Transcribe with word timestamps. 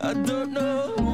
I 0.00 0.14
don't 0.14 0.52
know. 0.52 1.07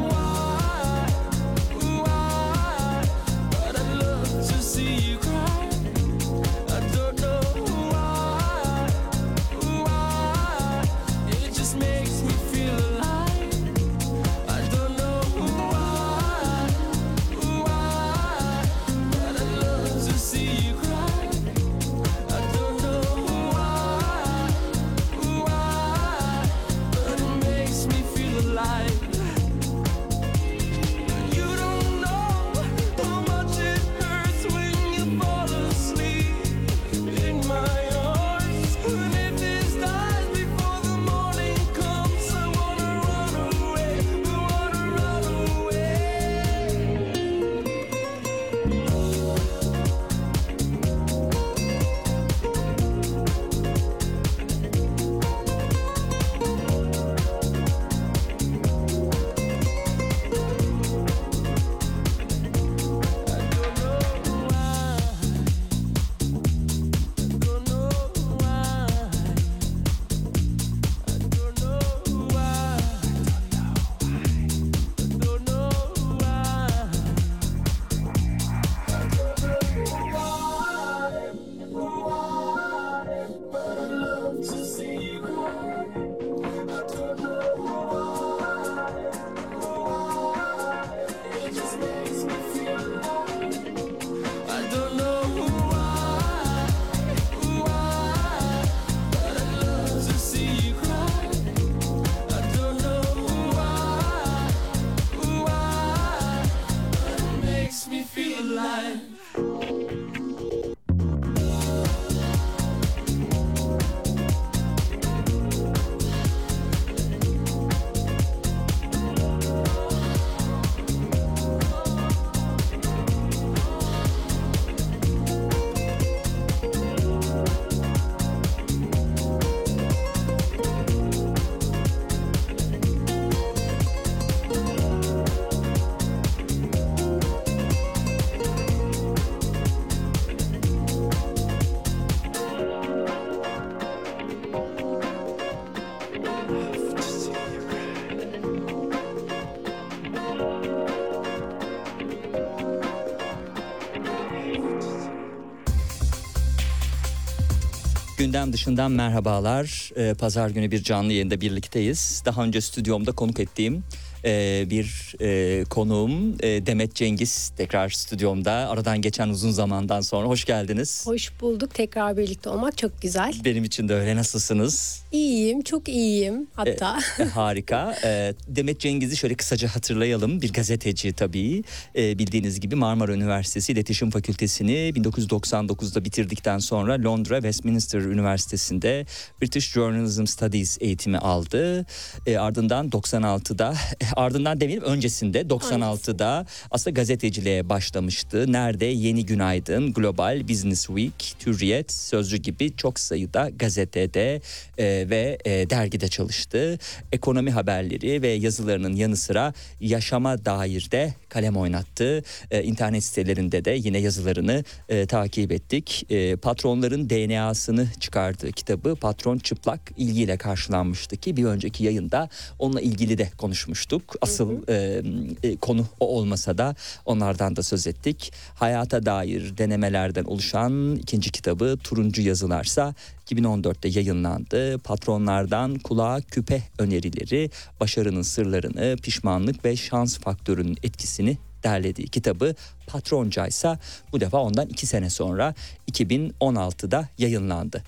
Gündem 158.34 158.52
dışından 158.52 158.92
merhabalar. 158.92 159.90
Ee, 159.96 160.14
Pazar 160.14 160.50
günü 160.50 160.70
bir 160.70 160.82
canlı 160.82 161.12
yayında 161.12 161.40
birlikteyiz. 161.40 162.22
Daha 162.24 162.44
önce 162.44 162.60
stüdyomda 162.60 163.12
konuk 163.12 163.40
ettiğim 163.40 163.84
e, 164.24 164.64
bir 164.70 165.03
e, 165.24 165.64
konuğum 165.70 166.36
e, 166.40 166.66
Demet 166.66 166.94
Cengiz 166.94 167.52
tekrar 167.56 167.88
stüdyomda 167.88 168.52
aradan 168.52 169.00
geçen 169.00 169.28
uzun 169.28 169.50
zamandan 169.50 170.00
sonra 170.00 170.28
hoş 170.28 170.44
geldiniz. 170.44 171.06
Hoş 171.06 171.40
bulduk. 171.40 171.74
Tekrar 171.74 172.16
birlikte 172.16 172.50
olmak 172.50 172.78
çok 172.78 173.02
güzel. 173.02 173.34
Benim 173.44 173.64
için 173.64 173.88
de 173.88 173.94
öyle 173.94 174.16
nasılsınız? 174.16 175.02
İyiyim, 175.12 175.62
çok 175.62 175.88
iyiyim 175.88 176.46
hatta. 176.54 176.98
E, 177.18 177.24
harika. 177.24 177.96
E, 178.04 178.34
Demet 178.48 178.80
Cengiz'i 178.80 179.16
şöyle 179.16 179.34
kısaca 179.34 179.68
hatırlayalım. 179.68 180.42
Bir 180.42 180.52
gazeteci 180.52 181.12
tabii. 181.12 181.62
E, 181.96 182.18
bildiğiniz 182.18 182.60
gibi 182.60 182.74
Marmara 182.74 183.12
Üniversitesi 183.14 183.72
İletişim 183.72 184.10
Fakültesini 184.10 184.72
1999'da 184.72 186.04
bitirdikten 186.04 186.58
sonra 186.58 187.02
Londra 187.04 187.34
Westminster 187.36 188.00
Üniversitesi'nde 188.00 189.06
British 189.42 189.72
Journalism 189.72 190.26
Studies 190.26 190.78
eğitimi 190.80 191.18
aldı. 191.18 191.86
E, 192.26 192.36
ardından 192.36 192.88
96'da 192.88 193.74
ardından 194.16 194.60
demeyelim 194.60 194.84
öncesinde 195.14 195.40
96'da 195.40 196.46
aslında 196.70 196.94
gazeteciliğe 196.94 197.68
başlamıştı. 197.68 198.52
Nerede? 198.52 198.86
Yeni 198.86 199.26
Günaydın, 199.26 199.92
Global, 199.92 200.48
Business 200.48 200.86
Week, 200.86 201.34
Türriyet, 201.38 201.92
Sözcü 201.92 202.36
gibi 202.36 202.76
çok 202.76 203.00
sayıda 203.00 203.50
gazetede 203.50 204.40
e, 204.78 204.84
ve 205.10 205.38
e, 205.44 205.70
dergide 205.70 206.08
çalıştı. 206.08 206.78
Ekonomi 207.12 207.50
haberleri 207.50 208.22
ve 208.22 208.28
yazılarının 208.28 208.96
yanı 208.96 209.16
sıra 209.16 209.52
yaşama 209.80 210.44
dair 210.44 210.90
de 210.90 211.14
kalem 211.28 211.56
oynattı. 211.56 212.22
E, 212.50 212.62
internet 212.62 213.04
sitelerinde 213.04 213.64
de 213.64 213.70
yine 213.70 213.98
yazılarını 213.98 214.64
e, 214.88 215.06
takip 215.06 215.52
ettik. 215.52 216.06
E, 216.10 216.36
patronların 216.36 217.10
DNA'sını 217.10 217.88
çıkardığı 218.00 218.52
kitabı 218.52 218.94
Patron 218.94 219.38
Çıplak 219.38 219.80
ilgiyle 219.96 220.36
karşılanmıştı 220.36 221.16
ki 221.16 221.36
bir 221.36 221.44
önceki 221.44 221.84
yayında 221.84 222.28
onunla 222.58 222.80
ilgili 222.80 223.18
de 223.18 223.30
konuşmuştuk. 223.38 224.14
Asıl 224.20 224.68
e, 224.68 224.93
e, 225.42 225.56
konu 225.56 225.86
o 226.00 226.06
olmasa 226.06 226.58
da 226.58 226.74
onlardan 227.04 227.56
da 227.56 227.62
söz 227.62 227.86
ettik. 227.86 228.32
Hayata 228.54 229.06
dair 229.06 229.58
denemelerden 229.58 230.24
oluşan 230.24 230.96
ikinci 230.96 231.30
kitabı 231.30 231.78
Turuncu 231.84 232.22
Yazılarsa 232.22 232.94
2014'te 233.30 233.88
yayınlandı. 233.88 234.78
Patronlardan 234.78 235.74
kulağa 235.74 236.20
küpe 236.20 236.62
önerileri, 236.78 237.50
başarının 237.80 238.22
sırlarını, 238.22 238.96
pişmanlık 239.02 239.64
ve 239.64 239.76
şans 239.76 240.18
faktörünün 240.18 240.76
etkisini 240.82 241.38
derlediği 241.64 242.08
kitabı 242.08 242.54
Patronca 242.86 243.46
ise 243.46 243.78
bu 244.12 244.20
defa 244.20 244.38
ondan 244.38 244.68
iki 244.68 244.86
sene 244.86 245.10
sonra 245.10 245.54
2016'da 245.90 247.08
yayınlandı. 247.18 247.82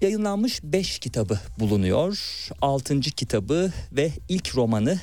Yayınlanmış 0.00 0.60
5 0.62 0.98
kitabı 0.98 1.40
bulunuyor. 1.58 2.18
6. 2.62 3.00
kitabı 3.00 3.72
ve 3.92 4.10
ilk 4.28 4.56
romanı 4.56 4.98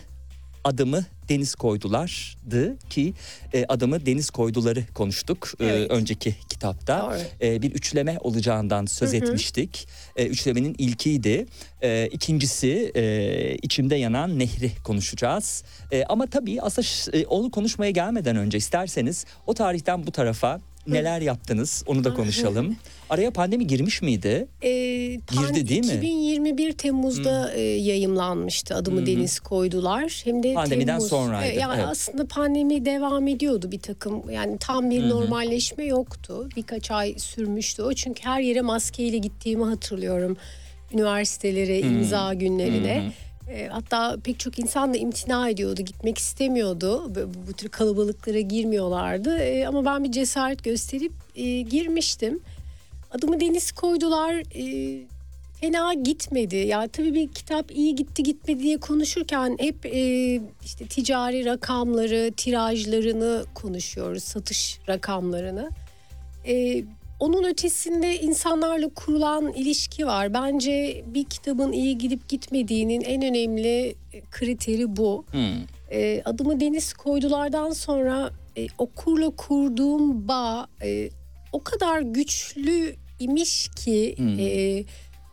adımı 0.63 1.05
Deniz 1.29 1.55
Koydular'dı 1.55 2.77
ki 2.89 3.13
e, 3.53 3.65
adımı 3.65 4.05
Deniz 4.05 4.29
Koyduları 4.29 4.83
konuştuk 4.93 5.53
e, 5.59 5.65
Evet. 5.65 5.91
önceki 5.91 6.35
kitapta. 6.49 7.01
Doğru. 7.01 7.47
E, 7.47 7.61
bir 7.61 7.71
üçleme 7.71 8.17
olacağından 8.21 8.85
söz 8.85 9.13
etmiştik. 9.13 9.87
E, 10.15 10.25
üçlemenin 10.27 10.75
ilkiydi. 10.77 11.45
E, 11.81 12.07
ikincisi 12.11 12.91
e, 12.95 13.55
içimde 13.61 13.95
yanan 13.95 14.39
nehri 14.39 14.71
konuşacağız. 14.83 15.63
E, 15.91 16.03
ama 16.03 16.27
tabii 16.27 16.61
aslında 16.61 17.17
e, 17.17 17.25
onu 17.25 17.51
konuşmaya 17.51 17.91
gelmeden 17.91 18.35
önce 18.35 18.57
isterseniz 18.57 19.25
o 19.47 19.53
tarihten 19.53 20.07
bu 20.07 20.11
tarafa 20.11 20.59
neler 20.87 21.21
yaptınız 21.21 21.83
onu 21.87 22.03
da 22.03 22.13
konuşalım. 22.13 22.75
Araya 23.09 23.31
pandemi 23.31 23.67
girmiş 23.67 24.01
miydi? 24.01 24.47
Ee, 24.61 24.69
Girdi 25.31 25.69
değil 25.69 25.85
mi? 25.85 25.93
2021 25.93 26.71
Temmuz'da 26.71 27.53
e, 27.53 27.61
yayımlanmıştı. 27.61 28.75
Adımı 28.75 29.05
Deniz 29.05 29.39
koydular. 29.39 30.21
Hem 30.25 30.43
de 30.43 30.53
Pandemiden 30.53 30.85
Temmuz. 30.87 31.07
sonraydı, 31.09 31.51
E, 31.51 31.59
yani 31.59 31.75
evet. 31.75 31.85
aslında 31.89 32.27
pandemi 32.27 32.85
devam 32.85 33.27
ediyordu 33.27 33.71
bir 33.71 33.79
takım. 33.79 34.29
Yani 34.29 34.57
tam 34.59 34.89
bir 34.89 35.09
normalleşme 35.09 35.83
yoktu. 35.85 36.49
Birkaç 36.57 36.91
ay 36.91 37.15
sürmüştü 37.17 37.81
o. 37.81 37.93
Çünkü 37.93 38.23
her 38.23 38.39
yere 38.41 38.61
maskeyle 38.61 39.17
gittiğimi 39.17 39.63
hatırlıyorum. 39.65 40.37
Üniversitelere, 40.93 41.79
imza 41.79 42.33
günlerine. 42.33 43.11
E, 43.49 43.67
hatta 43.67 44.17
pek 44.23 44.39
çok 44.39 44.59
insan 44.59 44.93
da 44.93 44.97
imtina 44.97 45.49
ediyordu, 45.49 45.81
gitmek 45.81 46.17
istemiyordu. 46.17 47.15
Bu, 47.15 47.47
bu 47.47 47.53
tür 47.53 47.69
kalabalıklara 47.69 48.39
girmiyorlardı. 48.39 49.37
E, 49.37 49.67
ama 49.67 49.85
ben 49.85 50.03
bir 50.03 50.11
cesaret 50.11 50.63
gösterip 50.63 51.13
e, 51.35 51.61
girmiştim. 51.61 52.39
Adımı 53.11 53.39
Deniz 53.39 53.71
koydular. 53.71 54.33
E, 54.55 55.03
fena 55.61 55.93
gitmedi. 55.93 56.55
Ya 56.55 56.87
tabii 56.87 57.13
bir 57.13 57.27
kitap 57.27 57.71
iyi 57.71 57.95
gitti 57.95 58.23
gitmedi 58.23 58.63
diye 58.63 58.77
konuşurken 58.77 59.57
hep 59.59 59.85
e, 59.85 60.35
işte 60.65 60.85
ticari 60.85 61.45
rakamları, 61.45 62.31
tirajlarını 62.37 63.45
konuşuyoruz, 63.53 64.23
satış 64.23 64.79
rakamlarını. 64.89 65.69
E, 66.47 66.83
onun 67.19 67.43
ötesinde 67.43 68.19
insanlarla 68.19 68.89
kurulan 68.89 69.53
ilişki 69.53 70.07
var. 70.07 70.33
Bence 70.33 71.03
bir 71.07 71.23
kitabın 71.23 71.71
iyi 71.71 71.97
gidip 71.97 72.29
gitmediğinin 72.29 73.01
en 73.01 73.21
önemli 73.21 73.95
kriteri 74.31 74.95
bu. 74.95 75.25
Hmm. 75.31 75.65
E, 75.91 76.21
adımı 76.25 76.59
Deniz 76.59 76.93
koydulardan 76.93 77.71
sonra 77.71 78.31
e, 78.57 78.67
okurla 78.77 79.29
kurduğum 79.29 80.27
bağ 80.27 80.67
e, 80.83 81.09
o 81.51 81.63
kadar 81.63 82.01
güçlü 82.01 82.95
imiş 83.19 83.69
ki 83.75 84.15
Hmm. 84.17 84.39
e, 84.39 84.83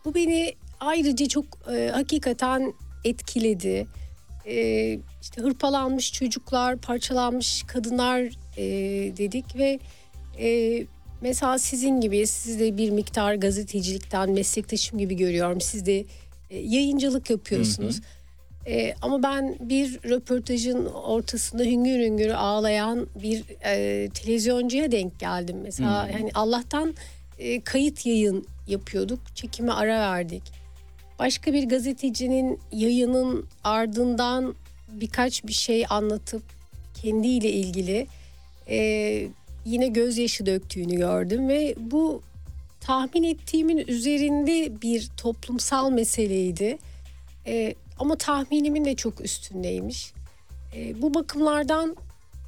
bu 0.05 0.15
beni 0.15 0.53
ayrıca 0.79 1.27
çok 1.27 1.45
e, 1.73 1.89
hakikaten 1.93 2.73
etkiledi. 3.03 3.87
E, 4.45 4.99
işte 5.21 5.41
hırpalanmış 5.41 6.13
çocuklar, 6.13 6.77
parçalanmış 6.77 7.63
kadınlar 7.63 8.21
e, 8.57 8.63
dedik 9.17 9.55
ve 9.55 9.79
e, 10.39 10.47
mesela 11.21 11.59
sizin 11.59 12.01
gibi 12.01 12.27
siz 12.27 12.59
de 12.59 12.77
bir 12.77 12.89
miktar 12.89 13.35
gazetecilikten 13.35 14.29
meslektaşım 14.31 14.99
gibi 14.99 15.15
görüyorum. 15.15 15.61
Siz 15.61 15.85
de 15.85 16.05
e, 16.49 16.59
yayıncılık 16.59 17.29
yapıyorsunuz. 17.29 18.01
E, 18.67 18.93
ama 19.01 19.23
ben 19.23 19.55
bir 19.59 19.99
röportajın 20.09 20.85
ortasında 20.85 21.63
hüngür 21.63 21.99
hüngür 21.99 22.29
ağlayan 22.29 23.07
bir 23.15 23.43
e, 23.65 24.09
televizyoncuya 24.09 24.91
denk 24.91 25.19
geldim. 25.19 25.57
Mesela 25.63 26.09
yani 26.13 26.31
Allah'tan 26.33 26.95
e, 27.39 27.61
kayıt 27.61 28.05
yayın 28.05 28.47
yapıyorduk. 28.67 29.19
Çekime 29.35 29.71
ara 29.71 29.99
verdik. 29.99 30.43
Başka 31.19 31.53
bir 31.53 31.69
gazetecinin 31.69 32.59
yayının 32.71 33.45
ardından 33.63 34.55
birkaç 34.91 35.43
bir 35.43 35.53
şey 35.53 35.85
anlatıp 35.89 36.43
kendiyle 37.01 37.51
ilgili 37.51 38.07
e, 38.69 39.27
yine 39.65 39.87
gözyaşı 39.87 40.45
döktüğünü 40.45 40.95
gördüm 40.95 41.47
ve 41.47 41.75
bu 41.77 42.21
tahmin 42.81 43.23
ettiğimin 43.23 43.77
üzerinde 43.77 44.81
bir 44.81 45.09
toplumsal 45.17 45.91
meseleydi. 45.91 46.77
E, 47.47 47.75
ama 47.99 48.15
tahminimin 48.15 48.85
de 48.85 48.95
çok 48.95 49.21
üstündeymiş. 49.21 50.13
E, 50.75 51.01
bu 51.01 51.13
bakımlardan 51.13 51.95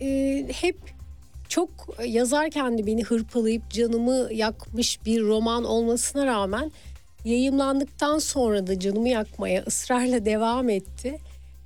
e, 0.02 0.48
hep 0.52 0.78
çok 1.50 1.70
yazarken 2.06 2.78
de 2.78 2.86
beni 2.86 3.04
hırpalayıp 3.04 3.70
canımı 3.70 4.34
yakmış 4.34 5.06
bir 5.06 5.22
roman 5.22 5.64
olmasına 5.64 6.26
rağmen 6.26 6.72
yayımlandıktan 7.26 8.20
sonra 8.20 8.68
da 8.68 8.80
canımı 8.80 9.10
yakmaya 9.10 9.64
ısrarla 9.64 10.26
devam 10.26 10.70
etti. 10.70 11.20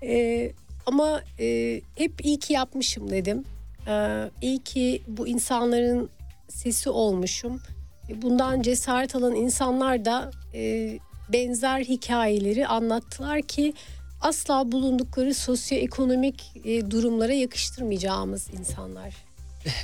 E, 0.04 0.52
ama 0.86 1.22
e, 1.40 1.82
hep 1.96 2.26
iyi 2.26 2.40
ki 2.40 2.54
yapmışım 2.54 3.12
dedim. 3.12 3.44
E, 3.88 4.30
iyi 4.42 4.64
ki 4.64 5.04
bu 5.08 5.28
insanların 5.28 6.10
sesi 6.50 6.90
olmuşum. 6.90 7.62
E, 8.10 8.22
Bundan 8.22 8.62
cesaret 8.62 9.16
alan 9.16 9.36
insanlar 9.36 10.06
da 10.06 10.32
e, 10.54 11.00
benzer 11.34 11.80
hikayeleri 11.80 12.68
anlattılar 12.68 13.42
ki 13.42 13.74
asla 14.22 14.72
bulundukları 14.72 15.34
sosyoekonomik 15.34 16.52
e, 16.66 16.92
durumlara 16.92 17.34
yakıştırmayacağımız 17.34 18.50
insanlar. 18.60 19.14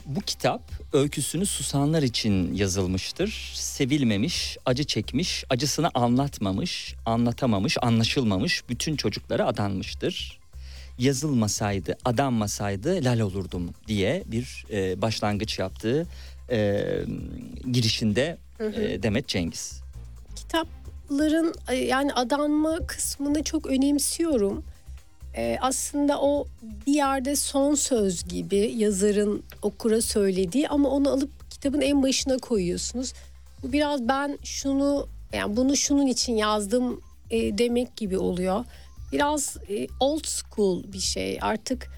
Bu 0.06 0.22
kitap 0.22 0.62
öyküsünü 0.94 1.46
susanlar 1.46 2.04
için 2.04 2.54
yazılmıştır. 2.54 3.52
Sevilmemiş, 3.54 4.58
acı 4.66 4.84
çekmiş, 4.84 5.44
acısını 5.50 5.90
anlatmamış, 5.94 6.96
anlatamamış, 7.06 7.78
anlaşılmamış 7.82 8.70
bütün 8.70 8.96
çocuklara 8.96 9.48
adanmıştır. 9.48 10.40
Yazılmasaydı, 11.00 11.98
adanmasaydı 12.06 13.06
lal 13.06 13.20
olurdum 13.20 13.70
diye 13.88 14.24
bir 14.28 14.66
e, 14.72 15.02
başlangıç 15.02 15.60
yaptığı 15.60 16.08
e, 16.52 16.84
girişinde 17.72 18.38
e, 18.60 19.04
Demet 19.04 19.28
Cengiz. 19.28 19.82
kitapların 20.36 21.54
e, 21.70 21.76
yani 21.76 22.14
adanma 22.14 22.80
kısmını 22.88 23.44
çok 23.44 23.66
önemsiyorum. 23.66 24.64
E, 25.38 25.58
aslında 25.62 26.22
o 26.22 26.48
bir 26.88 26.94
yerde 26.94 27.36
son 27.36 27.76
söz 27.76 28.24
gibi 28.24 28.74
yazarın 28.78 29.44
okura 29.62 30.02
söylediği 30.02 30.70
ama 30.70 30.90
onu 30.90 31.10
alıp 31.10 31.52
kitabın 31.52 31.82
en 31.82 32.04
başına 32.04 32.38
koyuyorsunuz. 32.38 33.14
Bu 33.64 33.74
biraz 33.74 34.08
ben 34.08 34.38
şunu 34.44 35.08
yani 35.34 35.58
bunu 35.58 35.76
şunun 35.78 36.08
için 36.08 36.36
yazdım 36.36 37.02
e, 37.32 37.58
demek 37.58 37.98
gibi 37.98 38.18
oluyor. 38.18 38.66
Biraz 39.14 39.58
e, 39.70 39.88
old 40.00 40.26
school 40.26 40.84
bir 40.94 41.00
şey. 41.00 41.40
Artık 41.42 41.90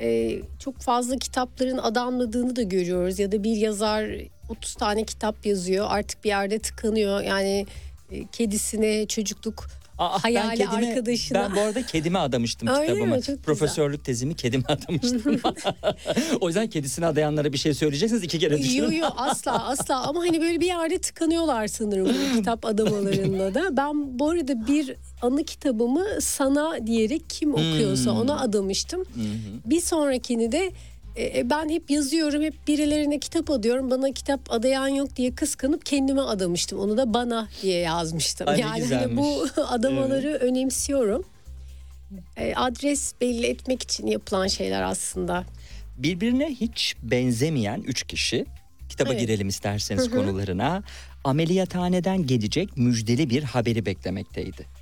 e, 0.00 0.38
çok 0.58 0.78
fazla 0.78 1.16
kitapların 1.16 1.78
adanmadığını 1.78 2.56
da 2.56 2.62
görüyoruz. 2.62 3.18
Ya 3.18 3.32
da 3.32 3.44
bir 3.44 3.56
yazar 3.56 4.06
30 4.48 4.74
tane 4.74 5.04
kitap 5.04 5.46
yazıyor 5.46 5.86
artık 5.88 6.24
bir 6.24 6.28
yerde 6.28 6.58
tıkanıyor. 6.58 7.20
Yani 7.20 7.66
e, 8.10 8.26
kedisine 8.32 9.06
çocukluk 9.06 9.66
Aa, 9.98 10.24
hayali 10.24 10.60
ben 10.60 10.66
kedime, 10.70 10.88
arkadaşına. 10.90 11.42
Ben 11.50 11.56
bu 11.56 11.60
arada 11.60 11.86
kedime 11.86 12.18
adamıştım 12.18 12.68
Öyle 12.68 12.80
mi? 12.80 12.86
kitabımı. 12.86 13.14
Çok 13.14 13.20
güzel. 13.26 13.38
Profesörlük 13.38 14.04
tezimi 14.04 14.34
kedime 14.36 14.64
adamıştım. 14.68 15.40
o 16.40 16.46
yüzden 16.48 16.66
kedisine 16.68 17.06
adayanlara 17.06 17.52
bir 17.52 17.58
şey 17.58 17.74
söyleyeceksiniz 17.74 18.22
iki 18.22 18.38
kere 18.38 18.58
düşünün. 18.58 18.92
Yo 18.92 18.98
yo 18.98 19.06
asla 19.16 19.68
asla 19.68 20.02
ama 20.08 20.20
hani 20.20 20.40
böyle 20.40 20.60
bir 20.60 20.66
yerde 20.66 20.98
tıkanıyorlar 20.98 21.66
sanırım 21.66 22.08
bu 22.08 22.36
kitap 22.38 22.64
adamalarında 22.66 23.54
da. 23.54 23.76
Ben 23.76 24.18
bu 24.18 24.30
arada 24.30 24.66
bir 24.66 24.94
anı 25.22 25.44
kitabımı 25.44 26.04
sana 26.20 26.86
diyerek 26.86 27.22
kim 27.30 27.54
okuyorsa 27.54 28.10
Hmm. 28.10 28.20
ona 28.20 28.40
adamıştım. 28.40 29.04
Bir 29.66 29.80
sonrakini 29.80 30.52
de 30.52 30.72
e, 31.18 31.50
ben 31.50 31.68
hep 31.68 31.90
yazıyorum 31.90 32.42
hep 32.42 32.68
birilerine 32.68 33.18
kitap 33.18 33.50
adıyorum 33.50 33.90
bana 33.90 34.12
kitap 34.12 34.52
adayan 34.52 34.88
yok 34.88 35.16
diye 35.16 35.34
kıskanıp 35.34 35.86
kendime 35.86 36.20
adamıştım. 36.20 36.78
Onu 36.78 36.96
da 36.96 37.14
bana 37.14 37.48
diye 37.62 37.78
yazmıştım. 37.78 38.48
Ay, 38.48 38.60
yani 38.60 38.94
hani 38.94 39.16
bu 39.16 39.46
adamaları 39.68 40.34
önemsiyorum. 40.34 41.24
E, 42.36 42.54
adres 42.54 43.12
belli 43.20 43.46
etmek 43.46 43.82
için 43.82 44.06
yapılan 44.06 44.46
şeyler 44.46 44.82
aslında. 44.82 45.44
Birbirine 45.96 46.50
hiç 46.50 46.96
benzemeyen 47.02 47.80
üç 47.86 48.02
kişi. 48.02 48.46
Kitaba 48.88 49.10
Evet. 49.10 49.20
girelim 49.20 49.48
isterseniz 49.48 50.10
konularına. 50.10 50.82
Ameliyathaneden 51.24 52.26
gelecek 52.26 52.76
müjdeli 52.76 53.30
bir 53.30 53.42
haberi 53.42 53.86
beklemekteydi. 53.86 54.77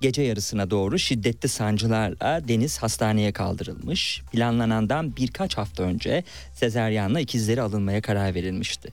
Gece 0.00 0.22
yarısına 0.22 0.70
doğru 0.70 0.98
şiddetli 0.98 1.48
sancılarla 1.48 2.48
Deniz 2.48 2.78
hastaneye 2.78 3.32
kaldırılmış. 3.32 4.22
Planlanandan 4.32 5.16
birkaç 5.16 5.58
hafta 5.58 5.82
önce 5.82 6.24
sezeryanla 6.54 7.20
ikizleri 7.20 7.62
alınmaya 7.62 8.00
karar 8.00 8.34
verilmişti. 8.34 8.92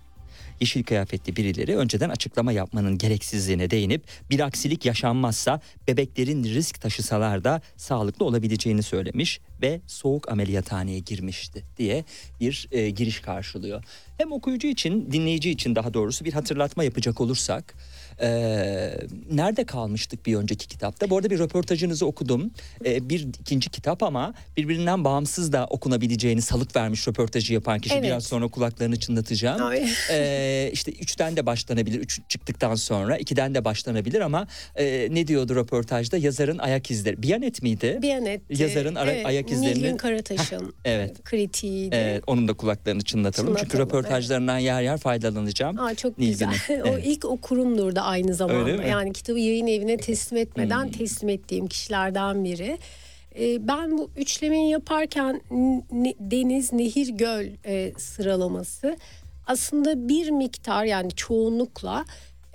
Yeşil 0.61 0.83
kıyafetli 0.83 1.35
birileri 1.35 1.77
önceden 1.77 2.09
açıklama 2.09 2.51
yapmanın 2.51 2.97
gereksizliğine 2.97 3.69
değinip 3.69 4.03
bir 4.29 4.39
aksilik 4.39 4.85
yaşanmazsa 4.85 5.61
bebeklerin 5.87 6.43
risk 6.43 6.81
taşısalar 6.81 7.43
da 7.43 7.61
sağlıklı 7.77 8.25
olabileceğini 8.25 8.83
söylemiş 8.83 9.39
ve 9.61 9.81
soğuk 9.87 10.31
ameliyathaneye 10.31 10.99
girmişti 10.99 11.63
diye 11.77 12.05
bir 12.39 12.67
e, 12.71 12.89
giriş 12.89 13.19
karşılıyor. 13.19 13.83
Hem 14.17 14.31
okuyucu 14.31 14.67
için 14.67 15.11
dinleyici 15.11 15.51
için 15.51 15.75
daha 15.75 15.93
doğrusu 15.93 16.25
bir 16.25 16.33
hatırlatma 16.33 16.83
yapacak 16.83 17.21
olursak 17.21 17.75
e, 18.21 18.27
nerede 19.31 19.63
kalmıştık 19.65 20.25
bir 20.25 20.35
önceki 20.35 20.67
kitapta? 20.67 21.09
Bu 21.09 21.17
arada 21.17 21.29
bir 21.29 21.39
röportajınızı 21.39 22.05
okudum. 22.05 22.51
E, 22.85 23.09
bir 23.09 23.27
ikinci 23.41 23.69
kitap 23.69 24.03
ama 24.03 24.33
birbirinden 24.57 25.03
bağımsız 25.03 25.53
da 25.53 25.67
okunabileceğini 25.69 26.41
salık 26.41 26.75
vermiş 26.75 27.07
röportajı 27.07 27.53
yapan 27.53 27.79
kişi. 27.79 27.95
Evet. 27.95 28.03
Biraz 28.03 28.23
sonra 28.23 28.47
kulaklarını 28.47 28.99
çınlatacağım. 28.99 29.63
Ay. 29.63 29.89
Ee, 30.11 30.69
işte 30.73 30.91
üçten 30.91 31.35
de 31.37 31.45
başlanabilir. 31.45 31.99
Üç 31.99 32.19
çıktıktan 32.29 32.75
sonra 32.75 33.17
ikiden 33.17 33.55
de 33.55 33.65
başlanabilir 33.65 34.21
ama 34.21 34.47
e, 34.75 35.07
ne 35.11 35.27
diyordu 35.27 35.55
röportajda? 35.55 36.17
Yazarın 36.17 36.57
ayak 36.57 36.91
izleri. 36.91 37.21
Biyanet 37.23 37.61
miydi? 37.63 37.99
Biyanet. 38.01 38.59
Yazarın 38.59 38.95
ara- 38.95 39.25
ayak 39.27 39.51
izlerini- 39.51 39.65
Nilgün 39.75 39.97
Karataş'ın 39.97 40.73
evet. 40.85 41.23
kritiğiydi. 41.23 41.95
Evet, 41.95 42.23
onun 42.27 42.47
da 42.47 42.53
kulaklarını 42.53 43.01
çınlatalım. 43.03 43.55
Çünkü 43.55 43.71
Çınlatalım, 43.71 43.87
röportajlarından 43.87 44.57
yer 44.57 44.81
yer 44.81 44.97
faydalanacağım. 44.97 45.79
Aa, 45.79 45.95
çok 45.95 46.17
Nilgün'ün. 46.17 46.51
güzel. 46.51 46.81
o 46.83 46.87
Evet. 46.87 47.03
ilk 47.05 47.25
okurumdur 47.25 47.95
da 47.95 48.04
aynı 48.05 48.33
zamanda. 48.33 48.69
Hmm. 48.69 48.89
Yani 48.89 49.13
kitabı 49.13 49.39
yayın 49.39 49.67
evine 49.67 49.97
teslim 49.97 50.37
etmeden 50.37 50.91
teslim 50.91 51.29
ettiğim 51.29 51.67
kişilerden 51.67 52.43
biri. 52.43 52.77
Ee, 53.39 53.67
ben 53.67 53.97
bu 53.97 54.09
üçlemeyi 54.17 54.69
yaparken 54.69 55.41
deniz, 56.19 56.73
nehir, 56.73 57.09
göl 57.09 57.47
e, 57.65 57.93
sıralaması 57.97 58.97
aslında 59.47 60.09
bir 60.09 60.29
miktar 60.29 60.85
yani 60.85 61.11
çoğunlukla 61.11 62.05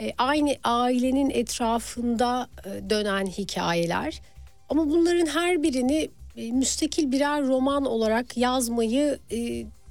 e, 0.00 0.12
aynı 0.18 0.54
ailenin 0.64 1.30
etrafında 1.30 2.48
e, 2.64 2.90
dönen 2.90 3.26
hikayeler. 3.26 4.20
Ama 4.68 4.90
bunların 4.90 5.26
her 5.26 5.62
birini 5.62 6.10
müstakil 6.52 7.12
birer 7.12 7.42
roman 7.42 7.84
olarak 7.84 8.36
yazmayı 8.36 9.18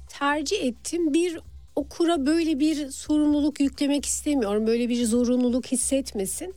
tercih 0.08 0.64
ettim. 0.64 1.14
Bir 1.14 1.38
okura 1.76 2.26
böyle 2.26 2.60
bir 2.60 2.90
sorumluluk 2.90 3.60
yüklemek 3.60 4.06
istemiyorum. 4.06 4.66
Böyle 4.66 4.88
bir 4.88 5.04
zorunluluk 5.04 5.66
hissetmesin. 5.66 6.54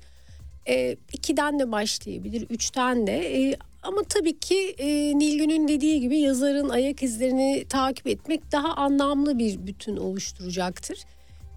E, 0.68 0.98
ikiden 1.14 1.60
de 1.60 1.72
başlayabilir, 1.72 2.48
üçten 2.50 3.08
de. 3.08 3.42
E, 3.42 3.56
ama 3.84 4.04
tabii 4.04 4.40
ki 4.40 4.76
e, 4.78 4.88
Nilgün'ün 5.20 5.68
dediği 5.68 6.02
gibi 6.02 6.20
yazarın 6.20 6.70
ayak 6.70 7.04
izlerini 7.04 7.66
takip 7.70 8.08
etmek 8.08 8.52
daha 8.52 8.74
anlamlı 8.74 9.40
bir 9.40 9.68
bütün 9.68 9.98
oluşturacaktır. 9.98 10.98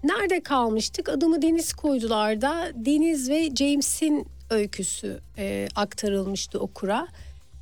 Nerede 0.03 0.43
kalmıştık? 0.43 1.09
Adımı 1.09 1.41
Deniz 1.41 1.73
koydular 1.73 2.41
da 2.41 2.71
Deniz 2.75 3.29
ve 3.29 3.55
James'in 3.55 4.27
öyküsü 4.49 5.19
e, 5.37 5.67
aktarılmıştı 5.75 6.59
okura. 6.59 7.07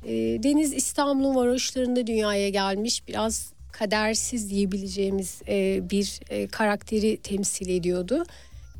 E, 0.04 0.12
Deniz 0.42 0.72
İstanbul'un 0.72 1.34
varoşlarında 1.34 2.06
dünyaya 2.06 2.48
gelmiş 2.48 3.08
biraz 3.08 3.52
kadersiz 3.78 4.50
diyebileceğimiz 4.50 5.42
e, 5.48 5.90
bir 5.90 6.20
e, 6.30 6.46
karakteri 6.46 7.16
temsil 7.16 7.68
ediyordu. 7.68 8.24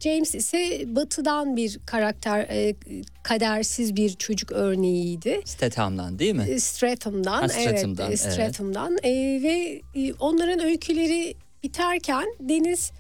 James 0.01 0.35
ise 0.35 0.85
batıdan 0.87 1.57
bir 1.57 1.79
karakter, 1.87 2.41
e, 2.41 2.75
kadersiz 3.23 3.97
bir 3.97 4.11
çocuk 4.15 4.53
örneğiydi. 4.53 5.41
Statham'dan 5.45 6.19
değil 6.19 6.35
mi? 6.35 6.47
E, 6.51 6.61
Stratham'dan, 6.61 7.43
Ha, 7.43 7.49
Stratham'dan, 7.49 8.09
evet, 8.09 8.21
evet. 8.25 8.33
e, 8.33 8.33
Stratham'dan 8.33 8.99
E, 9.03 9.13
ve 9.43 9.83
e, 9.95 10.13
onların 10.13 10.61
öyküleri 10.61 11.35
biterken 11.63 12.27
Deniz 12.41 12.93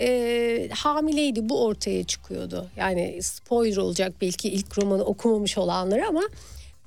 e, 0.00 0.68
hamileydi 0.72 1.48
bu 1.48 1.64
ortaya 1.64 2.04
çıkıyordu. 2.04 2.66
Yani 2.76 3.18
spoiler 3.22 3.76
olacak 3.76 4.12
belki 4.20 4.48
ilk 4.48 4.78
romanı 4.78 5.04
okumamış 5.04 5.58
olanları 5.58 6.06
ama 6.06 6.22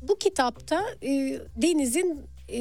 bu 0.01 0.19
kitapta 0.19 0.85
e, 1.03 1.39
Deniz'in 1.55 2.21
e, 2.53 2.59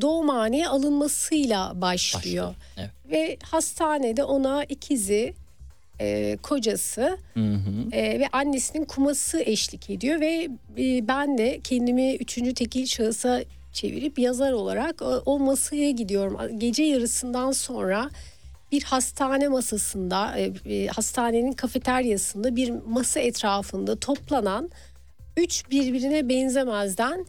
doğumhaneye 0.00 0.68
alınmasıyla 0.68 1.72
başlıyor. 1.80 2.22
Başlıyor, 2.22 2.54
evet. 2.76 2.90
Ve 3.10 3.36
hastanede 3.42 4.24
ona 4.24 4.64
ikizi, 4.64 5.34
e, 6.00 6.38
kocası 6.42 7.18
Hı 7.34 7.40
hı. 7.40 7.96
e, 7.96 8.20
ve 8.20 8.28
annesinin 8.32 8.84
kuması 8.84 9.40
eşlik 9.40 9.90
ediyor 9.90 10.20
ve 10.20 10.48
e, 10.78 11.08
ben 11.08 11.38
de 11.38 11.60
kendimi 11.64 12.14
üçüncü 12.14 12.54
tekil 12.54 12.86
şahısa 12.86 13.42
çevirip 13.72 14.18
yazar 14.18 14.52
olarak 14.52 15.02
o, 15.02 15.22
o 15.26 15.38
masaya 15.38 15.90
gidiyorum. 15.90 16.58
Gece 16.58 16.82
yarısından 16.82 17.52
sonra 17.52 18.10
bir 18.72 18.82
hastane 18.82 19.48
masasında, 19.48 20.38
e, 20.38 20.52
e, 20.74 20.86
hastanenin 20.86 21.52
kafeteryasında 21.52 22.56
bir 22.56 22.70
masa 22.70 23.20
etrafında 23.20 23.96
toplanan 23.96 24.70
üç 25.36 25.70
birbirine 25.70 26.28
benzemezden 26.28 27.26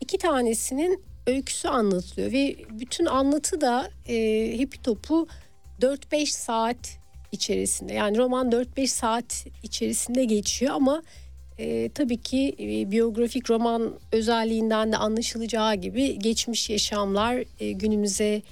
iki 0.00 0.18
tanesinin 0.18 1.02
öyküsü 1.26 1.68
anlatılıyor 1.68 2.32
ve 2.32 2.56
bütün 2.70 3.06
anlatı 3.06 3.60
da 3.60 3.90
e, 4.08 4.50
Happy 4.58 4.76
Top'u 4.82 5.28
4-5 5.80 6.26
saat 6.26 6.98
içerisinde 7.32 7.92
yani 7.92 8.18
roman 8.18 8.50
4-5 8.50 8.86
saat 8.86 9.46
içerisinde 9.62 10.24
geçiyor 10.24 10.74
ama 10.74 11.02
e, 11.58 11.88
tabii 11.94 12.16
ki 12.16 12.56
e, 12.58 12.90
biyografik 12.90 13.50
roman 13.50 13.98
özelliğinden 14.12 14.92
de 14.92 14.96
anlaşılacağı 14.96 15.74
gibi 15.74 16.18
geçmiş 16.18 16.70
yaşamlar 16.70 17.44
e, 17.60 17.72
günümüze 17.72 18.42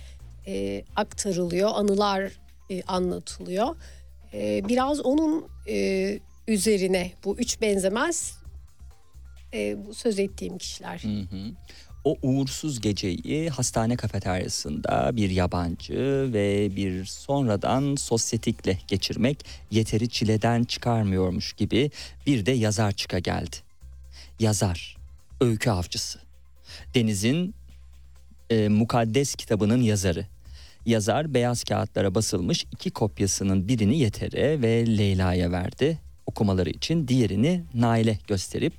e, 0.47 0.85
aktarılıyor, 0.97 1.71
anılar 1.75 2.33
e, 2.71 2.83
anlatılıyor. 2.83 3.77
E, 4.33 4.69
biraz 4.69 5.00
onun 5.00 5.49
e, 5.69 6.19
üzerine 6.49 7.12
bu 7.25 7.37
üç 7.39 7.61
benzemez 7.61 8.39
e, 9.55 9.87
bu 9.87 9.95
söz 9.95 10.19
ettiğim 10.19 10.59
kişiler. 10.59 11.03
Hı 11.03 11.37
hı. 11.37 11.53
O 12.04 12.16
uğursuz 12.23 12.80
geceyi 12.80 13.50
hastane 13.50 13.97
kafeteryasında 13.97 15.11
bir 15.16 15.30
yabancı 15.30 16.30
ve 16.33 16.76
bir 16.76 17.04
sonradan 17.04 17.97
sosyetikle 17.97 18.78
geçirmek 18.88 19.45
yeteri 19.71 20.09
çileden 20.09 20.64
çıkarmıyormuş 20.64 21.52
gibi 21.52 21.90
bir 22.26 22.47
de 22.47 22.52
yazar 22.52 22.92
çıka 22.92 23.19
geldi. 23.19 23.57
Yazar, 24.40 24.97
öykü 25.40 25.71
avcısı. 25.71 26.19
Deniz'in 26.95 27.54
e, 28.50 28.69
mukaddes 28.69 29.35
kitabının 29.35 29.80
yazarı. 29.80 30.26
Yazar 30.87 31.35
beyaz 31.35 31.64
kağıtlara 31.64 32.14
basılmış 32.14 32.66
iki 32.73 32.90
kopyasının 32.90 33.69
birini 33.69 33.99
Yeter'e 33.99 34.62
ve 34.62 34.99
Leyla'ya 34.99 35.52
verdi. 35.52 35.99
Okumaları 36.26 36.71
için 36.71 37.09
diğerini 37.09 37.64
Nail'e 37.75 38.19
gösterip 38.28 38.73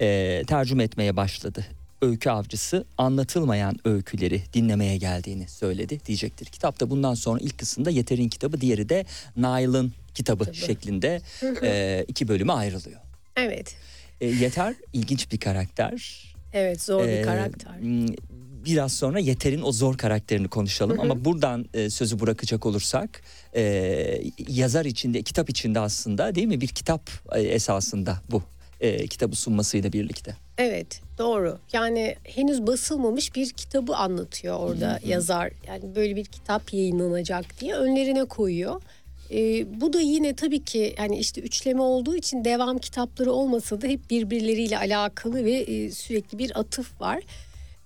e, 0.00 0.42
tercüme 0.46 0.84
etmeye 0.84 1.16
başladı. 1.16 1.66
Öykü 2.02 2.30
avcısı 2.30 2.84
anlatılmayan 2.98 3.76
öyküleri 3.84 4.42
dinlemeye 4.54 4.96
geldiğini 4.96 5.48
söyledi 5.48 6.00
diyecektir. 6.06 6.46
Kitapta 6.46 6.90
bundan 6.90 7.14
sonra 7.14 7.40
ilk 7.40 7.58
kısımda 7.58 7.90
Yeter'in 7.90 8.28
kitabı 8.28 8.60
diğeri 8.60 8.88
de 8.88 9.04
Nail'ın 9.36 9.92
kitabı 10.14 10.54
şeklinde 10.54 11.20
e, 11.62 12.04
iki 12.08 12.28
bölüme 12.28 12.52
ayrılıyor. 12.52 13.00
Evet. 13.36 13.76
E, 14.20 14.26
yeter 14.26 14.74
ilginç 14.92 15.32
bir 15.32 15.38
karakter. 15.38 16.24
Evet 16.52 16.82
zor 16.82 17.04
bir 17.04 17.08
Ee, 17.08 17.22
karakter. 17.22 17.72
Biraz 18.64 18.92
sonra 18.92 19.18
Yeter'in 19.18 19.62
o 19.62 19.72
zor 19.72 19.96
karakterini 19.98 20.48
konuşalım 20.48 21.00
ama 21.00 21.24
buradan 21.24 21.66
e, 21.74 21.90
sözü 21.90 22.20
bırakacak 22.20 22.66
olursak 22.66 23.22
e, 23.56 23.62
yazar 24.48 24.84
içinde 24.84 25.22
kitap 25.22 25.50
içinde 25.50 25.80
aslında 25.80 26.34
değil 26.34 26.46
mi 26.46 26.60
bir 26.60 26.68
kitap 26.68 27.10
e, 27.32 27.40
esasında 27.40 28.22
bu 28.30 28.42
e, 28.80 29.06
kitabı 29.06 29.36
sunmasıyla 29.36 29.92
birlikte. 29.92 30.36
Evet 30.58 31.00
doğru. 31.18 31.58
Yani 31.72 32.16
henüz 32.24 32.66
basılmamış 32.66 33.34
bir 33.34 33.50
kitabı 33.50 33.96
anlatıyor 33.96 34.58
orada 34.58 35.00
yazar. 35.06 35.52
Yani 35.66 35.94
böyle 35.94 36.16
bir 36.16 36.24
kitap 36.24 36.74
yayınlanacak 36.74 37.60
diye 37.60 37.74
önlerine 37.74 38.24
koyuyor. 38.24 38.82
Ee, 39.30 39.80
bu 39.80 39.92
da 39.92 40.00
yine 40.00 40.34
tabii 40.34 40.64
ki 40.64 40.94
yani 40.98 41.18
işte 41.18 41.40
üçleme 41.40 41.82
olduğu 41.82 42.16
için 42.16 42.44
devam 42.44 42.78
kitapları 42.78 43.32
olmasa 43.32 43.80
da 43.80 43.86
hep 43.86 44.10
birbirleriyle 44.10 44.78
alakalı 44.78 45.44
ve 45.44 45.52
e, 45.52 45.90
sürekli 45.90 46.38
bir 46.38 46.60
atıf 46.60 47.00
var. 47.00 47.22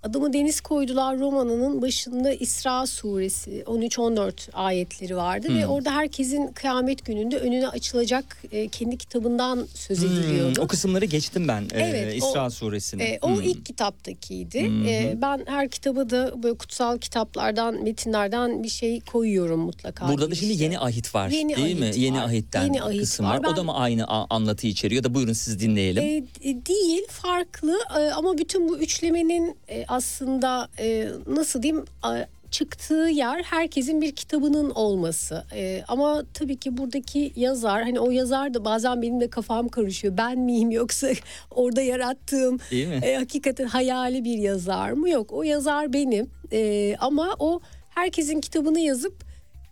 Adımı 0.05 0.33
Deniz 0.33 0.61
Koydular 0.61 1.19
romanının 1.19 1.83
başında 1.83 2.33
İsra 2.33 2.87
suresi 2.87 3.63
13-14 3.67 4.33
ayetleri 4.53 5.17
vardı 5.17 5.49
ve 5.59 5.67
orada 5.67 5.91
herkesin 5.93 6.47
kıyamet 6.53 7.05
gününde 7.05 7.39
önüne 7.39 7.69
açılacak 7.69 8.43
e, 8.53 8.69
kendi 8.69 8.99
kitabından 8.99 9.67
söz 9.75 10.05
ediliyordu. 10.05 10.57
Hmm, 10.57 10.65
o 10.65 10.67
kısımları 10.69 11.05
geçtim 11.05 11.49
ben 11.49 11.63
e, 11.63 11.67
Evet, 11.81 12.23
o- 12.23 12.29
İsra 12.31 12.51
suresini. 12.51 13.03
E, 13.03 13.19
o 13.23 13.41
ilk 13.41 13.67
kitaptakiydi. 13.67 14.59
E, 14.89 15.15
ben 15.23 15.43
her 15.47 15.69
kitaba 15.69 16.11
da 16.11 16.43
böyle 16.43 16.57
kutsal 16.59 16.99
kitaplardan, 16.99 17.83
metinlerden 17.83 18.63
bir 18.63 18.69
şey 18.69 19.01
koyuyorum 19.01 19.61
mutlaka. 19.61 20.09
Burada 20.09 20.31
da 20.31 20.35
şimdi 20.35 20.47
girişte. 20.47 20.65
yeni 20.65 20.79
ahit 20.79 21.15
var 21.15 21.29
Yeni 21.29 21.57
değil 21.57 21.79
mi? 21.79 21.85
ahit 21.85 21.97
Yeni 21.97 22.17
var. 22.19 22.25
ahitten 22.25 22.65
Yeni 22.65 22.83
ahit 22.83 23.01
kısım 23.01 23.27
var. 23.27 23.35
var. 23.45 23.49
O 23.49 23.53
da 23.53 23.57
Ben- 23.57 23.65
mı 23.65 23.75
aynı 23.75 24.07
anlatı 24.07 24.67
içeriyor 24.67 25.05
da 25.05 25.15
buyurun 25.15 25.33
siz 25.33 25.61
dinleyelim. 25.61 26.03
E, 26.03 26.17
e, 26.51 26.67
değil 26.67 27.03
farklı 27.09 27.79
e, 27.99 28.11
ama 28.11 28.39
bütün 28.39 28.69
bu 28.69 28.79
üçlemenin 28.79 29.57
e, 29.69 29.85
aslında 29.95 30.69
e, 30.79 31.09
nasıl 31.27 31.63
diyeyim 31.63 31.85
çıktığı 32.51 33.09
yer 33.13 33.43
herkesin 33.43 34.01
bir 34.01 34.13
kitabının 34.13 34.71
olması. 34.71 35.45
E, 35.55 35.85
ama 35.89 36.23
tabii 36.35 36.57
ki 36.57 36.77
buradaki 36.77 37.33
yazar 37.37 37.83
hani 37.83 38.01
o 38.01 38.11
yazar 38.11 38.55
da 38.55 38.65
bazen 38.65 39.03
benim 39.03 39.21
de 39.21 39.31
kafam 39.31 39.69
karışıyor. 39.69 40.17
Ben 40.17 40.39
miyim 40.39 40.71
yoksa 40.71 41.09
orada 41.51 41.83
yarattığım 41.83 42.59
e, 43.03 43.15
hakikaten 43.15 43.67
hayali 43.67 44.25
bir 44.25 44.39
yazar 44.39 44.91
mı? 44.91 45.11
Yok 45.11 45.33
o 45.33 45.43
yazar 45.43 45.93
benim 45.93 46.31
E, 46.53 46.97
ama 46.99 47.37
o 47.39 47.61
herkesin 47.89 48.41
kitabını 48.41 48.81
yazıp 48.81 49.25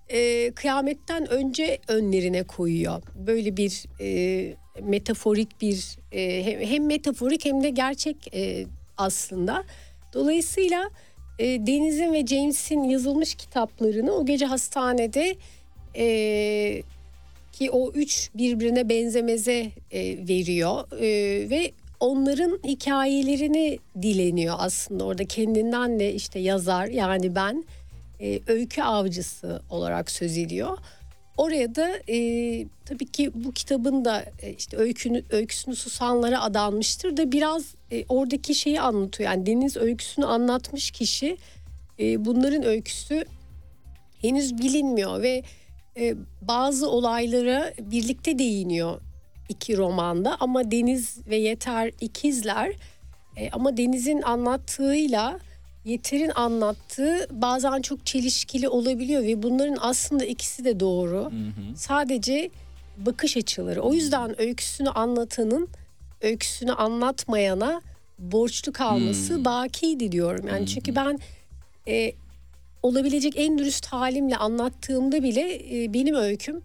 e, 0.09 0.51
kıyametten 0.51 1.31
önce 1.31 1.79
önlerine 1.89 2.43
koyuyor. 2.43 3.03
Böyle 3.27 3.57
bir 3.57 3.85
e, 4.01 4.55
metaforik 4.83 5.61
bir 5.61 5.99
e, 6.13 6.45
hem, 6.45 6.61
hem 6.61 6.87
metaforik 6.87 7.45
hem 7.45 7.63
de 7.63 7.71
gerçek 7.71 8.35
e, 8.35 8.67
aslında. 8.97 9.65
Dolayısıyla 10.13 10.91
e, 11.39 11.67
Deniz'in 11.67 12.13
ve 12.13 12.27
James'in 12.27 12.83
yazılmış 12.83 13.35
kitaplarını 13.35 14.13
o 14.13 14.27
gece 14.27 14.47
hastanede 14.47 15.37
e, 15.97 16.83
ki 17.53 17.71
o 17.71 17.93
üç 17.93 18.31
birbirine 18.35 18.89
benzemeze 18.89 19.69
e, 19.91 20.29
veriyor 20.29 21.01
E, 21.01 21.51
ve 21.51 21.73
onların 22.01 22.59
hikayelerini 22.65 23.79
dileniyor 24.03 24.55
aslında 24.59 25.05
orada 25.05 25.25
kendinden 25.25 26.01
de 26.01 26.15
işte 26.15 26.39
yazar 26.39 26.87
yani 26.87 27.35
ben 27.35 27.65
e, 28.21 28.41
öykü 28.47 28.83
avcısı 28.83 29.63
olarak 29.71 30.11
söz 30.11 30.39
ediyor. 30.39 30.79
Oraya 31.43 31.75
da 31.75 31.91
e, 32.09 32.17
tabii 32.85 33.07
ki 33.07 33.31
bu 33.35 33.53
kitabın 33.53 34.05
da 34.05 34.25
e, 34.43 34.53
işte 34.53 34.77
öykünü, 34.77 35.23
öyküsünü 35.31 35.77
susanlara 35.77 36.43
adanmıştır 36.43 37.17
da 37.17 37.33
biraz 37.33 37.75
e, 37.91 38.05
oradaki 38.09 38.55
şeyi 38.55 38.81
anlatıyor. 38.81 39.31
Yani 39.31 39.47
Deniz 39.47 39.77
öyküsünü 39.77 40.27
anlatmış 40.27 40.91
kişi 40.91 41.37
e, 42.01 42.25
bunların 42.25 42.65
öyküsü 42.65 43.25
henüz 44.21 44.59
bilinmiyor 44.59 45.23
ve 45.23 45.43
e, 45.97 46.15
bazı 46.43 46.91
olaylara 46.91 47.73
birlikte 47.79 48.39
değiniyor 48.39 49.01
iki 49.49 49.77
romanda 49.77 50.37
ama 50.41 50.71
Deniz 50.71 51.19
ve 51.27 51.37
Yeter 51.37 51.91
ikizler 52.01 52.73
E, 53.37 53.51
ama 53.51 53.77
Deniz'in 53.77 54.23
anlattığıyla 54.23 55.39
Yeter'in 55.85 56.33
anlattığı 56.35 57.27
bazen 57.31 57.83
çok 57.83 58.07
çelişkili 58.07 58.69
olabiliyor 58.69 59.23
ve 59.23 59.43
bunların 59.43 59.77
aslında 59.81 60.25
ikisi 60.25 60.65
de 60.65 60.81
doğru. 60.81 61.33
Sadece 61.77 62.51
bakış 62.97 63.37
açıları. 63.37 63.83
O 63.83 63.95
yüzden 63.95 64.41
öyküsünü 64.41 64.89
anlatanın 64.91 65.69
öyküsünü 66.21 66.73
anlatmayana 66.73 67.83
borçlu 68.19 68.73
kalması 68.73 69.45
bakiydi 69.45 70.13
diyorum. 70.13 70.49
Yani 70.49 70.67
çünkü 70.67 70.97
ben 70.97 71.19
e, 71.89 72.13
olabilecek 72.83 73.33
en 73.37 73.59
dürüst 73.59 73.87
halimle 73.87 74.37
anlattığımda 74.37 75.23
bile 75.23 75.61
e, 75.85 75.95
benim 75.95 76.15
öyküm 76.15 76.63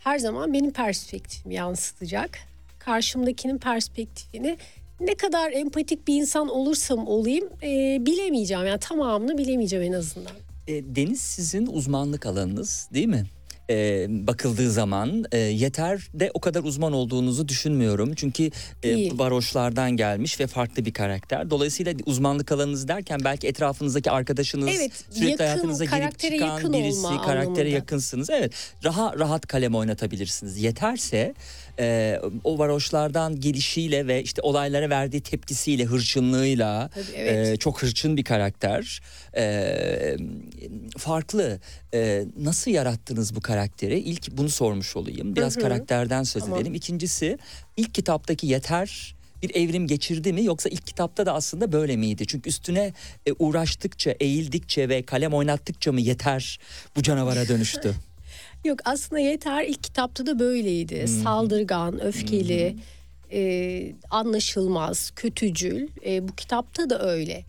her 0.00 0.18
zaman 0.18 0.52
benim 0.52 0.70
perspektifimi 0.70 1.54
yansıtacak. 1.54 2.38
Karşımdakinin 2.78 3.58
perspektifini 3.58 4.56
ne 5.00 5.14
kadar 5.14 5.52
empatik 5.52 6.08
bir 6.08 6.14
insan 6.14 6.48
olursam 6.48 7.06
olayım 7.08 7.48
e, 7.62 7.98
bilemeyeceğim. 8.06 8.66
Yani 8.66 8.80
tamamını 8.80 9.38
bilemeyeceğim 9.38 9.92
en 9.92 9.98
azından. 9.98 10.32
E, 10.68 10.96
deniz 10.96 11.20
sizin 11.20 11.66
uzmanlık 11.66 12.26
alanınız 12.26 12.88
değil 12.94 13.06
mi? 13.08 13.24
E, 13.70 14.06
bakıldığı 14.08 14.70
zaman 14.70 15.24
e, 15.32 15.38
yeter 15.38 16.08
de 16.14 16.30
o 16.34 16.40
kadar 16.40 16.62
uzman 16.62 16.92
olduğunuzu 16.92 17.48
düşünmüyorum. 17.48 18.14
Çünkü 18.14 18.44
e, 18.44 18.50
Değil. 18.82 19.12
varoşlardan 19.18 19.90
gelmiş 19.90 20.40
ve 20.40 20.46
farklı 20.46 20.84
bir 20.84 20.92
karakter. 20.92 21.50
Dolayısıyla 21.50 21.94
uzmanlık 22.06 22.52
alanınız 22.52 22.88
derken 22.88 23.20
belki 23.24 23.48
etrafınızdaki 23.48 24.10
arkadaşınız 24.10 24.68
Evet, 24.76 24.92
sürekli 25.10 25.30
yakın, 25.30 25.44
hayatınıza 25.44 25.84
girip 25.84 26.18
çıkan 26.18 26.46
yakın 26.46 26.72
birisi, 26.72 27.02
karaktere 27.02 27.40
anlamında. 27.40 27.68
yakınsınız. 27.68 28.30
Evet, 28.30 28.52
rahat 28.84 29.18
rahat 29.18 29.46
kalem 29.46 29.74
oynatabilirsiniz. 29.74 30.58
Yeterse 30.62 31.34
e, 31.78 32.20
o 32.44 32.58
varoşlardan 32.58 33.40
gelişiyle 33.40 34.06
ve 34.06 34.22
işte 34.22 34.42
olaylara 34.42 34.90
verdiği 34.90 35.20
tepkisiyle, 35.20 35.84
hırçınlığıyla 35.84 36.88
Tabii, 36.94 37.04
evet. 37.16 37.48
e, 37.48 37.56
çok 37.56 37.82
hırçın 37.82 38.16
bir 38.16 38.24
karakter. 38.24 39.00
E, 39.36 40.16
farklı. 40.98 41.58
E, 41.94 42.24
nasıl 42.40 42.70
yarattınız 42.70 43.36
bu 43.36 43.40
karakteri? 43.40 43.53
İlk 43.96 44.30
bunu 44.36 44.48
sormuş 44.48 44.96
olayım. 44.96 45.36
Biraz 45.36 45.56
Hı 45.56 45.60
hı. 45.60 45.62
karakterden 45.62 46.22
söz 46.22 46.42
Tamam. 46.42 46.58
edelim. 46.58 46.74
İkincisi 46.74 47.38
ilk 47.76 47.94
kitaptaki 47.94 48.46
yeter 48.46 49.14
bir 49.42 49.54
evrim 49.54 49.86
geçirdi 49.86 50.32
mi 50.32 50.44
yoksa 50.44 50.68
ilk 50.68 50.86
kitapta 50.86 51.26
da 51.26 51.34
aslında 51.34 51.72
böyle 51.72 51.96
miydi? 51.96 52.26
Çünkü 52.26 52.48
üstüne 52.48 52.92
e, 53.26 53.32
uğraştıkça, 53.38 54.10
eğildikçe 54.20 54.88
ve 54.88 55.02
kalem 55.02 55.34
oynattıkça 55.34 55.92
mı 55.92 56.00
yeter 56.00 56.58
bu 56.96 57.02
canavara 57.02 57.48
dönüştü? 57.48 57.94
Yok 58.64 58.78
aslında 58.84 59.20
Yeter 59.20 59.64
ilk 59.64 59.82
kitapta 59.82 60.26
da 60.26 60.38
böyleydi. 60.38 61.08
Saldırgan, 61.08 62.04
öfkeli, 62.04 62.76
e, 63.32 63.92
anlaşılmaz, 64.10 65.10
kötücül. 65.16 65.88
E, 66.06 66.28
bu 66.28 66.34
kitapta 66.34 66.90
da 66.90 67.10
öyle. 67.10 67.44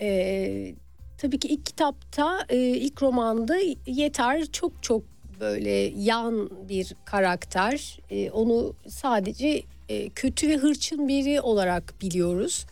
E, 0.00 0.74
tabii 1.18 1.38
ki 1.38 1.48
ilk 1.48 1.66
kitapta, 1.66 2.46
e, 2.48 2.56
ilk 2.58 3.02
romanda 3.02 3.56
Yeter 3.86 4.46
çok 4.52 4.82
çok 4.82 5.02
böyle 5.40 5.70
yan 5.96 6.50
bir 6.68 6.94
karakter. 7.04 7.98
E, 8.10 8.30
onu 8.30 8.74
sadece 8.88 9.62
e, 9.88 10.08
kötü 10.08 10.48
ve 10.48 10.56
hırçın 10.56 11.08
biri 11.08 11.40
olarak 11.40 11.94
biliyoruz. 12.02 12.66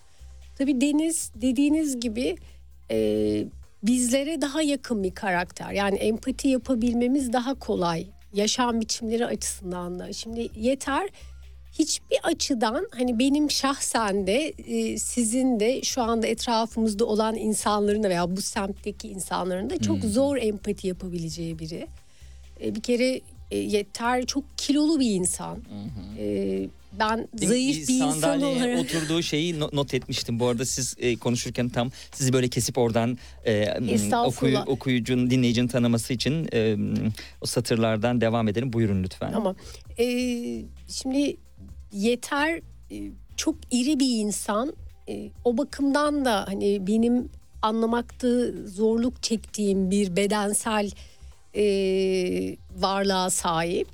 Tabii 0.58 0.80
Deniz 0.80 1.30
dediğiniz 1.34 2.00
gibi 2.00 2.36
e, 2.90 3.44
bizlere 3.82 4.40
daha 4.40 4.62
yakın 4.62 5.02
bir 5.02 5.14
karakter. 5.14 5.72
Yani 5.72 5.98
empati 5.98 6.48
yapabilmemiz 6.48 7.32
daha 7.32 7.54
kolay. 7.54 8.06
Yaşam 8.34 8.80
biçimleri 8.80 9.26
açısından 9.26 9.98
da. 9.98 10.12
Şimdi 10.12 10.48
yeter 10.56 11.08
hiçbir 11.78 12.18
açıdan 12.22 12.88
hani 12.90 13.18
benim 13.18 13.50
şahsen 13.50 14.26
de 14.26 14.48
e, 14.48 14.98
sizin 14.98 15.60
de 15.60 15.82
şu 15.82 16.02
anda 16.02 16.26
etrafımızda 16.26 17.04
olan 17.04 17.36
insanların 17.36 18.02
da 18.02 18.08
veya 18.08 18.36
bu 18.36 18.40
semtteki 18.42 19.08
insanların 19.08 19.70
da 19.70 19.78
çok 19.78 20.04
zor 20.04 20.36
empati 20.36 20.88
yapabileceği 20.88 21.58
biri. 21.58 21.86
E, 22.60 22.74
bir 22.74 22.80
kere 22.80 23.20
e, 23.50 23.58
yeter 23.58 24.26
çok 24.26 24.44
kilolu 24.56 25.00
bir 25.00 25.10
insan. 25.10 25.58
E, 26.18 26.68
ben 26.98 27.28
zayıf 27.34 27.88
bir 27.88 27.94
insan 27.94 28.42
olarak 28.42 28.78
oturduğu 28.80 29.22
şeyi 29.22 29.60
no- 29.60 29.70
not 29.72 29.94
etmiştim. 29.94 30.40
Bu 30.40 30.46
arada 30.46 30.64
siz 30.64 30.94
e, 30.98 31.16
konuşurken 31.16 31.68
tam 31.68 31.90
sizi 32.12 32.32
böyle 32.32 32.48
kesip 32.48 32.78
oradan 32.78 33.18
e, 33.46 33.68
okuyu, 34.26 34.58
okuyucunun, 34.66 35.30
dinleyicinin 35.30 35.68
tanıması 35.68 36.12
için 36.12 36.48
e, 36.52 36.76
o 37.40 37.46
satırlardan 37.46 38.20
devam 38.20 38.48
edelim. 38.48 38.72
Buyurun 38.72 39.02
lütfen. 39.02 39.32
Ama 39.32 39.54
e, 39.98 40.06
şimdi 40.88 41.36
yeter 41.92 42.60
e, 42.90 42.96
çok 43.36 43.56
iri 43.70 44.00
bir 44.00 44.18
insan. 44.18 44.72
E, 45.08 45.30
o 45.44 45.58
bakımdan 45.58 46.24
da 46.24 46.46
hani 46.48 46.86
benim 46.86 47.28
anlamakta 47.62 48.28
zorluk 48.66 49.22
çektiğim 49.22 49.90
bir 49.90 50.16
bedensel 50.16 50.90
e, 51.56 51.62
varlığa 52.76 53.30
sahip. 53.30 53.88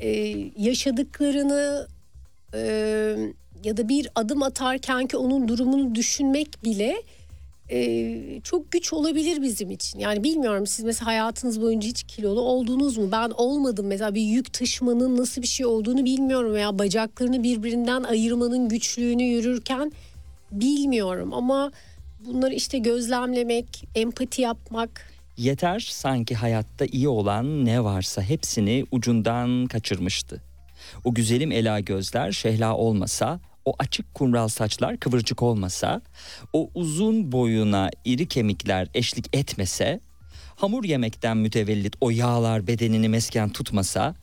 E, 0.00 0.10
yaşadıklarını 0.58 1.88
e, 2.54 2.60
ya 3.64 3.76
da 3.76 3.88
bir 3.88 4.08
adım 4.14 4.42
atarken 4.42 5.06
ki 5.06 5.16
onun 5.16 5.48
durumunu 5.48 5.94
düşünmek 5.94 6.64
bile 6.64 7.02
e, 7.70 8.40
çok 8.44 8.72
güç 8.72 8.92
olabilir 8.92 9.42
bizim 9.42 9.70
için. 9.70 9.98
Yani 9.98 10.24
bilmiyorum 10.24 10.66
siz 10.66 10.84
mesela 10.84 11.06
hayatınız 11.06 11.60
boyunca 11.60 11.88
hiç 11.88 12.02
kilolu 12.02 12.40
oldunuz 12.40 12.98
mu? 12.98 13.08
Ben 13.12 13.30
olmadım 13.30 13.86
mesela 13.86 14.14
bir 14.14 14.22
yük 14.22 14.52
taşımanın 14.52 15.16
nasıl 15.16 15.42
bir 15.42 15.46
şey 15.46 15.66
olduğunu 15.66 16.04
bilmiyorum 16.04 16.52
veya 16.52 16.78
bacaklarını 16.78 17.42
birbirinden 17.42 18.02
ayırmanın 18.02 18.68
güçlüğünü 18.68 19.22
yürürken 19.22 19.92
bilmiyorum 20.52 21.34
ama 21.34 21.72
bunları 22.26 22.54
işte 22.54 22.78
gözlemlemek, 22.78 23.84
empati 23.94 24.42
yapmak 24.42 25.17
Yeter 25.38 25.80
sanki 25.90 26.34
hayatta 26.34 26.86
iyi 26.86 27.08
olan 27.08 27.64
ne 27.64 27.84
varsa 27.84 28.22
hepsini 28.22 28.84
ucundan 28.90 29.66
kaçırmıştı. 29.66 30.42
O 31.04 31.14
güzelim 31.14 31.52
ela 31.52 31.80
gözler 31.80 32.32
şehla 32.32 32.76
olmasa, 32.76 33.40
o 33.64 33.74
açık 33.78 34.14
kumral 34.14 34.48
saçlar 34.48 35.00
kıvırcık 35.00 35.42
olmasa, 35.42 36.02
o 36.52 36.70
uzun 36.74 37.32
boyuna 37.32 37.90
iri 38.04 38.28
kemikler 38.28 38.88
eşlik 38.94 39.36
etmese, 39.36 40.00
hamur 40.56 40.84
yemekten 40.84 41.36
mütevellit 41.36 41.96
o 42.00 42.10
yağlar 42.10 42.66
bedenini 42.66 43.08
mesken 43.08 43.48
tutmasa, 43.48 44.14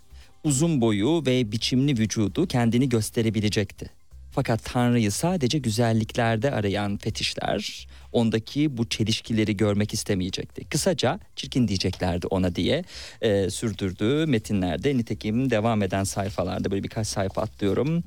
uzun 0.44 0.82
boyu 0.82 1.24
ve 1.26 1.52
biçimli 1.52 1.98
vücudu 2.00 2.48
kendini 2.48 2.90
gösterebilecekti. 2.90 3.90
Fakat 4.32 4.64
Tanrı'yı 4.64 5.12
sadece 5.12 5.58
güzelliklerde 5.58 6.52
arayan 6.52 6.98
fetişler 6.98 7.88
ondaki 8.16 8.78
bu 8.78 8.90
çelişkileri 8.90 9.58
görmek 9.58 9.94
istemeyecekti. 9.94 10.66
Kısaca 10.66 11.20
çirkin 11.36 11.68
diyeceklerdi 11.68 12.28
ona 12.28 12.56
diye 12.56 12.84
e, 13.22 13.50
sürdürdüğü 13.50 14.26
metinlerde 14.26 14.98
nitekim 14.98 15.50
devam 15.50 15.84
eden 15.84 16.04
sayfalarda 16.04 16.72
böyle 16.72 16.84
birkaç 16.84 17.08
sayfa 17.08 17.42
atlıyorum. 17.42 18.04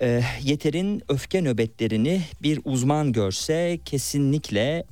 E, 0.00 0.22
yeter'in 0.42 1.02
öfke 1.08 1.42
nöbetlerini 1.42 2.22
bir 2.42 2.60
uzman 2.64 3.12
görse 3.12 3.78
kesinlikle 3.84 4.84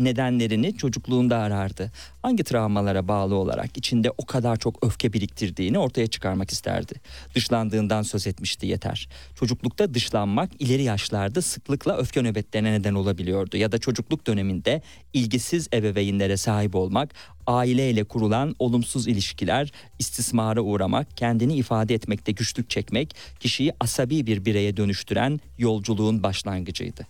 nedenlerini 0.00 0.76
çocukluğunda 0.76 1.38
arardı. 1.38 1.92
Hangi 2.22 2.44
travmalara 2.44 3.08
bağlı 3.08 3.34
olarak 3.34 3.76
içinde 3.76 4.10
o 4.18 4.26
kadar 4.26 4.56
çok 4.56 4.86
öfke 4.86 5.12
biriktirdiğini 5.12 5.78
ortaya 5.78 6.06
çıkarmak 6.06 6.50
isterdi. 6.50 6.94
Dışlandığından 7.34 8.02
söz 8.02 8.26
etmişti 8.26 8.66
yeter. 8.66 9.08
Çocuklukta 9.34 9.94
dışlanmak 9.94 10.50
ileri 10.58 10.82
yaşlarda 10.82 11.42
sıklıkla 11.42 11.96
öfke 11.96 12.22
nöbetlerine 12.22 12.72
neden 12.72 12.94
olabiliyordu. 12.94 13.56
Ya 13.56 13.72
da 13.72 13.78
çocukluk 13.78 14.26
döneminde 14.26 14.82
ilgisiz 15.12 15.68
ebeveynlere 15.72 16.36
sahip 16.36 16.74
olmak, 16.74 17.14
aileyle 17.46 18.04
kurulan 18.04 18.54
olumsuz 18.58 19.08
ilişkiler, 19.08 19.72
istismara 19.98 20.60
uğramak, 20.60 21.16
kendini 21.16 21.54
ifade 21.54 21.94
etmekte 21.94 22.32
güçlük 22.32 22.70
çekmek, 22.70 23.16
kişiyi 23.40 23.72
asabi 23.80 24.26
bir 24.26 24.44
bireye 24.44 24.76
dönüştüren 24.76 25.40
yolculuğun 25.58 26.22
başlangıcıydı. 26.22 27.06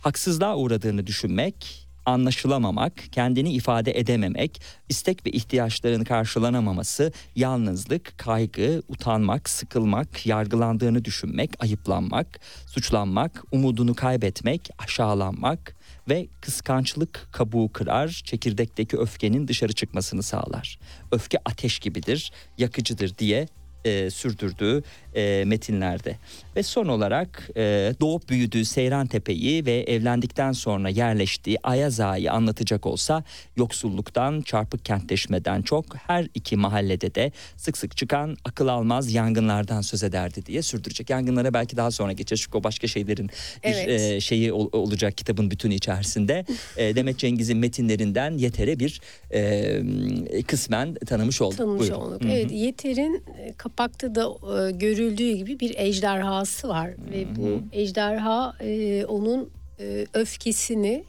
Haksızlığa 0.00 0.56
uğradığını 0.56 1.06
düşünmek, 1.06 1.83
anlaşılamamak, 2.06 2.92
kendini 3.12 3.52
ifade 3.52 3.98
edememek, 3.98 4.60
istek 4.88 5.26
ve 5.26 5.30
ihtiyaçlarını 5.30 6.04
karşılanamaması, 6.04 7.12
yalnızlık, 7.36 8.18
kaygı, 8.18 8.82
utanmak, 8.88 9.48
sıkılmak, 9.48 10.26
yargılandığını 10.26 11.04
düşünmek, 11.04 11.50
ayıplanmak, 11.58 12.40
suçlanmak, 12.66 13.44
umudunu 13.52 13.94
kaybetmek, 13.94 14.70
aşağılanmak 14.78 15.76
ve 16.08 16.28
kıskançlık 16.40 17.28
kabuğu 17.32 17.72
kırar, 17.72 18.22
çekirdekteki 18.24 18.96
öfkenin 18.96 19.48
dışarı 19.48 19.72
çıkmasını 19.72 20.22
sağlar. 20.22 20.78
Öfke 21.12 21.38
ateş 21.44 21.78
gibidir, 21.78 22.32
yakıcıdır 22.58 23.18
diye 23.18 23.48
e, 23.84 24.10
sürdürdüğü 24.10 24.82
e, 25.14 25.44
metinlerde. 25.46 26.16
Ve 26.56 26.62
son 26.62 26.86
olarak 26.86 27.50
e, 27.56 27.60
doğup 28.00 28.28
büyüdüğü 28.28 28.64
Seyran 28.64 29.06
Tepe'yi 29.06 29.66
ve 29.66 29.72
evlendikten 29.82 30.52
sonra 30.52 30.88
yerleştiği 30.88 31.58
Ayaz 31.62 32.00
Ağa'yı 32.00 32.32
anlatacak 32.32 32.86
olsa 32.86 33.24
yoksulluktan, 33.56 34.40
çarpık 34.42 34.84
kentleşmeden 34.84 35.62
çok 35.62 35.96
her 35.96 36.26
iki 36.34 36.56
mahallede 36.56 37.14
de 37.14 37.32
sık 37.56 37.76
sık 37.78 37.96
çıkan 37.96 38.36
akıl 38.44 38.68
almaz 38.68 39.12
yangınlardan 39.12 39.80
söz 39.80 40.02
ederdi 40.02 40.46
diye 40.46 40.62
sürdürecek. 40.62 41.10
Yangınlara 41.10 41.54
belki 41.54 41.76
daha 41.76 41.90
sonra 41.90 42.12
geçeceğiz 42.12 42.40
çünkü 42.42 42.58
o 42.58 42.64
başka 42.64 42.86
şeylerin 42.86 43.30
bir 43.64 43.68
Evet. 43.74 44.00
e, 44.00 44.20
şeyi 44.20 44.52
ol- 44.52 44.68
olacak 44.72 45.16
kitabın 45.18 45.50
bütünü 45.50 45.74
içerisinde. 45.74 46.44
E, 46.76 46.96
Demet 46.96 47.18
Cengiz'in 47.18 47.58
metinlerinden 47.58 48.38
yetere 48.38 48.78
bir 48.78 49.00
e, 49.34 50.42
kısmen 50.42 50.94
tanımış 50.94 51.40
olduk. 51.42 51.58
tanımış 51.58 51.80
Buyurun. 51.80 51.96
olduk. 52.00 52.22
Hı 52.24 52.28
hı. 52.28 52.32
Evet 52.32 52.52
Yeter'in 52.52 53.22
e, 53.38 53.52
kapakta 53.76 54.14
da 54.14 54.22
e, 54.22 54.70
görüldüğü 54.70 55.32
gibi 55.32 55.60
bir 55.60 55.74
ejderhası 55.78 56.68
var 56.68 56.90
ve 57.12 57.36
bu 57.36 57.62
ejderha 57.72 58.56
e, 58.60 59.04
onun 59.04 59.50
e, 59.80 60.06
öfkesini 60.14 61.04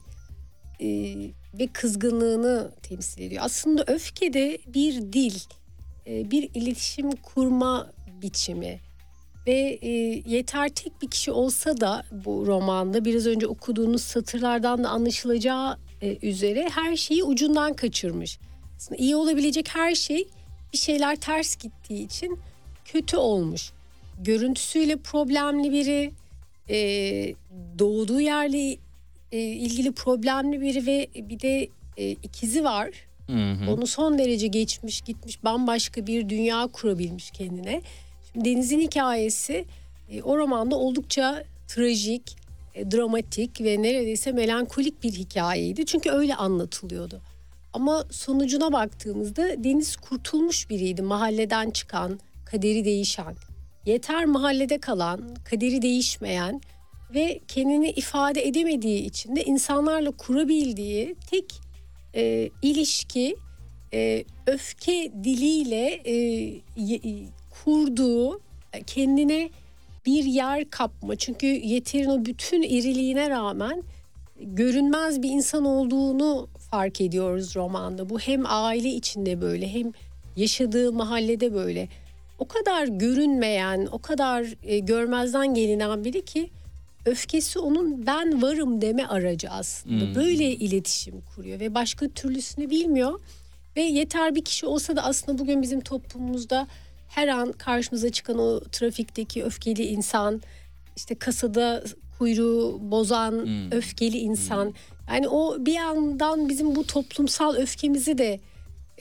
e, 0.82 0.88
ve 1.60 1.67
kızgınlığını 1.73 2.71
temsil 2.84 3.21
ediyor. 3.21 3.41
Aslında 3.45 3.84
öfke 3.88 4.34
de 4.34 4.58
bir 4.67 5.13
dil, 5.13 5.39
e, 6.08 6.32
bir 6.32 6.49
iletişim 6.54 7.12
kurma 7.12 7.91
biçimi 8.21 8.80
ve 9.47 9.80
e, 9.82 9.89
yeter 10.25 10.69
tek 10.69 11.01
bir 11.01 11.10
kişi 11.10 11.32
olsa 11.32 11.82
da 11.82 12.04
bu 12.12 12.47
romanda 12.47 13.06
biraz 13.06 13.28
önce 13.28 13.47
okuduğunuz 13.47 14.01
satırlardan 14.01 14.84
da 14.84 14.89
anlaşılacağı 14.89 15.78
e, 16.01 16.28
üzere 16.28 16.69
her 16.71 16.95
şeyi 16.95 17.23
ucundan 17.23 17.73
kaçırmış. 17.73 18.39
Aslında 18.78 19.01
iyi 19.01 19.15
olabilecek 19.15 19.75
her 19.75 19.95
şey 19.95 20.28
bir 20.73 20.78
şeyler 20.78 21.15
ters 21.15 21.56
gittiği 21.56 22.06
için 22.06 22.39
kötü 22.95 23.17
olmuş. 23.17 23.71
Görüntüsüyle 24.23 24.95
problemli 24.95 25.71
biri, 25.71 26.12
e, 26.69 26.77
doğduğu 27.79 28.21
yerle 28.21 28.77
e, 29.31 29.39
ilgili 29.39 29.91
problemli 29.91 30.62
biri 30.62 30.86
ve 30.86 31.08
bir 31.15 31.39
de 31.39 31.69
e, 31.97 32.12
ikizi 32.12 32.63
var. 32.63 32.89
Hı 33.27 33.34
hı. 33.34 33.71
Onu 33.71 33.88
son 33.88 34.17
derece 34.17 34.47
geçmiş 34.47 35.01
gitmiş 35.01 35.43
bambaşka 35.43 36.08
bir 36.08 36.29
dünya 36.29 36.67
kurabilmiş 36.67 37.31
kendine. 37.31 37.81
Şimdi 38.31 38.49
Deniz'in 38.49 38.79
hikayesi 38.79 39.65
e, 40.10 40.21
o 40.21 40.38
romanda 40.38 40.75
oldukça 40.75 41.43
trajik, 41.67 42.36
e, 42.75 42.91
dramatik 42.91 43.62
ve 43.62 43.81
neredeyse 43.81 44.31
melankolik 44.31 45.03
bir 45.03 45.12
hikayeydi. 45.12 45.86
Çünkü 45.86 46.12
öyle 46.12 46.36
anlatılıyordu. 46.36 47.21
Ama 47.73 48.03
sonucuna 48.12 48.73
baktığımızda 48.73 49.63
Deniz 49.63 49.95
kurtulmuş 49.95 50.69
biriydi. 50.69 51.01
Mahalleden 51.01 51.69
çıkan, 51.69 52.19
kaderi 52.45 52.86
değişen. 52.86 53.36
Yeter 53.86 54.25
mahallede 54.25 54.77
kalan, 54.77 55.36
kaderi 55.49 55.81
değişmeyen 55.81 56.62
ve 57.13 57.39
kendini 57.47 57.89
ifade 57.89 58.47
edemediği 58.47 59.01
için 59.05 59.36
de 59.36 59.43
insanlarla 59.43 60.12
kurabildiği 60.12 61.15
tek 61.31 61.45
e, 62.15 62.49
ilişki 62.62 63.36
e, 63.93 64.23
öfke 64.47 65.12
diliyle 65.23 66.01
e, 66.05 66.13
ye- 66.77 67.01
e, 67.05 67.25
kurduğu 67.63 68.39
e, 68.73 68.84
kendine 68.88 69.49
bir 70.05 70.23
yer 70.23 70.69
kapma. 70.69 71.15
Çünkü 71.15 71.45
Yeter'in 71.45 72.10
o 72.10 72.25
bütün 72.25 72.62
iriliğine 72.62 73.29
rağmen 73.29 73.84
görünmez 74.41 75.21
bir 75.21 75.29
insan 75.29 75.65
olduğunu 75.65 76.47
fark 76.71 77.01
ediyoruz 77.01 77.55
romanda. 77.55 78.10
Bu 78.10 78.19
hem 78.19 78.43
aile 78.45 78.89
içinde 78.89 79.41
böyle 79.41 79.73
hem 79.73 79.91
yaşadığı 80.36 80.93
mahallede 80.93 81.53
böyle. 81.53 81.88
O 82.39 82.48
kadar 82.48 82.88
görünmeyen, 82.88 83.88
o 83.91 84.00
kadar 84.00 84.45
e, 84.63 84.80
görmezden 84.80 85.54
gelinen 85.54 86.04
biri 86.04 86.26
ki 86.26 86.50
öfkesi 87.06 87.60
onun 87.60 88.08
ben 88.08 88.41
varım 88.41 88.82
deme 88.82 89.06
aracı 89.06 89.50
aslında. 89.50 90.15
Böyle 90.15 90.52
iletişim 90.52 91.21
kuruyor 91.21 91.60
ve 91.60 91.76
başka 91.76 92.08
türlüsünü 92.08 92.69
bilmiyor. 92.69 93.19
Ve 93.76 93.82
yeter 93.82 94.36
bir 94.36 94.45
kişi 94.45 94.65
olsa 94.65 94.95
da 94.95 95.04
aslında 95.04 95.38
bugün 95.38 95.62
bizim 95.62 95.82
toplumumuzda 95.82 96.67
her 97.10 97.28
an 97.28 97.52
karşımıza 97.52 98.10
çıkan 98.10 98.39
o 98.39 98.60
trafikteki 98.71 99.43
öfkeli 99.43 99.84
insan, 99.86 100.41
işte 100.95 101.15
kasada 101.15 101.84
kuyruğu 102.19 102.80
bozan 102.82 103.48
öfkeli 103.71 104.17
insan. 104.17 104.74
Yani 105.10 105.28
o 105.28 105.65
bir 105.65 105.74
yandan 105.74 106.50
bizim 106.50 106.76
bu 106.76 106.88
toplumsal 106.88 107.56
öfkemizi 107.56 108.17
de 108.17 108.39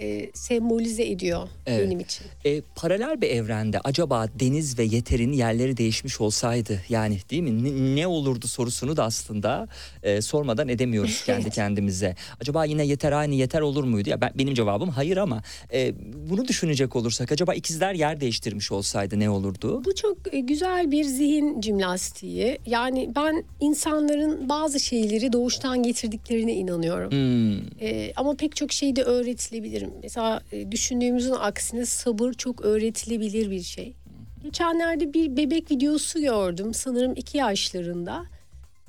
e, 0.00 0.30
sembolize 0.34 1.04
ediyor 1.06 1.48
Evet. 1.66 1.86
benim 1.86 2.00
için. 2.00 2.26
E, 2.44 2.60
paralel 2.76 3.20
bir 3.20 3.28
evrende 3.30 3.80
acaba 3.84 4.26
Deniz 4.40 4.78
ve 4.78 4.84
Yeter'in 4.84 5.32
yerleri 5.32 5.76
değişmiş 5.76 6.20
olsaydı 6.20 6.80
yani 6.88 7.18
değil 7.30 7.42
mi 7.42 7.64
ne, 7.64 7.96
ne 8.00 8.06
olurdu 8.06 8.46
sorusunu 8.48 8.96
da 8.96 9.04
aslında 9.04 9.68
e, 10.02 10.22
sormadan 10.22 10.68
edemiyoruz 10.68 11.22
kendi 11.26 11.50
kendimize. 11.50 12.14
Acaba 12.40 12.64
yine 12.64 12.86
Yeter 12.86 13.12
aynı 13.12 13.34
Yeter 13.34 13.60
olur 13.60 13.84
muydu? 13.84 14.10
Ya 14.10 14.20
ben, 14.20 14.30
benim 14.34 14.54
cevabım 14.54 14.88
hayır 14.88 15.16
ama 15.16 15.42
e, 15.72 15.92
bunu 16.30 16.48
düşünecek 16.48 16.96
olursak 16.96 17.32
acaba 17.32 17.54
ikizler 17.54 17.94
yer 17.94 18.20
değiştirmiş 18.20 18.72
olsaydı 18.72 19.20
ne 19.20 19.30
olurdu? 19.30 19.82
Bu 19.84 19.94
çok 19.94 20.34
e, 20.34 20.40
güzel 20.40 20.90
bir 20.90 21.04
zihin 21.04 21.60
jimnastiği. 21.60 22.58
Yani 22.66 23.10
ben 23.16 23.44
insanların 23.60 24.48
bazı 24.48 24.80
şeyleri 24.80 25.32
doğuştan 25.32 25.82
getirdiklerine 25.82 26.54
inanıyorum. 26.54 27.10
Hmm, 27.10 27.54
E, 27.80 28.12
ama 28.16 28.34
pek 28.34 28.56
çok 28.56 28.72
şey 28.72 28.96
de 28.96 29.02
öğretilebilir. 29.02 29.83
Mesela 30.02 30.42
e, 30.52 30.72
düşündüğümüzün 30.72 31.32
aksine 31.32 31.86
sabır 31.86 32.32
çok 32.32 32.60
öğretilebilir 32.64 33.50
bir 33.50 33.62
şey. 33.62 33.94
Geçenlerde 34.42 35.14
bir 35.14 35.36
bebek 35.36 35.70
videosu 35.70 36.20
gördüm 36.20 36.74
sanırım 36.74 37.12
iki 37.16 37.38
yaşlarında. 37.38 38.24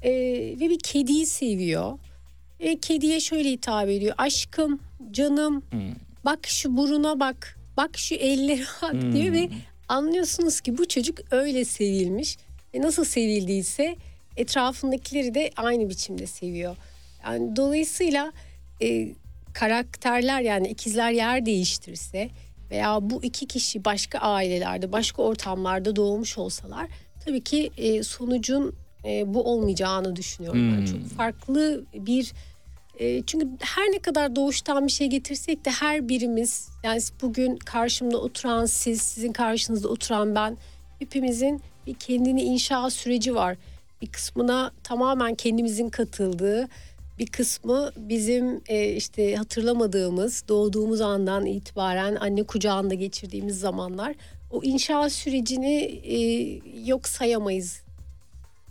Ee, 0.03 0.12
ve 0.60 0.69
bir 0.69 0.79
kediyi 0.79 1.25
seviyor. 1.25 1.99
Ve 2.60 2.75
kediye 2.79 3.19
şöyle 3.19 3.51
hitap 3.51 3.89
ediyor. 3.89 4.15
Aşkım 4.17 4.79
canım 5.12 5.63
bak 6.25 6.47
şu 6.47 6.77
buruna 6.77 7.19
bak 7.19 7.58
bak 7.77 7.97
şu 7.97 8.15
ellere 8.15 8.63
bak. 8.81 8.93
Diyor 9.13 9.34
ve 9.34 9.49
anlıyorsunuz 9.88 10.62
ki 10.62 10.77
bu 10.77 10.88
çocuk 10.88 11.19
öyle 11.31 11.65
sevilmiş. 11.65 12.38
Ve 12.73 12.81
nasıl 12.81 13.03
sevildiyse 13.05 13.95
etrafındakileri 14.38 15.34
de 15.34 15.51
aynı 15.55 15.89
biçimde 15.89 16.27
seviyor. 16.27 16.75
Yani 17.23 17.55
dolayısıyla 17.55 18.34
e, 18.81 19.08
karakterler 19.55 20.41
yani 20.41 20.67
ikizler 20.67 21.11
yer 21.11 21.45
değiştirse 21.45 22.29
veya 22.71 23.09
bu 23.09 23.23
iki 23.23 23.47
kişi 23.47 23.85
başka 23.85 24.19
ailelerde 24.19 24.91
başka 24.91 25.21
ortamlarda 25.21 25.95
doğmuş 25.95 26.37
olsalar 26.37 26.87
tabii 27.25 27.41
ki 27.41 27.71
e, 27.77 28.03
sonucun 28.03 28.75
e, 29.05 29.33
bu 29.33 29.43
olmayacağını 29.43 30.15
düşünüyorum. 30.15 30.69
Yani 30.69 30.87
çok 30.87 31.17
farklı 31.17 31.83
bir 31.93 32.33
e, 32.99 33.23
çünkü 33.23 33.47
her 33.59 33.85
ne 33.85 33.99
kadar 33.99 34.35
doğuştan 34.35 34.87
bir 34.87 34.91
şey 34.91 35.07
getirsek 35.07 35.65
de 35.65 35.71
her 35.71 36.09
birimiz 36.09 36.69
yani 36.83 37.01
bugün 37.21 37.57
karşımda 37.57 38.17
oturan 38.17 38.65
siz, 38.65 39.01
sizin 39.01 39.33
karşınızda 39.33 39.87
oturan 39.87 40.35
ben 40.35 40.57
hepimizin 40.99 41.61
bir 41.87 41.93
kendini 41.93 42.41
inşa 42.43 42.89
süreci 42.89 43.35
var. 43.35 43.57
Bir 44.01 44.07
kısmına 44.07 44.71
tamamen 44.83 45.35
kendimizin 45.35 45.89
katıldığı, 45.89 46.67
bir 47.19 47.28
kısmı 47.28 47.91
bizim 47.97 48.62
e, 48.67 48.89
işte 48.89 49.36
hatırlamadığımız, 49.36 50.43
doğduğumuz 50.47 51.01
andan 51.01 51.45
itibaren 51.45 52.15
anne 52.15 52.43
kucağında 52.43 52.93
geçirdiğimiz 52.93 53.60
zamanlar. 53.60 54.15
O 54.51 54.63
inşa 54.63 55.10
sürecini 55.10 55.75
e, 56.04 56.17
yok 56.86 57.08
sayamayız 57.08 57.82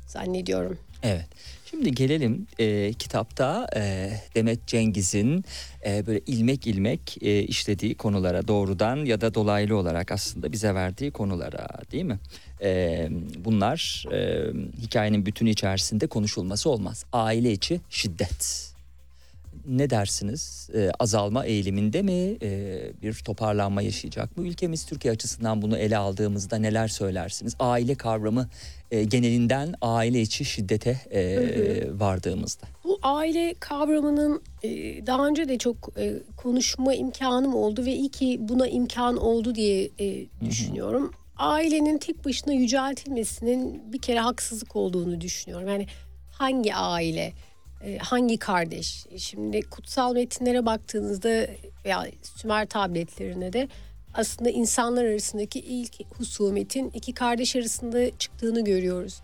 zannediyorum. 0.07 0.79
Evet. 1.03 1.27
Şimdi 1.75 1.93
gelelim 1.95 2.47
e, 2.59 2.93
kitapta 2.93 3.67
e, 3.77 4.11
Demet 4.35 4.67
Cengiz'in 4.67 5.45
e, 5.87 6.07
böyle 6.07 6.21
ilmek 6.27 6.67
ilmek 6.67 7.19
e, 7.23 7.43
işlediği 7.43 7.95
konulara 7.95 8.49
doğrudan 8.49 8.97
ya 8.97 9.21
da 9.21 9.35
dolaylı 9.35 9.77
olarak 9.77 10.13
aslında 10.13 10.53
bize 10.53 10.75
verdiği 10.75 11.11
konulara 11.11 11.67
değil 11.93 12.05
mi? 12.05 12.19
E, 12.63 13.09
bunlar 13.45 14.05
e, 14.13 14.51
hikayenin 14.81 15.27
bütünü 15.27 15.51
içerisinde 15.51 16.07
konuşulması 16.07 16.71
olmaz. 16.71 17.05
Aile 17.13 17.53
içi 17.53 17.81
şiddet. 17.91 18.74
Ne 19.67 19.91
dersiniz? 19.91 20.71
E, 20.75 20.91
azalma 20.99 21.45
eğiliminde 21.45 22.03
mi? 22.03 22.37
E, 22.43 22.81
bir 23.03 23.15
toparlanma 23.15 23.83
yaşayacak 23.83 24.37
mı? 24.37 24.47
Ülkemiz 24.47 24.87
Türkiye 24.87 25.15
açısından 25.15 25.63
bunu 25.63 25.79
ele 25.79 25.97
aldığımızda 25.97 26.57
neler 26.57 26.89
söylersiniz? 26.89 27.57
Aile 27.59 27.95
kavramı 27.95 28.49
e, 28.91 29.05
genelinden 29.05 29.75
aile 29.83 30.21
içi 30.21 30.45
şiddete 30.45 30.91
e, 31.11 32.01
vardığımızda. 32.01 32.67
Bu 32.85 32.99
aile 33.03 33.55
kavramının 33.61 34.43
e, 34.63 34.69
daha 35.07 35.27
önce 35.27 35.49
de 35.49 35.59
çok 35.59 35.91
e, 35.99 36.15
konuşma 36.37 36.95
imkanım 36.95 37.55
oldu 37.55 37.85
ve 37.85 37.93
iyi 37.93 38.09
ki 38.09 38.39
buna 38.41 38.67
imkan 38.67 39.17
oldu 39.17 39.55
diye 39.55 39.91
e, 39.99 40.27
düşünüyorum. 40.45 41.13
Ailenin 41.37 41.99
tek 41.99 42.25
başına 42.25 42.53
yüceltilmesinin 42.53 43.93
bir 43.93 43.99
kere 43.99 44.21
haksızlık 44.21 44.77
olduğunu 44.77 45.21
düşünüyorum. 45.21 45.69
Yani 45.69 45.87
hangi 46.33 46.75
aile, 46.75 47.33
hangi 47.99 48.39
kardeş? 48.39 49.07
Şimdi 49.19 49.63
kutsal 49.63 50.15
metinlere 50.15 50.67
baktığınızda 50.67 51.47
veya 51.85 52.07
Sümer 52.23 52.67
tabletlerine 52.67 53.53
de 53.53 53.69
aslında 54.15 54.51
insanlar 54.51 55.05
arasındaki 55.05 55.61
ilk 55.61 56.17
husumetin 56.19 56.91
iki 56.95 57.13
kardeş 57.13 57.57
arasında 57.57 58.19
çıktığını 58.19 58.65
görüyoruz. 58.65 59.21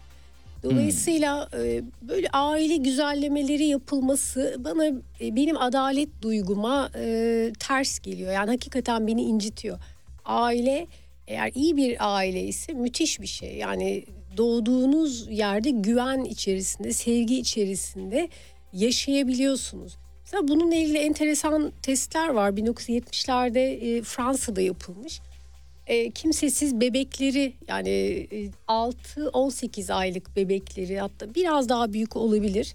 Dolayısıyla 0.63 1.49
e, 1.55 1.83
böyle 2.03 2.29
aile 2.33 2.77
güzellemeleri 2.77 3.65
yapılması 3.65 4.57
bana 4.59 4.87
e, 5.21 5.37
benim 5.37 5.57
adalet 5.57 6.23
duyguma 6.23 6.91
e, 6.95 7.53
ters 7.59 7.99
geliyor. 7.99 8.33
Yani 8.33 8.51
hakikaten 8.51 9.07
beni 9.07 9.23
incitiyor. 9.23 9.79
Aile 10.25 10.87
eğer 11.27 11.53
iyi 11.55 11.77
bir 11.77 11.97
aile 12.17 12.43
ise 12.43 12.73
müthiş 12.73 13.21
bir 13.21 13.27
şey. 13.27 13.57
Yani 13.57 14.05
doğduğunuz 14.37 15.29
yerde 15.31 15.71
güven 15.71 16.25
içerisinde, 16.25 16.93
sevgi 16.93 17.39
içerisinde 17.39 18.29
yaşayabiliyorsunuz. 18.73 19.97
Mesela 20.25 20.49
bununla 20.49 20.75
ilgili 20.75 20.99
enteresan 20.99 21.73
testler 21.83 22.29
var. 22.29 22.51
1970'lerde 22.51 23.61
e, 23.61 24.03
Fransa'da 24.03 24.61
yapılmış. 24.61 25.21
E, 25.87 26.11
kimsesiz 26.11 26.81
bebekleri 26.81 27.53
yani 27.69 27.91
e, 27.91 28.51
6-18 28.69 29.93
aylık 29.93 30.37
bebekleri 30.37 31.01
hatta 31.01 31.35
biraz 31.35 31.69
daha 31.69 31.93
büyük 31.93 32.17
olabilir 32.17 32.75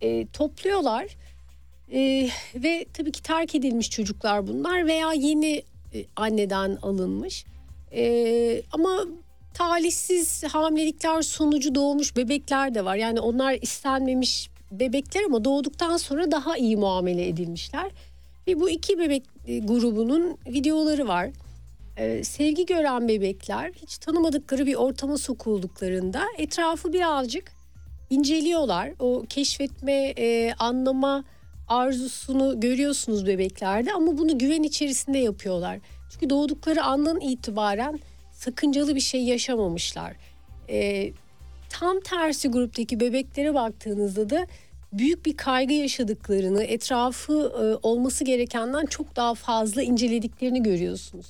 e, 0.00 0.26
topluyorlar. 0.26 1.06
E, 1.92 2.28
ve 2.54 2.86
tabii 2.92 3.12
ki 3.12 3.22
terk 3.22 3.54
edilmiş 3.54 3.90
çocuklar 3.90 4.46
bunlar 4.46 4.86
veya 4.86 5.12
yeni 5.12 5.62
e, 5.94 6.04
anneden 6.16 6.78
alınmış. 6.82 7.44
E, 7.92 8.62
ama 8.72 9.06
talihsiz 9.56 10.44
hamilelikler 10.44 11.22
sonucu 11.22 11.74
doğmuş 11.74 12.16
bebekler 12.16 12.74
de 12.74 12.84
var. 12.84 12.96
Yani 12.96 13.20
onlar 13.20 13.58
istenmemiş 13.62 14.50
bebekler 14.72 15.24
ama 15.24 15.44
doğduktan 15.44 15.96
sonra 15.96 16.30
daha 16.30 16.56
iyi 16.56 16.76
muamele 16.76 17.28
edilmişler. 17.28 17.90
Ve 18.46 18.60
bu 18.60 18.70
iki 18.70 18.98
bebek 18.98 19.22
e, 19.46 19.58
grubunun 19.58 20.38
videoları 20.46 21.08
var. 21.08 21.30
Ee, 21.96 22.24
sevgi 22.24 22.66
gören 22.66 23.08
bebekler 23.08 23.72
hiç 23.82 23.98
tanımadıkları 23.98 24.66
bir 24.66 24.74
ortama 24.74 25.18
sokulduklarında 25.18 26.22
etrafı 26.38 26.92
birazcık 26.92 27.52
inceliyorlar. 28.10 28.92
O 28.98 29.24
keşfetme, 29.28 30.14
e, 30.18 30.52
anlama 30.58 31.24
arzusunu 31.68 32.60
görüyorsunuz 32.60 33.26
bebeklerde 33.26 33.92
ama 33.92 34.18
bunu 34.18 34.38
güven 34.38 34.62
içerisinde 34.62 35.18
yapıyorlar. 35.18 35.78
Çünkü 36.12 36.30
doğdukları 36.30 36.82
andan 36.82 37.20
itibaren 37.20 38.00
sakıncalı 38.46 38.94
bir 38.94 39.00
şey 39.00 39.24
yaşamamışlar. 39.24 40.16
Ee, 40.70 41.12
tam 41.68 42.00
tersi 42.00 42.48
gruptaki 42.48 43.00
bebeklere 43.00 43.54
baktığınızda 43.54 44.30
da 44.30 44.46
büyük 44.92 45.26
bir 45.26 45.36
kaygı 45.36 45.74
yaşadıklarını, 45.74 46.64
etrafı 46.64 47.32
e, 47.32 47.86
olması 47.86 48.24
gerekenden 48.24 48.86
çok 48.86 49.16
daha 49.16 49.34
fazla 49.34 49.82
incelediklerini 49.82 50.62
görüyorsunuz. 50.62 51.26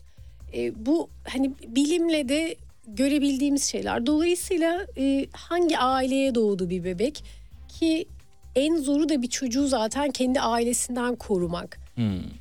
E, 0.54 0.86
bu 0.86 1.10
hani 1.28 1.52
bilimle 1.66 2.28
de 2.28 2.56
görebildiğimiz 2.86 3.64
şeyler. 3.64 4.06
Dolayısıyla 4.06 4.86
e, 4.98 5.26
hangi 5.32 5.78
aileye 5.78 6.34
doğdu 6.34 6.70
bir 6.70 6.84
bebek 6.84 7.24
ki 7.68 8.06
en 8.54 8.76
zoru 8.76 9.08
da 9.08 9.22
bir 9.22 9.28
çocuğu 9.28 9.66
zaten 9.68 10.10
kendi 10.10 10.40
ailesinden 10.40 11.16
korumak. 11.16 11.78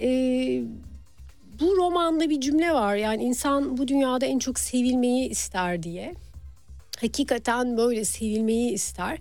E, 0.01 0.61
bu 1.59 1.77
romanda 1.77 2.29
bir 2.29 2.41
cümle 2.41 2.73
var 2.73 2.95
yani 2.95 3.23
insan 3.23 3.77
bu 3.77 3.87
dünyada 3.87 4.25
en 4.25 4.39
çok 4.39 4.59
sevilmeyi 4.59 5.29
ister 5.29 5.83
diye. 5.83 6.13
Hakikaten 7.01 7.77
böyle 7.77 8.05
sevilmeyi 8.05 8.71
ister. 8.71 9.17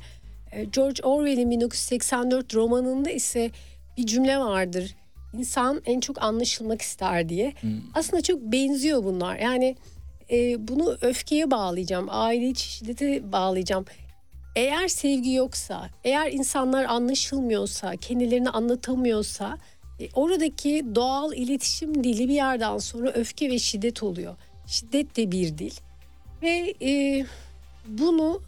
E, 0.53 0.65
George 0.65 1.03
Orwell'in 1.03 1.51
1984 1.51 2.55
romanında 2.55 3.11
ise 3.11 3.51
bir 3.97 4.07
cümle 4.07 4.39
vardır. 4.39 4.95
İnsan 5.39 5.83
en 5.87 6.01
çok 6.01 6.23
anlaşılmak 6.23 6.83
ister 6.83 7.29
diye. 7.29 7.53
Aslında 7.95 8.23
çok 8.23 8.41
benziyor 8.41 9.05
bunlar. 9.05 9.37
Yani 9.39 9.77
e, 10.31 10.69
bunu 10.69 10.97
öfkeye 11.01 11.51
bağlayacağım, 11.51 12.07
aile 12.11 12.49
içi 12.49 12.69
şiddete 12.69 13.33
bağlayacağım. 13.33 13.85
Eğer 14.57 14.89
sevgi 14.89 15.33
yoksa, 15.33 15.91
eğer 16.05 16.33
insanlar 16.33 16.85
anlaşılmıyorsa, 16.85 17.97
kendilerini 17.97 18.51
anlatamıyorsa 18.51 19.59
oradaki 20.15 20.85
doğal 20.95 21.33
iletişim 21.33 22.05
dili 22.05 22.29
bir 22.29 22.35
yerden 22.35 22.79
sonra 22.79 23.11
öfke 23.13 23.51
ve 23.51 23.59
şiddet 23.59 24.03
oluyor. 24.03 24.37
Şiddet 24.67 25.17
de 25.17 25.33
bir 25.33 25.59
dil 25.59 25.73
ve 26.43 26.75
e, 26.83 27.25
bunu 27.89 28.43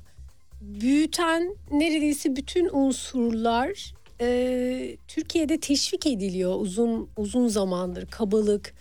büyüten 0.60 1.56
neredeyse 1.70 2.36
bütün 2.36 2.68
unsurlar 2.72 3.94
e, 4.20 4.96
Türkiye'de 5.08 5.60
teşvik 5.60 6.06
ediliyor 6.06 6.60
uzun 6.60 7.08
uzun 7.16 7.48
zamandır. 7.48 8.06
Kabalık, 8.06 8.74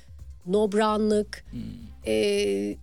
nobranlık, 0.45 1.45
e, 2.05 2.15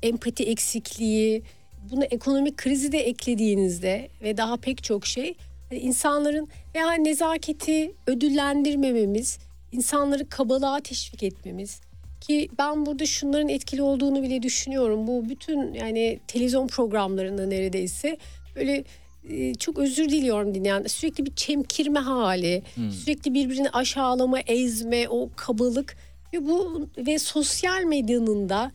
empati 0.02 0.44
eksikliği, 0.44 1.42
bunu 1.90 2.04
ekonomik 2.04 2.56
krizi 2.56 2.92
de 2.92 2.98
eklediğinizde 2.98 4.08
ve 4.22 4.36
daha 4.36 4.56
pek 4.56 4.82
çok 4.82 5.06
şey 5.06 5.34
hani 5.70 5.80
insanların 5.80 6.48
veya 6.74 6.92
nezaketi 6.92 7.94
ödüllendirmememiz, 8.06 9.38
insanları 9.72 10.28
kabalığa 10.28 10.80
teşvik 10.80 11.22
etmemiz 11.22 11.80
ki 12.20 12.48
ben 12.58 12.86
burada 12.86 13.06
şunların 13.06 13.48
etkili 13.48 13.82
olduğunu 13.82 14.22
bile 14.22 14.42
düşünüyorum. 14.42 15.06
Bu 15.06 15.28
bütün 15.28 15.74
yani 15.74 16.20
televizyon 16.26 16.66
programlarında 16.66 17.46
neredeyse 17.46 18.16
böyle 18.56 18.84
e, 19.28 19.54
çok 19.54 19.78
özür 19.78 20.08
diliyorum 20.08 20.54
dinleyen 20.54 20.82
sürekli 20.82 21.26
bir 21.26 21.34
çemkirme 21.34 22.00
hali, 22.00 22.62
sürekli 22.90 23.34
birbirini 23.34 23.70
aşağılama, 23.70 24.40
ezme, 24.40 25.08
o 25.08 25.30
kabalık 25.36 25.96
ve 26.32 26.44
bu 26.44 26.88
ve 26.98 27.18
sosyal 27.18 27.82
medyanın 27.82 28.48
da 28.48 28.72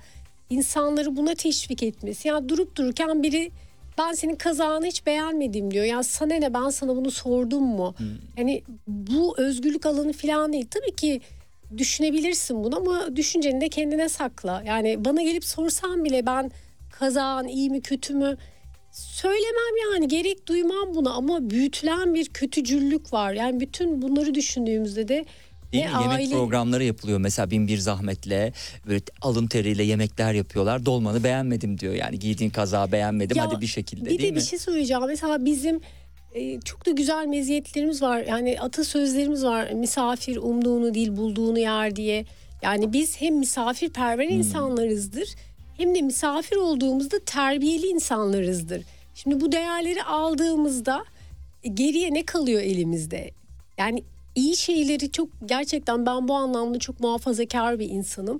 insanları 0.49 1.15
buna 1.15 1.35
teşvik 1.35 1.83
etmesi. 1.83 2.27
Yani 2.27 2.49
durup 2.49 2.75
dururken 2.75 3.23
biri 3.23 3.51
ben 3.97 4.13
senin 4.13 4.35
kazağını 4.35 4.85
hiç 4.85 5.05
beğenmedim 5.05 5.71
diyor. 5.71 5.85
Ya 5.85 6.03
sana 6.03 6.33
ne 6.33 6.53
ben 6.53 6.69
sana 6.69 6.95
bunu 6.95 7.11
sordum 7.11 7.63
mu? 7.63 7.95
Yani 8.37 8.63
bu 8.87 9.35
özgürlük 9.37 9.85
alanı 9.85 10.13
falan 10.13 10.53
değil. 10.53 10.67
Tabii 10.71 10.95
ki 10.95 11.21
düşünebilirsin 11.77 12.63
bunu 12.63 12.77
ama 12.77 13.15
düşünceni 13.15 13.61
de 13.61 13.69
kendine 13.69 14.09
sakla. 14.09 14.63
Yani 14.65 15.05
bana 15.05 15.21
gelip 15.21 15.45
sorsan 15.45 16.05
bile 16.05 16.25
ben 16.25 16.51
kazağın 16.91 17.47
iyi 17.47 17.69
mi 17.69 17.81
kötü 17.81 18.13
mü 18.13 18.37
söylemem 18.91 19.93
yani 19.93 20.07
gerek 20.07 20.47
duymam 20.47 20.95
buna 20.95 21.13
ama 21.13 21.49
büyütülen 21.49 22.13
bir 22.13 22.25
kötücüllük 22.25 23.13
var. 23.13 23.33
Yani 23.33 23.59
bütün 23.59 24.01
bunları 24.01 24.33
düşündüğümüzde 24.33 25.07
de 25.07 25.25
Değil 25.73 25.85
mi? 25.85 25.91
Yemek 26.01 26.19
aile- 26.19 26.29
programları 26.35 26.83
yapılıyor 26.83 27.19
mesela 27.19 27.51
bin 27.51 27.67
bir 27.67 27.77
zahmetle 27.77 28.53
böyle 28.87 29.01
alın 29.21 29.47
teriyle 29.47 29.83
yemekler 29.83 30.33
yapıyorlar. 30.33 30.85
Dolmanı 30.85 31.23
beğenmedim 31.23 31.79
diyor 31.79 31.93
yani 31.93 32.19
giydiğin 32.19 32.49
kazağı 32.49 32.91
beğenmedim 32.91 33.37
Ya, 33.37 33.45
hadi 33.51 33.61
bir 33.61 33.67
şekilde 33.67 34.05
Bir 34.05 34.09
değil 34.09 34.21
de 34.21 34.31
mi? 34.31 34.35
bir 34.35 34.41
şey 34.41 34.59
söyleyeceğim. 34.59 35.03
Mesela 35.07 35.45
bizim 35.45 35.81
e, 36.33 36.59
çok 36.61 36.85
da 36.85 36.91
güzel 36.91 37.25
meziyetlerimiz 37.27 38.01
var. 38.01 38.23
Yani 38.27 38.59
atasözlerimiz 38.61 39.43
var. 39.43 39.69
Misafir 39.71 40.37
umduğunu 40.37 40.93
değil 40.93 41.17
bulduğunu 41.17 41.59
yer 41.59 41.95
diye. 41.95 42.25
Yani 42.61 42.93
biz 42.93 43.21
hem 43.21 43.35
misafirperver 43.37 44.29
Hmm. 44.29 44.37
insanlarızdır 44.37 45.35
hem 45.77 45.95
de 45.95 46.01
misafir 46.01 46.55
olduğumuzda 46.55 47.19
terbiyeli 47.25 47.87
insanlarızdır. 47.87 48.81
Şimdi 49.15 49.41
bu 49.41 49.51
değerleri 49.51 50.03
aldığımızda 50.03 51.03
geriye 51.73 52.13
ne 52.13 52.25
kalıyor 52.25 52.61
elimizde? 52.61 53.31
Yani 53.77 54.03
iyi 54.37 54.57
şeyleri 54.57 55.11
çok 55.11 55.29
gerçekten 55.45 56.05
ben 56.05 56.27
bu 56.27 56.33
anlamda 56.33 56.79
çok 56.79 56.99
muhafazakar 56.99 57.79
bir 57.79 57.89
insanım. 57.89 58.39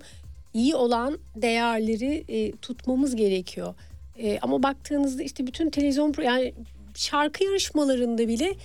İyi 0.53 0.75
olan 0.75 1.17
değerleri 1.35 2.25
e, 2.27 2.51
tutmamız 2.51 3.15
gerekiyor. 3.15 3.73
E, 4.19 4.39
ama 4.41 4.63
baktığınızda 4.63 5.23
işte 5.23 5.47
bütün 5.47 5.69
televizyon 5.69 6.13
yani 6.23 6.53
şarkı 6.95 7.43
yarışmalarında 7.43 8.27
bile 8.27 8.55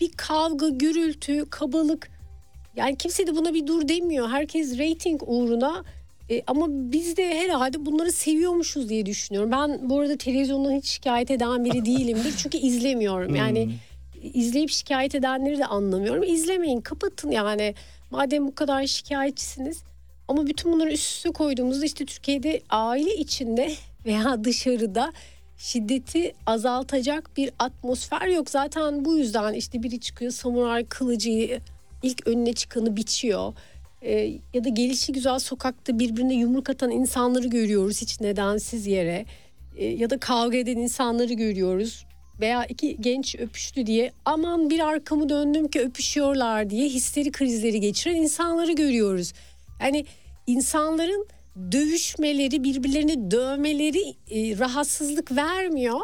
bir 0.00 0.12
kavga, 0.16 0.68
gürültü, 0.68 1.44
kabalık 1.50 2.10
yani 2.76 2.96
kimse 2.96 3.26
de 3.26 3.36
buna 3.36 3.54
bir 3.54 3.66
dur 3.66 3.88
demiyor. 3.88 4.28
Herkes 4.28 4.78
reyting 4.78 5.22
uğruna 5.26 5.84
e, 6.30 6.42
ama 6.46 6.66
biz 6.68 7.16
de 7.16 7.34
herhalde 7.34 7.86
bunları 7.86 8.12
seviyormuşuz 8.12 8.88
diye 8.88 9.06
düşünüyorum. 9.06 9.50
Ben 9.52 9.90
bu 9.90 10.00
arada 10.00 10.16
televizyondan 10.16 10.72
hiç 10.72 10.86
şikayet 10.86 11.30
eden 11.30 11.64
biri 11.64 11.84
değilimdir. 11.84 12.34
Çünkü 12.36 12.58
izlemiyorum. 12.58 13.34
Yani 13.34 13.68
izleyip 14.22 14.70
şikayet 14.70 15.14
edenleri 15.14 15.58
de 15.58 15.66
anlamıyorum. 15.66 16.22
İzlemeyin, 16.22 16.80
kapatın 16.80 17.30
yani. 17.30 17.74
Madem 18.10 18.46
bu 18.46 18.54
kadar 18.54 18.86
şikayetçisiniz. 18.86 19.82
Ama 20.28 20.46
bütün 20.46 20.72
bunları 20.72 20.92
üst 20.92 21.16
üste 21.16 21.30
koyduğumuzda 21.30 21.84
işte 21.84 22.04
Türkiye'de 22.04 22.60
aile 22.70 23.14
içinde 23.14 23.72
veya 24.06 24.44
dışarıda 24.44 25.12
şiddeti 25.56 26.34
azaltacak 26.46 27.36
bir 27.36 27.50
atmosfer 27.58 28.26
yok. 28.26 28.50
Zaten 28.50 29.04
bu 29.04 29.18
yüzden 29.18 29.52
işte 29.52 29.82
biri 29.82 30.00
çıkıyor 30.00 30.32
samuray 30.32 30.86
kılıcıyı 30.86 31.60
ilk 32.02 32.26
önüne 32.26 32.52
çıkanı 32.52 32.96
biçiyor. 32.96 33.54
Ee, 34.02 34.38
ya 34.54 34.64
da 34.64 34.68
gelişi 34.68 35.12
güzel 35.12 35.38
sokakta 35.38 35.98
birbirine 35.98 36.34
yumruk 36.34 36.70
atan 36.70 36.90
insanları 36.90 37.48
görüyoruz 37.48 38.02
hiç 38.02 38.20
nedensiz 38.20 38.86
yere. 38.86 39.26
Ee, 39.76 39.86
ya 39.86 40.10
da 40.10 40.18
kavga 40.18 40.56
eden 40.56 40.76
insanları 40.76 41.32
görüyoruz. 41.32 42.04
Veya 42.40 42.64
iki 42.64 42.96
genç 43.00 43.34
öpüştü 43.38 43.86
diye 43.86 44.12
aman 44.24 44.70
bir 44.70 44.80
arkamı 44.80 45.28
döndüm 45.28 45.68
ki 45.68 45.80
öpüşüyorlar 45.80 46.70
diye 46.70 46.88
histeri 46.88 47.32
krizleri 47.32 47.80
geçiren 47.80 48.16
insanları 48.16 48.72
görüyoruz. 48.72 49.32
Yani 49.80 50.06
insanların 50.46 51.26
dövüşmeleri, 51.72 52.64
birbirlerini 52.64 53.30
dövmeleri 53.30 54.14
e, 54.30 54.58
rahatsızlık 54.58 55.36
vermiyor. 55.36 56.00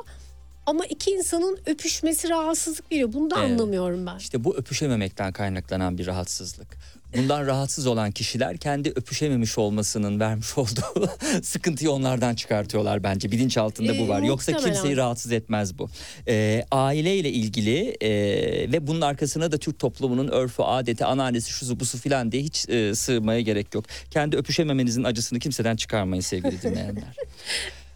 Ama 0.67 0.87
iki 0.87 1.11
insanın 1.11 1.59
öpüşmesi 1.67 2.29
rahatsızlık 2.29 2.93
veriyor. 2.93 3.13
Bunu 3.13 3.31
da 3.31 3.35
Evet. 3.39 3.51
anlamıyorum 3.51 4.07
ben. 4.07 4.17
İşte 4.19 4.45
bu 4.45 4.57
öpüşememekten 4.57 5.33
kaynaklanan 5.33 5.99
bir 5.99 6.07
rahatsızlık. 6.07 6.77
Bundan 7.17 7.47
rahatsız 7.47 7.87
olan 7.87 8.11
kişiler 8.11 8.57
kendi 8.57 8.89
öpüşememiş 8.89 9.59
olmasının 9.59 10.21
vermiş 10.21 10.59
olduğu 10.59 11.11
sıkıntıyı 11.43 11.91
onlardan 11.91 12.35
çıkartıyorlar 12.35 13.03
bence. 13.03 13.33
Bilinçaltında 13.33 13.99
bu 13.99 14.09
var. 14.09 14.23
Ee, 14.23 14.27
Yoksa 14.27 14.53
kimseyi 14.53 14.97
rahatsız 14.97 15.33
etmez 15.33 15.79
bu. 15.79 15.89
Ee, 16.29 16.65
aileyle 16.71 17.31
ilgili 17.31 17.97
e, 18.01 18.11
ve 18.73 18.87
bunun 18.87 19.01
arkasına 19.01 19.53
da 19.53 19.59
Türk 19.59 19.79
toplumunun 19.79 20.29
örfü, 20.29 20.63
adeti, 20.63 21.05
anneannesi, 21.05 21.51
şusu 21.51 21.81
busu 21.81 21.99
filan 21.99 22.33
diye 22.33 22.43
hiç 22.43 22.69
e, 22.69 22.95
sığmaya 22.95 23.41
gerek 23.41 23.75
yok. 23.75 23.85
Kendi 24.11 24.37
öpüşememenizin 24.37 25.05
acısını 25.05 25.39
kimseden 25.39 25.77
çıkarmayın 25.77 26.23
sevgili 26.23 26.63
dinleyenler. 26.63 27.17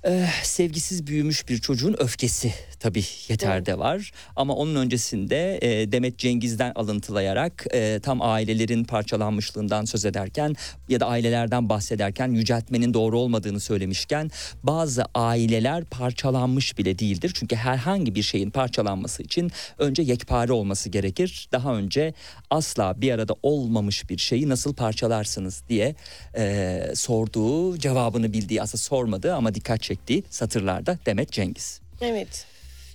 Ee, 0.06 0.26
sevgisiz 0.42 1.06
büyümüş 1.06 1.48
bir 1.48 1.58
çocuğun 1.58 1.96
öfkesi 1.98 2.54
tabii 2.80 3.04
yeterde 3.28 3.78
var. 3.78 4.12
Ama 4.36 4.54
onun 4.54 4.74
öncesinde 4.74 5.58
e, 5.62 5.92
Demet 5.92 6.18
Cengiz'den 6.18 6.72
alıntılayarak 6.74 7.64
e, 7.72 8.00
tam 8.02 8.22
ailelerin 8.22 8.84
parçalanmışlığından 8.84 9.84
söz 9.84 10.04
ederken 10.04 10.54
ya 10.88 11.00
da 11.00 11.06
ailelerden 11.06 11.68
bahsederken 11.68 12.28
yüceltmenin 12.28 12.94
doğru 12.94 13.18
olmadığını 13.18 13.60
söylemişken 13.60 14.30
bazı 14.62 15.04
aileler 15.14 15.84
parçalanmış 15.84 16.78
bile 16.78 16.98
değildir. 16.98 17.32
Çünkü 17.34 17.56
herhangi 17.56 18.14
bir 18.14 18.22
şeyin 18.22 18.50
parçalanması 18.50 19.22
için 19.22 19.50
önce 19.78 20.02
yekpare 20.02 20.52
olması 20.52 20.88
gerekir. 20.88 21.48
Daha 21.52 21.74
önce 21.74 22.14
asla 22.50 23.00
bir 23.00 23.12
arada 23.12 23.34
olmamış 23.42 24.10
bir 24.10 24.18
şeyi 24.18 24.48
nasıl 24.48 24.74
parçalarsınız 24.74 25.62
diye 25.68 25.94
e, 26.36 26.82
sorduğu 26.94 27.78
cevabını 27.78 28.32
bildiği 28.32 28.62
aslında 28.62 28.82
sormadığı 28.82 29.34
ama 29.34 29.54
dikkat 29.54 29.91
çektiği 29.92 30.24
satırlarda 30.30 30.98
Demet 31.06 31.32
Cengiz. 31.32 31.80
Evet. 32.00 32.46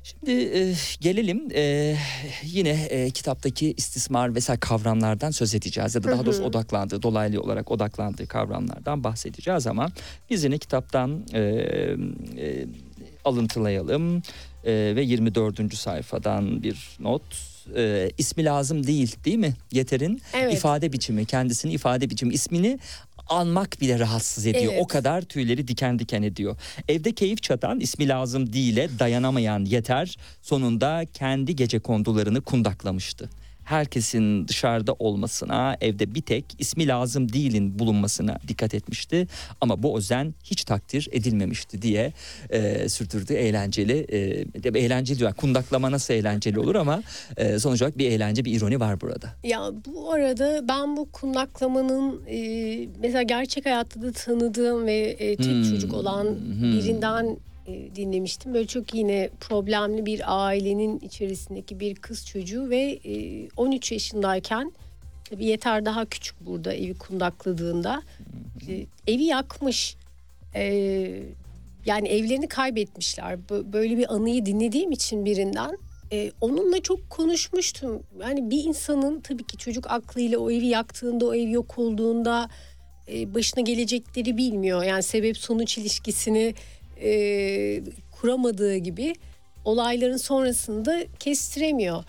Şimdi 0.04 0.32
e, 0.32 0.74
gelelim 1.02 1.48
e, 1.56 1.96
yine 2.44 2.70
e, 2.70 3.10
kitaptaki 3.10 3.74
istismar 3.78 4.36
vesaire 4.36 4.60
kavramlardan 4.60 5.32
söz 5.32 5.56
edeceğiz 5.56 5.96
ya 5.96 6.04
da 6.04 6.12
daha 6.12 6.26
doğrusu 6.26 6.44
odaklandığı 6.44 7.02
dolaylı 7.02 7.42
olarak 7.42 7.72
odaklandığı 7.72 8.28
kavramlardan 8.28 9.04
bahsedeceğiz 9.04 9.68
ama 9.68 9.90
biz 10.30 10.44
yine 10.44 10.58
kitaptan 10.58 11.26
e, 11.34 11.40
e, 11.40 12.66
alıntılayalım 13.26 14.22
E, 14.64 14.96
ve 14.96 15.02
24. 15.04 15.74
sayfadan 15.76 16.64
bir 16.64 16.98
not 17.00 17.22
e, 17.76 18.10
ismi 18.18 18.46
lazım 18.46 18.88
değil 18.88 19.16
değil 19.26 19.38
mi 19.38 19.54
Yeter'in 19.72 20.22
Evet. 20.34 20.54
ifade 20.54 20.94
biçimi 20.94 21.26
kendisini 21.26 21.74
ifade 21.74 22.10
biçimi 22.10 22.34
ismini 22.34 22.80
anmak 23.30 23.82
bile 23.82 24.00
rahatsız 24.00 24.46
ediyor. 24.46 24.74
Evet. 24.74 24.84
O 24.84 24.88
kadar 24.88 25.22
tüyleri 25.22 25.68
diken 25.68 26.00
diken 26.00 26.24
ediyor. 26.24 26.56
Evde 26.88 27.12
keyif 27.12 27.44
çatan 27.44 27.80
ismi 27.80 28.08
lazım 28.08 28.54
değile 28.54 28.90
dayanamayan 29.00 29.66
yeter 29.66 30.18
sonunda 30.42 31.06
kendi 31.14 31.56
gece 31.56 31.80
kondularını 31.80 32.42
kundaklamıştı. 32.42 33.30
Herkesin 33.68 34.48
dışarıda 34.48 34.94
olmasına, 34.94 35.78
evde 35.82 36.16
bir 36.16 36.22
tek 36.22 36.46
ismi 36.60 36.88
lazım 36.88 37.34
değilin 37.34 37.80
bulunmasına 37.80 38.40
dikkat 38.48 38.74
etmişti. 38.74 39.28
Ama 39.62 39.84
bu 39.84 39.98
özen 39.98 40.34
hiç 40.44 40.64
takdir 40.64 41.10
edilmemişti 41.12 41.82
diye 41.82 42.14
e, 42.50 42.90
sürdürdü 42.90 43.34
eğlenceli. 43.34 44.06
E, 44.12 44.80
eğlenceli 44.80 45.20
diyor. 45.20 45.34
Kundaklama 45.34 45.92
nasıl 45.92 46.14
eğlenceli 46.14 46.60
olur 46.60 46.76
ama 46.76 47.04
e, 47.38 47.60
sonuç 47.60 47.82
olarak 47.82 47.98
bir 47.98 48.12
eğlence, 48.12 48.46
bir 48.46 48.54
ironi 48.54 48.80
var 48.80 49.02
burada. 49.02 49.28
Ya 49.44 49.72
bu 49.86 50.12
arada 50.14 50.68
ben 50.68 50.98
bu 50.98 51.12
kundaklamanın 51.12 52.22
e, 52.28 52.40
mesela 53.00 53.24
gerçek 53.24 53.66
hayatta 53.66 54.02
da 54.02 54.12
tanıdığım 54.12 54.86
ve 54.86 54.98
e, 54.98 55.36
tek 55.36 55.48
Hmm, 55.48 55.64
çocuk 55.64 55.94
olan 55.94 56.28
birinden 56.62 57.26
e, 57.26 57.38
dinlemiştim. 57.68 58.54
Böyle 58.54 58.68
çok 58.68 58.94
yine 58.94 59.30
problemli 59.40 60.06
bir 60.06 60.22
ailenin 60.46 61.00
içerisindeki 61.00 61.80
bir 61.80 61.96
kız 61.96 62.26
çocuğu 62.26 62.70
ve 62.70 63.00
e, 63.06 63.48
13 63.58 63.92
yaşındayken 63.92 64.72
tabii 65.30 65.46
yeter 65.46 65.86
daha 65.86 66.06
küçük 66.06 66.46
burada 66.46 66.74
evi 66.74 66.94
kundakladığında 66.94 68.02
e, 68.70 68.86
evi 69.14 69.24
yakmış. 69.24 69.96
E, 70.56 70.64
yani 71.86 72.08
evlerini 72.08 72.48
kaybetmişler. 72.48 73.40
Bö- 73.50 73.74
Böyle 73.74 73.98
bir 73.98 74.14
anıyı 74.14 74.46
dinlediğim 74.46 74.92
için 74.92 75.26
birinden 75.26 75.78
e, 76.12 76.32
onunla 76.42 76.82
çok 76.82 77.10
konuşmuştum. 77.10 78.04
Yani 78.22 78.50
bir 78.50 78.64
insanın 78.64 79.20
tabii 79.22 79.44
ki 79.44 79.58
çocuk 79.58 79.92
aklıyla 79.92 80.40
o 80.40 80.52
evi 80.52 80.68
yaktığında, 80.68 81.26
o 81.26 81.34
ev 81.34 81.50
yok 81.50 81.78
olduğunda 81.78 82.50
e, 83.12 83.34
başına 83.34 83.64
gelecekleri 83.64 84.38
bilmiyor. 84.38 84.84
Yani 84.84 85.04
sebep 85.04 85.38
sonuç 85.38 85.78
ilişkisini 85.78 86.54
e, 87.04 87.84
kuramadığı 88.12 88.76
gibi 88.76 89.16
olayların 89.66 90.18
sonrasında 90.18 91.04
kestiremiyor. 91.20 92.04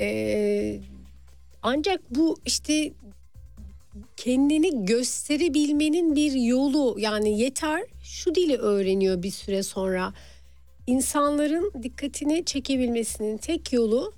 E, 0.00 0.78
ancak 1.62 2.00
bu 2.10 2.36
işte 2.46 2.92
kendini 4.16 4.86
gösterebilmenin 4.86 6.16
bir 6.16 6.32
yolu 6.32 6.96
yani 6.98 7.40
yeter 7.40 7.82
şu 8.02 8.34
dili 8.34 8.56
öğreniyor 8.56 9.22
bir 9.22 9.30
süre 9.30 9.62
sonra. 9.62 10.12
İnsanların 10.86 11.72
dikkatini 11.82 12.44
çekebilmesinin 12.44 13.36
tek 13.36 13.72
yolu 13.72 14.12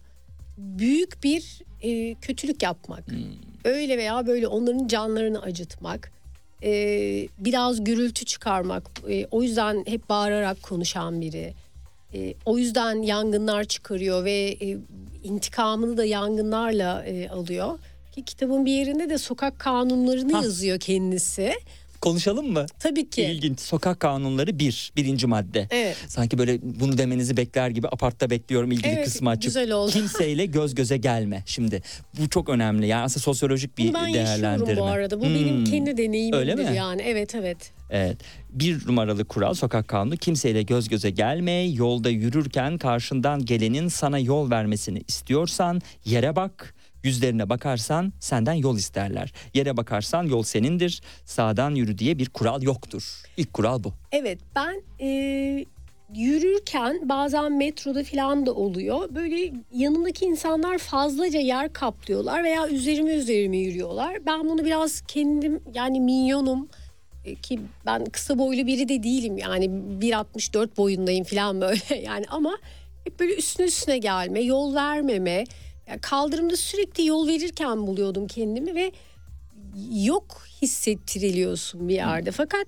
büyük 0.58 1.24
bir 1.24 1.62
e, 1.82 2.14
kötülük 2.14 2.62
yapmak. 2.62 3.04
Öyle 3.64 3.98
veya 3.98 4.26
böyle 4.26 4.48
onların 4.48 4.86
canlarını 4.86 5.42
acıtmak. 5.42 6.12
E, 6.62 6.70
biraz 7.38 7.84
gürültü 7.84 8.24
çıkarmak. 8.24 8.90
E, 9.10 9.26
o 9.30 9.42
yüzden 9.42 9.84
hep 9.86 10.08
bağırarak 10.08 10.62
konuşan 10.62 11.20
biri. 11.20 11.54
E, 12.14 12.34
o 12.44 12.58
yüzden 12.58 13.02
yangınlar 13.02 13.64
çıkarıyor 13.64 14.24
ve 14.24 14.56
e, 14.60 14.76
intikamını 15.22 15.96
da 15.96 16.04
yangınlarla 16.04 17.04
e, 17.06 17.28
alıyor. 17.28 17.78
Ki 18.12 18.22
kitabın 18.24 18.66
bir 18.66 18.72
yerinde 18.72 19.10
de 19.10 19.18
sokak 19.18 19.58
kanunlarını 19.58 20.32
Ha. 20.32 20.42
yazıyor 20.42 20.80
kendisi. 20.80 21.52
Konuşalım 22.10 22.52
mı? 22.52 22.66
Tabii 22.78 23.10
ki. 23.10 23.22
İlginç. 23.22 23.60
Sokak 23.60 24.00
kanunları 24.00 24.58
bir, 24.58 24.92
birinci 24.96 25.26
madde. 25.26 25.68
Evet. 25.70 25.96
Sanki 26.08 26.38
böyle 26.38 26.58
bunu 26.62 26.98
demenizi 26.98 27.36
bekler 27.36 27.68
gibi 27.70 27.88
apartta 27.88 28.30
bekliyorum 28.30 28.72
ilgili 28.72 28.88
Evet, 28.92 29.04
kısmı 29.04 29.30
açıp. 29.30 29.42
güzel 29.44 29.70
oldu. 29.72 29.90
Kimseyle 29.92 30.46
göz 30.46 30.74
göze 30.74 30.96
gelme. 30.96 31.42
Şimdi 31.46 31.82
bu 32.20 32.28
çok 32.28 32.48
önemli. 32.48 32.86
Yani 32.86 33.02
aslında 33.02 33.22
sosyolojik 33.22 33.78
bir 33.78 33.94
ben 33.94 34.14
değerlendirme. 34.14 34.50
yaşıyorum 34.50 34.78
bu 34.78 34.84
arada. 34.84 35.20
Bu 35.20 35.24
benim 35.24 35.56
Hmm. 35.56 35.64
kendi 35.64 35.96
deneyimimdir 35.96 36.38
Öyle 36.38 36.54
mi? 36.54 36.76
yani. 36.76 37.02
Evet 37.02 37.34
evet. 37.34 37.72
Evet. 37.90 38.16
Bir 38.50 38.86
numaralı 38.86 39.24
kural 39.24 39.54
sokak 39.54 39.88
kanunu 39.88 40.16
kimseyle 40.16 40.62
göz 40.62 40.88
göze 40.88 41.10
gelme. 41.10 41.52
Yolda 41.52 42.10
yürürken 42.10 42.78
karşından 42.78 43.44
gelenin 43.44 43.88
sana 43.88 44.18
yol 44.18 44.50
vermesini 44.50 45.02
istiyorsan 45.08 45.80
yere 46.04 46.36
bak. 46.36 46.74
Yüzlerine 47.06 47.48
bakarsan 47.48 48.12
senden 48.20 48.52
yol 48.52 48.76
isterler. 48.76 49.32
Yere 49.54 49.76
bakarsan 49.76 50.24
yol 50.24 50.42
senindir. 50.42 51.00
Sağdan 51.24 51.74
yürü 51.74 51.98
diye 51.98 52.18
bir 52.18 52.28
kural 52.28 52.62
yoktur. 52.62 53.22
İlk 53.36 53.52
kural 53.52 53.84
bu. 53.84 53.92
Evet 54.12 54.38
ben 54.56 54.82
e, 55.00 55.08
yürürken 56.14 57.08
bazen 57.08 57.52
metroda 57.52 58.04
falan 58.04 58.46
da 58.46 58.54
oluyor. 58.54 59.14
Böyle 59.14 59.52
yanımdaki 59.72 60.24
insanlar 60.24 60.78
fazlaca 60.78 61.40
yer 61.40 61.72
kaplıyorlar 61.72 62.44
veya 62.44 62.68
üzerime 62.68 63.14
üzerime 63.14 63.56
yürüyorlar. 63.56 64.26
Ben 64.26 64.48
bunu 64.48 64.64
biraz 64.64 65.00
kendim 65.00 65.60
yani 65.74 66.00
minyonum 66.00 66.68
e, 67.24 67.34
ki 67.34 67.60
ben 67.86 68.04
kısa 68.04 68.38
boylu 68.38 68.66
biri 68.66 68.88
de 68.88 69.02
değilim 69.02 69.38
yani 69.38 69.64
1.64 69.64 70.76
boyundayım 70.76 71.24
falan 71.24 71.60
böyle 71.60 72.00
yani 72.02 72.24
ama 72.28 72.58
hep 73.04 73.20
böyle 73.20 73.34
üstüne 73.34 73.66
üstüne 73.66 73.98
gelme, 73.98 74.40
yol 74.40 74.74
vermeme. 74.74 75.44
Yani 75.88 76.00
kaldırımda 76.00 76.56
sürekli 76.56 77.06
yol 77.06 77.28
verirken 77.28 77.86
buluyordum 77.86 78.26
kendimi 78.26 78.74
ve 78.74 78.92
yok 79.90 80.46
hissettiriliyorsun 80.62 81.88
bir 81.88 81.94
yerde. 81.94 82.30
Fakat 82.30 82.66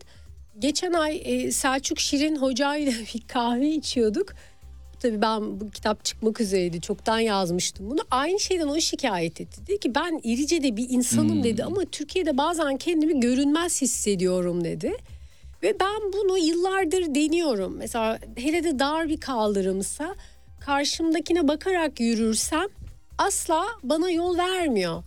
geçen 0.59 0.93
ay 0.93 1.21
e, 1.25 1.53
Selçuk 1.53 2.01
Şirin 2.01 2.37
hocayla 2.37 2.93
bir 3.15 3.21
kahve 3.29 3.69
içiyorduk. 3.69 4.35
Tabii 5.01 5.23
ben 5.23 5.61
bu 5.61 5.71
kitap 5.71 6.05
çıkmak 6.05 6.41
üzereydi. 6.41 6.81
Çoktan 6.81 7.19
yazmıştım 7.19 7.91
bunu. 7.91 8.01
Aynı 8.11 8.41
şeyden 8.41 8.69
o 8.69 8.81
şikayet 8.81 9.41
etti. 9.41 9.61
Dedi 9.67 9.81
ki 9.81 9.95
ben 9.95 10.21
irice 10.25 10.77
bir 10.77 10.91
insanım 10.91 11.43
dedi 11.43 11.65
ama 11.65 11.85
Türkiye'de 11.85 12.39
bazen 12.39 12.77
kendimi 12.77 13.21
görünmez 13.21 13.83
hissediyorum 13.83 14.65
dedi. 14.65 14.93
Ve 15.63 15.81
ben 15.81 16.13
bunu 16.13 16.39
yıllardır 16.39 17.15
deniyorum. 17.15 17.77
Mesela 17.77 18.19
hele 18.37 18.65
de 18.65 18.79
dar 18.79 19.09
bir 19.09 19.21
kaldırımsa 19.21 20.15
karşımdakine 20.61 21.49
bakarak 21.49 22.01
yürürsem 22.01 22.69
asla 23.19 23.65
bana 23.83 24.11
yol 24.11 24.39
vermiyor. 24.39 25.03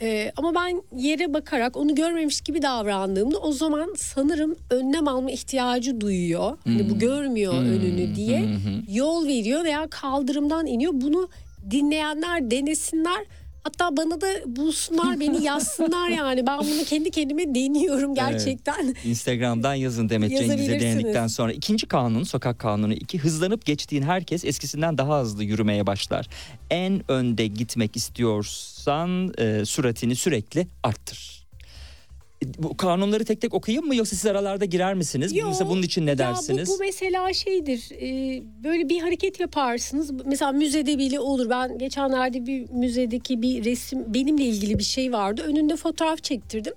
Ee, 0.00 0.32
ama 0.36 0.54
ben 0.54 0.82
yere 0.96 1.34
bakarak 1.34 1.76
onu 1.76 1.94
görmemiş 1.94 2.40
gibi 2.40 2.62
davrandığımda 2.62 3.38
o 3.38 3.52
zaman 3.52 3.94
sanırım 3.96 4.56
önlem 4.70 5.08
alma 5.08 5.30
ihtiyacı 5.30 6.00
duyuyor. 6.00 6.58
Hani 6.64 6.90
bu 6.90 6.98
görmüyor 6.98 7.54
önünü 7.54 8.14
diye 8.16 8.44
yol 8.90 9.26
veriyor 9.26 9.64
veya 9.64 9.86
kaldırımdan 9.90 10.66
iniyor. 10.66 10.92
Bunu 10.94 11.28
dinleyenler 11.70 12.50
denesinler. 12.50 13.24
Hatta 13.66 13.96
bana 13.96 14.20
da 14.20 14.26
bulsunlar 14.46 15.20
beni 15.20 15.44
yazsınlar 15.44 16.08
yani. 16.18 16.46
Ben 16.46 16.58
bunu 16.58 16.84
kendi 16.84 17.10
kendime 17.10 17.54
deniyorum 17.54 18.14
gerçekten. 18.14 18.94
Instagram'dan 19.04 19.74
yazın 19.74 20.08
Demet 20.08 20.30
Cengiz'e 20.30 20.80
denedikten 20.80 21.26
sonra. 21.26 21.52
ikinci 21.52 21.86
kanun 21.86 22.22
sokak 22.22 22.58
kanunu 22.58 22.92
iki 22.92 23.18
hızlanıp 23.18 23.66
geçtiğin 23.66 24.02
herkes 24.02 24.44
eskisinden 24.44 24.98
daha 24.98 25.20
hızlı 25.20 25.44
yürümeye 25.44 25.86
başlar. 25.86 26.28
En 26.70 27.10
önde 27.10 27.46
gitmek 27.46 27.96
istiyorsan 27.96 29.32
e, 29.38 29.64
süratini 29.64 30.16
sürekli 30.16 30.66
arttır. 30.82 31.45
Bu 32.58 32.76
kanunları 32.76 33.24
tek 33.24 33.40
tek 33.40 33.54
okuyayım 33.54 33.86
mı 33.86 33.96
yoksa 33.96 34.16
siz 34.16 34.26
aralarda 34.26 34.64
girer 34.64 34.94
misiniz? 34.94 35.36
Yo, 35.36 35.48
Mesela 35.48 35.70
bunun 35.70 35.82
için 35.82 36.06
ne 36.06 36.10
ya 36.10 36.18
dersiniz? 36.18 36.68
Bu, 36.68 36.72
bu 36.72 36.78
mesela 36.78 37.32
şeydir 37.32 37.90
e, 38.00 38.42
böyle 38.64 38.88
bir 38.88 39.00
hareket 39.00 39.40
yaparsınız 39.40 40.10
mesela 40.24 40.52
müzede 40.52 40.98
bile 40.98 41.20
olur 41.20 41.50
ben 41.50 41.78
geçenlerde 41.78 42.46
bir 42.46 42.70
müzedeki 42.70 43.42
bir 43.42 43.64
resim 43.64 44.14
benimle 44.14 44.44
ilgili 44.44 44.78
bir 44.78 44.84
şey 44.84 45.12
vardı 45.12 45.42
önünde 45.42 45.76
fotoğraf 45.76 46.22
çektirdim. 46.22 46.74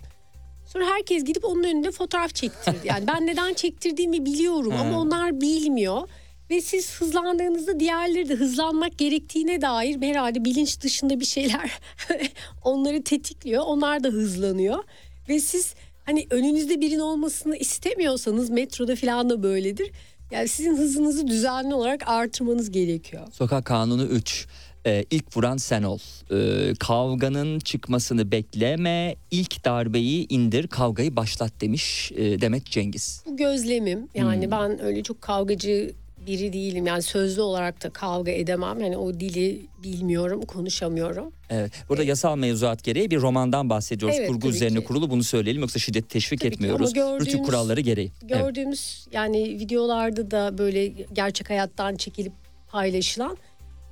Sonra 0.73 0.85
herkes 0.85 1.23
gidip 1.23 1.45
onun 1.45 1.63
önünde 1.63 1.91
fotoğraf 1.91 2.35
çektirdi. 2.35 2.77
Yani 2.83 3.07
ben 3.07 3.27
neden 3.27 3.53
çektirdiğimi 3.53 4.25
biliyorum 4.25 4.73
ama 4.81 4.99
onlar 4.99 5.41
bilmiyor. 5.41 6.07
Ve 6.49 6.61
siz 6.61 6.91
hızlandığınızda 7.01 7.79
diğerleri 7.79 8.29
de 8.29 8.35
hızlanmak 8.35 8.97
gerektiğine 8.97 9.61
dair 9.61 10.01
herhalde 10.01 10.45
bilinç 10.45 10.81
dışında 10.81 11.19
bir 11.19 11.25
şeyler 11.25 11.71
onları 12.63 13.03
tetikliyor. 13.03 13.63
Onlar 13.65 14.03
da 14.03 14.07
hızlanıyor. 14.07 14.83
Ve 15.29 15.39
siz 15.39 15.73
hani 16.05 16.27
önünüzde 16.29 16.81
birinin 16.81 16.99
olmasını 16.99 17.57
istemiyorsanız 17.57 18.49
metroda 18.49 18.95
falan 18.95 19.29
da 19.29 19.43
böyledir. 19.43 19.91
Yani 20.31 20.47
sizin 20.47 20.77
hızınızı 20.77 21.27
düzenli 21.27 21.73
olarak 21.73 22.03
artırmanız 22.07 22.71
gerekiyor. 22.71 23.27
Sokak 23.31 23.65
kanunu 23.65 24.03
3. 24.03 24.47
Ee, 24.85 25.05
ilk 25.11 25.37
vuran 25.37 25.57
sen 25.57 25.83
ol. 25.83 25.99
Ee, 26.31 26.73
kavganın 26.79 27.59
çıkmasını 27.59 28.31
bekleme. 28.31 29.15
ilk 29.31 29.65
darbeyi 29.65 30.27
indir, 30.29 30.67
kavgayı 30.67 31.15
başlat 31.15 31.53
demiş 31.61 32.11
e, 32.15 32.41
Demet 32.41 32.65
Cengiz. 32.65 33.23
Bu 33.25 33.37
gözlemim. 33.37 34.07
Yani 34.15 34.51
ben 34.51 34.83
öyle 34.83 35.03
çok 35.03 35.21
kavgacı 35.21 35.93
biri 36.27 36.53
değilim. 36.53 36.85
Yani 36.85 37.01
sözlü 37.01 37.41
olarak 37.41 37.83
da 37.83 37.89
kavga 37.89 38.31
edemem. 38.31 38.79
Yani 38.79 38.97
o 38.97 39.13
dili 39.13 39.61
bilmiyorum, 39.83 40.41
konuşamıyorum. 40.41 41.33
Evet. 41.49 41.71
Burada 41.89 42.03
yasal 42.03 42.37
mevzuat 42.37 42.83
gereği 42.83 43.11
bir 43.11 43.21
romandan 43.21 43.69
bahsediyoruz. 43.69 44.17
Evet, 44.19 44.27
Kurgu 44.27 44.49
üzerine 44.49 44.79
ki. 44.79 44.85
kurulu 44.85 45.09
bunu 45.09 45.23
söyleyelim 45.23 45.61
yoksa 45.61 45.79
şiddet 45.79 46.09
teşvik 46.09 46.41
Tabii 46.41 46.53
etmiyoruz. 46.53 46.95
Rütük 46.95 47.45
kuralları 47.45 47.81
gereği. 47.81 48.11
Evet. 48.21 48.29
Gördüğümüz 48.29 49.07
yani 49.11 49.43
videolarda 49.43 50.31
da 50.31 50.57
böyle 50.57 50.87
gerçek 50.87 51.49
hayattan 51.49 51.95
çekilip 51.95 52.33
paylaşılan 52.67 53.37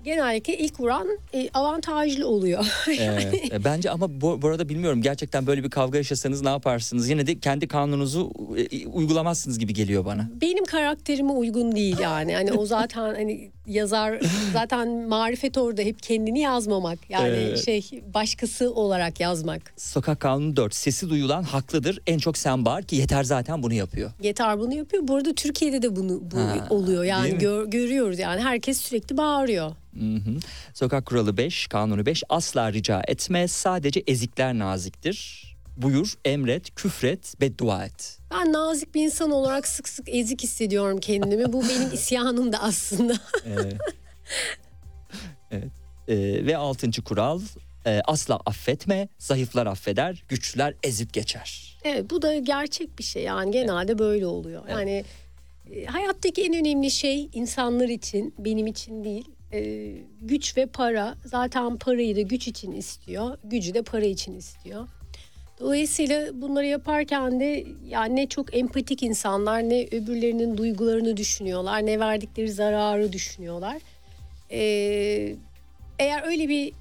genellikle 0.04 0.58
ilk 0.58 0.80
vuran 0.80 1.08
e, 1.34 1.50
avantajlı 1.54 2.28
oluyor. 2.28 2.66
Evet. 3.00 3.52
E, 3.54 3.64
Bence 3.64 3.90
ama 3.92 4.22
bu, 4.22 4.42
bu 4.42 4.48
arada 4.48 4.70
bilmiyorum 4.70 5.02
gerçekten 5.02 5.48
böyle 5.48 5.64
bir 5.64 5.70
kavga 5.70 5.98
yaşasanız 5.98 6.42
ne 6.42 6.50
yaparsınız? 6.50 7.10
Yine 7.10 7.28
de 7.28 7.40
kendi 7.40 7.68
kanununuzu 7.68 8.32
e, 8.72 8.88
uygulamazsınız 8.88 9.60
gibi 9.60 9.74
geliyor 9.74 10.06
bana. 10.06 10.30
Benim 10.42 10.66
karakterime 10.66 11.32
uygun 11.32 11.76
değil 11.76 12.00
yani. 12.00 12.36
Hani 12.36 12.54
o 12.54 12.66
zaten 12.66 13.02
hani 13.16 13.52
yazar 13.68 14.20
zaten 14.54 14.88
marifet 15.08 15.58
orada 15.58 15.82
hep 15.82 16.04
kendini 16.04 16.40
yazmamak. 16.40 17.00
Yani 17.10 17.28
Evet. 17.28 17.66
şey 17.66 17.90
başkası 18.14 18.74
olarak 18.74 19.20
yazmak. 19.20 19.74
Sokak 19.78 20.20
kanunu 20.20 20.56
4. 20.56 20.76
Sesi 20.76 21.10
duyulan 21.10 21.44
haklıdır. 21.44 22.00
En 22.08 22.18
çok 22.18 22.38
sen 22.38 22.66
bağır 22.66 22.84
ki 22.84 22.96
yeter 22.96 23.24
zaten 23.24 23.64
bunu 23.64 23.74
yapıyor. 23.74 24.12
Yeter 24.24 24.60
bunu 24.60 24.74
yapıyor. 24.76 25.08
Bu 25.08 25.16
arada 25.16 25.34
Türkiye'de 25.36 25.82
de 25.82 25.96
bunu 25.96 26.22
bu 26.32 26.38
Ha, 26.38 26.68
oluyor. 26.70 27.04
Yani 27.04 27.38
gör- 27.38 27.66
görüyoruz 27.66 28.20
yani 28.20 28.42
herkes 28.42 28.78
sürekli 28.82 29.18
bağırıyor. 29.18 29.72
Hı 30.00 30.16
hı. 30.16 30.38
Sokak 30.74 31.06
kuralı 31.06 31.38
5, 31.38 31.68
kanunu 31.68 32.06
5. 32.06 32.24
Asla 32.30 32.74
rica 32.74 33.02
etme. 33.08 33.48
Sadece 33.48 34.04
ezikler 34.08 34.60
naziktir. 34.60 35.48
Buyur, 35.78 36.14
emret, 36.26 36.76
küfret, 36.76 37.42
beddua 37.42 37.86
et. 37.86 38.20
Ben 38.32 38.54
nazik 38.54 38.96
bir 38.96 39.04
insan 39.04 39.32
olarak 39.32 39.68
sık 39.68 39.90
sık 39.90 40.10
ezik 40.10 40.44
hissediyorum 40.44 41.00
kendimi. 41.00 41.54
Bu 41.54 41.64
benim 41.64 41.90
isyanım 41.94 42.54
da 42.54 42.64
aslında. 42.64 43.18
Evet. 43.46 43.78
evet. 45.52 45.72
Ee, 46.08 46.46
ve 46.46 46.58
altıncı 46.58 47.02
kural 47.02 47.42
e, 47.86 48.02
asla 48.06 48.40
affetme. 48.46 49.08
Zayıflar 49.20 49.68
affeder, 49.68 50.24
güçlüler 50.28 50.74
ezip 50.84 51.14
geçer. 51.14 51.78
Evet 51.84 52.10
bu 52.10 52.22
da 52.22 52.36
gerçek 52.36 53.00
bir 53.00 53.04
şey 53.04 53.24
yani 53.24 53.52
genelde 53.52 54.00
böyle 54.00 54.26
oluyor. 54.26 54.64
Yani 54.70 55.06
e, 55.76 55.86
hayattaki 55.86 56.44
en 56.44 56.54
önemli 56.54 56.92
şey 56.92 57.30
insanlar 57.34 57.90
için 57.90 58.36
benim 58.40 58.68
için 58.68 59.04
değil 59.04 59.37
e, 59.54 59.94
güç 60.22 60.58
ve 60.58 60.66
para. 60.66 61.16
Zaten 61.26 61.78
parayı 61.78 62.16
da 62.16 62.22
güç 62.22 62.48
için 62.48 62.72
istiyor, 62.72 63.38
gücü 63.44 63.74
de 63.74 63.82
para 63.82 64.06
için 64.06 64.36
istiyor. 64.36 64.88
Dolayısıyla 65.60 66.42
bunları 66.42 66.66
yaparken 66.66 67.40
de 67.40 67.66
yani 67.90 68.16
ne 68.16 68.28
çok 68.28 68.58
empatik 68.58 69.04
insanlar 69.04 69.70
ne 69.70 69.88
öbürlerinin 69.92 70.58
duygularını 70.58 71.18
düşünüyorlar 71.18 71.86
ne 71.86 72.00
verdikleri 72.00 72.52
zararı 72.52 73.14
düşünüyorlar. 73.14 73.78
Ee, 74.52 75.36
eğer 76.00 76.24
öyle 76.26 76.50
bir 76.50 76.74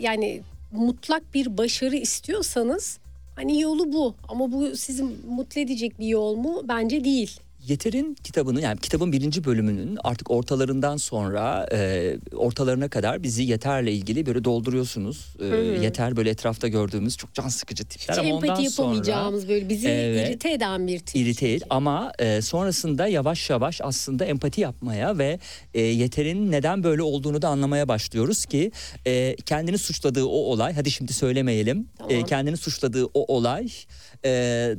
yani 0.00 0.40
mutlak 0.72 1.34
bir 1.34 1.58
başarı 1.58 1.96
istiyorsanız 1.96 2.98
hani 3.36 3.60
yolu 3.60 3.92
bu 3.92 4.14
ama 4.28 4.52
bu 4.52 4.76
sizi 4.76 5.02
mutlu 5.28 5.60
edecek 5.60 5.98
bir 5.98 6.06
yol 6.06 6.36
mu? 6.36 6.62
Bence 6.68 7.04
değil. 7.04 7.40
Yeter'in 7.68 8.14
kitabını 8.14 8.60
yani 8.60 8.78
kitabın 8.80 9.12
birinci 9.12 9.44
bölümünün 9.44 9.98
artık 10.04 10.30
ortalarından 10.30 10.96
sonra 10.96 11.66
e, 11.72 12.16
ortalarına 12.36 12.88
kadar 12.88 13.22
bizi 13.22 13.42
Yeter'le 13.42 13.86
ilgili 13.86 14.26
böyle 14.26 14.44
dolduruyorsunuz. 14.44 15.36
E, 15.40 15.46
Yeter 15.84 16.16
böyle 16.16 16.30
etrafta 16.30 16.68
gördüğümüz 16.68 17.16
çok 17.16 17.34
can 17.34 17.48
sıkıcı 17.48 17.84
tipler 17.84 18.14
Hiç 18.14 18.18
ama 18.20 18.34
ondan 18.34 18.48
empati 18.48 18.70
sonra 18.70 18.86
yapamayacağımız 18.88 19.48
böyle 19.48 19.68
bizi 19.68 19.88
Evet. 19.88 20.30
irite 20.30 20.52
eden 20.52 20.86
bir 20.86 20.98
tip. 20.98 21.16
irite 21.16 21.52
çünkü. 21.52 21.66
ama 21.70 22.12
e, 22.18 22.42
sonrasında 22.42 23.06
yavaş 23.08 23.50
yavaş 23.50 23.80
aslında 23.80 24.24
empati 24.24 24.60
yapmaya 24.60 25.18
ve 25.18 25.38
e, 25.74 25.80
Yeter'in 25.80 26.50
neden 26.52 26.84
böyle 26.84 27.02
olduğunu 27.02 27.42
da 27.42 27.48
anlamaya 27.48 27.88
başlıyoruz 27.88 28.44
ki 28.46 28.72
e, 29.06 29.36
kendini 29.46 29.78
suçladığı 29.78 30.24
o 30.24 30.28
olay 30.28 30.72
hadi 30.74 30.90
şimdi 30.90 31.12
söylemeyelim 31.12 31.88
Tamam. 31.98 32.12
e, 32.12 32.24
kendini 32.24 32.56
suçladığı 32.56 33.04
o 33.04 33.34
olay 33.36 33.68
e, 34.24 34.30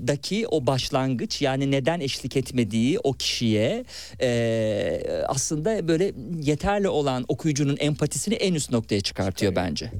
daki 0.07 0.47
o 0.47 0.67
başlangıç 0.67 1.41
yani 1.41 1.71
neden 1.71 1.99
eşlik 1.99 2.37
etmediği 2.37 2.99
o 2.99 3.13
kişiye 3.13 3.85
e, 4.21 5.01
aslında 5.27 5.87
böyle 5.87 6.11
yeterli 6.41 6.87
olan 6.87 7.25
okuyucunun 7.27 7.77
empatisini 7.79 8.33
en 8.33 8.53
üst 8.53 8.71
noktaya 8.71 9.01
çıkartıyor 9.01 9.55
bence. 9.55 9.91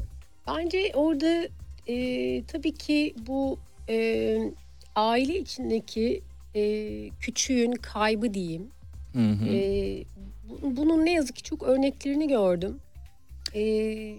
Bence 0.48 0.92
orada 0.94 1.48
e, 1.88 2.44
tabii 2.46 2.74
ki 2.74 3.16
bu 3.28 3.60
e, 3.90 4.38
aile 4.96 5.40
içindeki 5.40 6.22
e, 6.56 6.62
küçüğün 7.20 7.72
kaybı 7.72 8.34
diyeyim. 8.34 8.68
Hı 9.14 9.20
hı. 9.32 9.46
E, 9.56 10.04
bu- 10.50 10.78
bunun 10.78 11.06
ne 11.06 11.14
yazık 11.14 11.36
ki 11.36 11.44
çok 11.44 11.64
örneklerini 11.64 12.28
gördüm. 12.28 12.80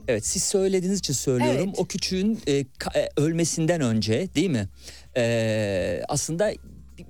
Evet 0.08 0.26
siz 0.26 0.42
söylediğiniz 0.42 0.98
için 0.98 1.14
söylüyorum. 1.14 1.64
Evet. 1.66 1.74
O 1.78 1.84
küçüğün 1.84 2.38
e, 2.46 2.52
ka- 2.60 2.98
e, 2.98 3.08
ölmesinden 3.16 3.80
önce 3.80 4.28
değil 4.34 4.50
mi? 4.50 4.68
E, 5.16 6.02
aslında 6.08 6.52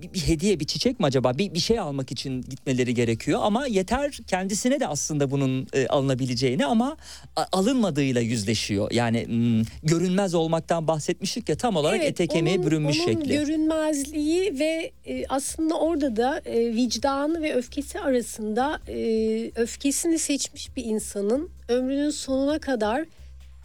bir, 0.02 0.12
bir- 0.12 0.20
hediye 0.28 0.60
bir 0.60 0.64
çiçek 0.64 1.00
mi 1.00 1.06
acaba 1.06 1.38
bir, 1.38 1.54
bir 1.54 1.58
şey 1.58 1.78
almak 1.78 2.12
için 2.12 2.42
gitmeleri 2.42 2.94
gerekiyor 2.94 3.40
ama 3.42 3.66
yeter 3.66 4.12
kendisine 4.26 4.80
de 4.80 4.86
aslında 4.86 5.30
bunun 5.30 5.66
e, 5.72 5.86
alınabileceğini 5.86 6.66
ama 6.66 6.96
a- 7.36 7.44
alınmadığıyla 7.52 8.20
yüzleşiyor 8.20 8.90
yani 8.90 9.26
hmm, 9.26 9.62
görünmez 9.82 10.34
olmaktan 10.34 10.88
bahsetmiştik 10.88 11.48
ya 11.48 11.56
tam 11.56 11.76
olarak 11.76 11.96
evet, 12.00 12.08
ete 12.10 12.26
kemiğe 12.26 12.56
onun- 12.56 12.66
bürünmüş 12.66 13.00
onun 13.00 13.06
şekli. 13.06 13.32
görünmezliği 13.36 14.58
ve 14.58 14.92
e, 15.06 15.24
aslında 15.28 15.78
orada 15.78 16.16
da 16.16 16.38
e, 16.44 16.74
vicdanı 16.74 17.42
ve 17.42 17.54
öfkesi 17.54 18.00
arasında 18.00 18.80
e, 18.88 19.50
öfkesini 19.56 20.18
seçmiş 20.18 20.76
bir 20.76 20.84
insanın 20.84 21.50
ömrünün 21.68 22.10
sonuna 22.10 22.58
kadar 22.58 23.04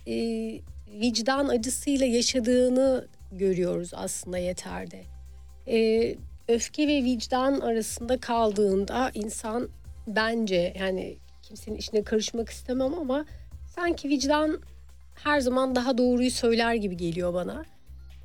e, 0.07 0.15
vicdan 1.01 1.47
acısıyla 1.47 2.05
yaşadığını 2.05 3.07
görüyoruz 3.32 3.91
aslında 3.93 4.38
yeterde. 4.38 5.03
E, 5.67 6.15
öfke 6.47 6.88
ve 6.88 7.03
vicdan 7.03 7.59
arasında 7.59 8.17
kaldığında 8.17 9.11
insan 9.13 9.69
bence 10.07 10.73
yani 10.79 11.17
kimsenin 11.41 11.77
işine 11.77 12.03
karışmak 12.03 12.49
istemem 12.49 12.93
ama 12.93 13.25
sanki 13.75 14.09
vicdan 14.09 14.59
her 15.23 15.39
zaman 15.39 15.75
daha 15.75 15.97
doğruyu 15.97 16.32
söyler 16.32 16.73
gibi 16.73 16.97
geliyor 16.97 17.34
bana. 17.34 17.65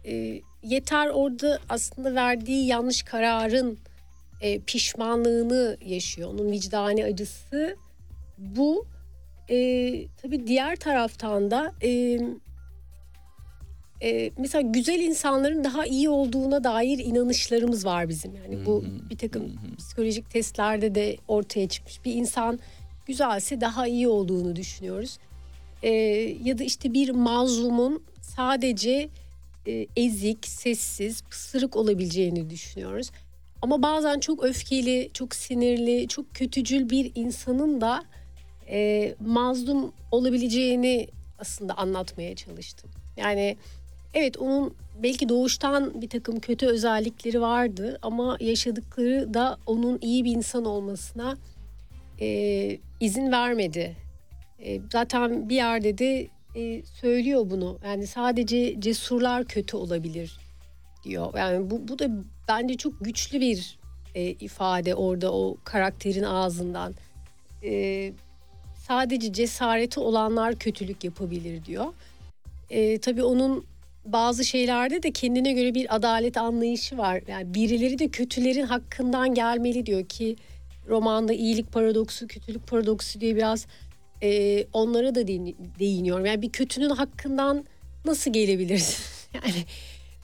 E, 0.05 0.41
yeter 0.63 1.09
orada 1.09 1.59
aslında 1.69 2.15
verdiği 2.15 2.67
yanlış 2.67 3.03
kararın 3.03 3.79
e, 4.41 4.61
pişmanlığını 4.61 5.77
yaşıyor. 5.85 6.29
Onun 6.29 6.51
vicdani 6.53 7.05
acısı 7.05 7.77
bu. 8.39 8.87
E, 9.51 9.57
tabii 10.23 10.47
diğer 10.47 10.77
taraftan 10.77 11.51
da 11.51 11.73
e, 11.83 12.21
e, 14.03 14.31
mesela 14.39 14.63
güzel 14.63 15.01
insanların 15.01 15.65
daha 15.65 15.87
iyi 15.87 16.09
olduğuna 16.09 16.65
dair 16.65 16.99
inanışlarımız 16.99 17.87
var 17.87 18.09
bizim. 18.09 18.35
Yani 18.35 18.67
bu 18.67 18.85
bir 19.11 19.19
takım 19.19 19.53
psikolojik 19.79 20.31
testlerde 20.31 20.95
de 20.95 21.17
ortaya 21.29 21.69
çıkmış. 21.69 22.05
Bir 22.05 22.15
insan 22.15 22.59
güzelse 23.07 23.61
daha 23.61 23.87
iyi 23.87 24.09
olduğunu 24.09 24.57
düşünüyoruz. 24.57 25.19
E, 25.83 25.91
ya 26.45 26.59
da 26.59 26.65
işte 26.65 26.93
bir 26.93 27.11
mazlumun 27.11 28.03
sadece 28.21 29.09
e, 29.67 29.87
ezik, 29.97 30.47
sessiz, 30.47 31.23
pısırık 31.23 31.77
olabileceğini 31.77 32.51
düşünüyoruz. 32.51 33.11
Ama 33.63 33.83
bazen 33.83 34.21
çok 34.21 34.45
öfkeli, 34.45 35.11
çok 35.15 35.35
sinirli, 35.35 36.09
çok 36.09 36.35
kötücül 36.35 36.91
bir 36.91 37.13
insanın 37.15 37.81
da 37.81 38.05
e, 38.69 39.15
mazlum 39.21 39.93
olabileceğini 40.11 41.09
aslında 41.39 41.75
anlatmaya 41.75 42.37
çalıştım. 42.37 42.91
Yani 43.17 43.57
evet 44.17 44.39
onun 44.39 44.75
belki 45.03 45.29
doğuştan 45.29 46.03
bir 46.03 46.09
takım 46.09 46.41
kötü 46.41 46.67
özellikleri 46.67 47.41
vardı 47.41 47.99
ama 48.03 48.37
yaşadıkları 48.41 49.35
da 49.35 49.59
onun 49.67 49.99
iyi 50.03 50.25
bir 50.25 50.33
insan 50.33 50.65
olmasına 50.65 51.37
e, 52.21 52.79
izin 53.01 53.33
vermedi. 53.33 53.97
E, 54.59 54.81
zaten 54.93 55.49
bir 55.49 55.55
yerde 55.55 55.99
de 55.99 56.29
e, 56.55 56.83
söylüyor 56.83 57.51
bunu. 57.51 57.79
Yani 57.85 58.07
sadece 58.07 58.81
cesurlar 58.81 59.45
kötü 59.45 59.77
olabilir 59.77 60.39
diyor. 61.05 61.35
Yani 61.37 61.71
bu, 61.71 61.89
bu 61.89 61.99
da 61.99 62.09
bence 62.49 62.77
çok 62.77 63.05
güçlü 63.05 63.41
bir 63.41 63.79
e, 64.15 64.23
ifade 64.23 64.95
orada 64.95 65.33
o 65.33 65.57
karakterin 65.65 66.23
ağzından. 66.23 66.95
E, 67.65 68.13
sadece 68.87 69.33
cesareti 69.33 70.01
olanlar 70.01 70.59
kötülük 70.59 71.05
yapabilir 71.05 71.65
diyor. 71.65 71.87
E, 72.71 72.99
tabii 72.99 73.23
onun 73.23 73.65
bazı 74.13 74.45
şeylerde 74.45 75.03
de 75.03 75.11
kendine 75.11 75.53
göre 75.53 75.75
bir 75.75 75.97
adalet 75.97 76.37
anlayışı 76.37 76.99
var. 76.99 77.23
Yani 77.29 77.55
birileri 77.55 77.99
de 77.99 78.09
kötülerin 78.09 78.67
hakkından 78.67 79.35
gelmeli 79.35 79.87
diyor 79.87 80.05
ki 80.09 80.37
romanda 80.89 81.33
iyilik 81.33 81.73
paradoksu, 81.73 82.27
kötülük 82.27 82.67
paradoksu 82.67 83.21
diye 83.21 83.37
biraz 83.37 83.67
e, 84.23 84.65
onlara 84.73 85.15
da 85.15 85.27
değin- 85.27 85.57
değiniyorum. 85.79 86.27
Yani 86.27 86.43
bir 86.43 86.51
kötünün 86.51 86.91
hakkından 86.91 87.65
nasıl 88.05 88.33
gelebiliriz? 88.33 89.01
yani 89.35 89.65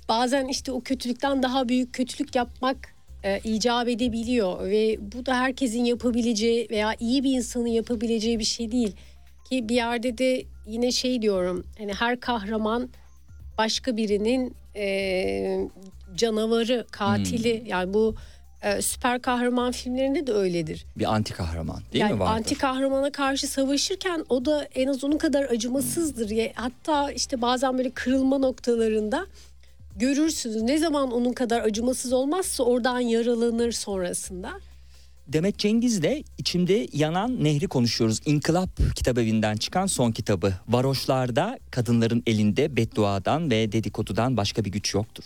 bazen 0.08 0.48
işte 0.48 0.72
o 0.72 0.80
kötülükten 0.80 1.42
daha 1.42 1.68
büyük 1.68 1.94
kötülük 1.94 2.34
yapmak 2.34 2.94
e, 3.24 3.40
icap 3.44 3.88
edebiliyor 3.88 4.70
ve 4.70 4.96
bu 5.12 5.26
da 5.26 5.40
herkesin 5.40 5.84
yapabileceği 5.84 6.68
veya 6.70 6.94
iyi 7.00 7.24
bir 7.24 7.32
insanın 7.32 7.66
yapabileceği 7.66 8.38
bir 8.38 8.44
şey 8.44 8.72
değil 8.72 8.96
ki 9.50 9.68
bir 9.68 9.74
yerde 9.74 10.18
de 10.18 10.44
yine 10.66 10.92
şey 10.92 11.22
diyorum 11.22 11.64
hani 11.78 11.92
her 11.92 12.20
kahraman 12.20 12.88
başka 13.58 13.96
birinin 13.96 14.54
e, 14.76 15.68
canavarı 16.16 16.86
katili 16.90 17.62
yani 17.66 17.94
bu 17.94 18.14
e, 18.62 18.82
süper 18.82 19.22
kahraman 19.22 19.72
filmlerinde 19.72 20.26
de 20.26 20.32
öyledir. 20.32 20.86
Bir 20.98 21.14
anti 21.14 21.32
kahraman 21.32 21.80
değil 21.92 22.02
yani 22.02 22.12
mi 22.14 22.20
vardır? 22.20 22.36
anti 22.36 22.58
kahramana 22.58 23.12
karşı 23.12 23.48
savaşırken 23.48 24.24
o 24.28 24.44
da 24.44 24.64
en 24.74 24.88
az 24.88 25.04
onun 25.04 25.18
kadar 25.18 25.44
acımasızdır. 25.44 26.30
Ya, 26.30 26.48
hatta 26.54 27.12
işte 27.12 27.42
bazen 27.42 27.78
böyle 27.78 27.90
kırılma 27.90 28.38
noktalarında 28.38 29.26
görürsünüz. 29.96 30.62
Ne 30.62 30.78
zaman 30.78 31.12
onun 31.12 31.32
kadar 31.32 31.60
acımasız 31.60 32.12
olmazsa 32.12 32.64
oradan 32.64 33.00
yaralanır 33.00 33.72
sonrasında. 33.72 34.50
Demet 35.32 35.58
Cengiz'le 35.58 36.24
içimde 36.38 36.86
yanan 36.92 37.44
nehri 37.44 37.68
konuşuyoruz. 37.68 38.20
İnkılap 38.26 38.70
kitabevinden 38.96 39.56
çıkan 39.56 39.86
son 39.86 40.12
kitabı. 40.12 40.54
Varoşlarda 40.68 41.58
kadınların 41.70 42.22
elinde 42.26 42.76
bedduadan 42.76 43.50
ve 43.50 43.72
dedikodudan 43.72 44.36
başka 44.36 44.64
bir 44.64 44.72
güç 44.72 44.94
yoktur. 44.94 45.24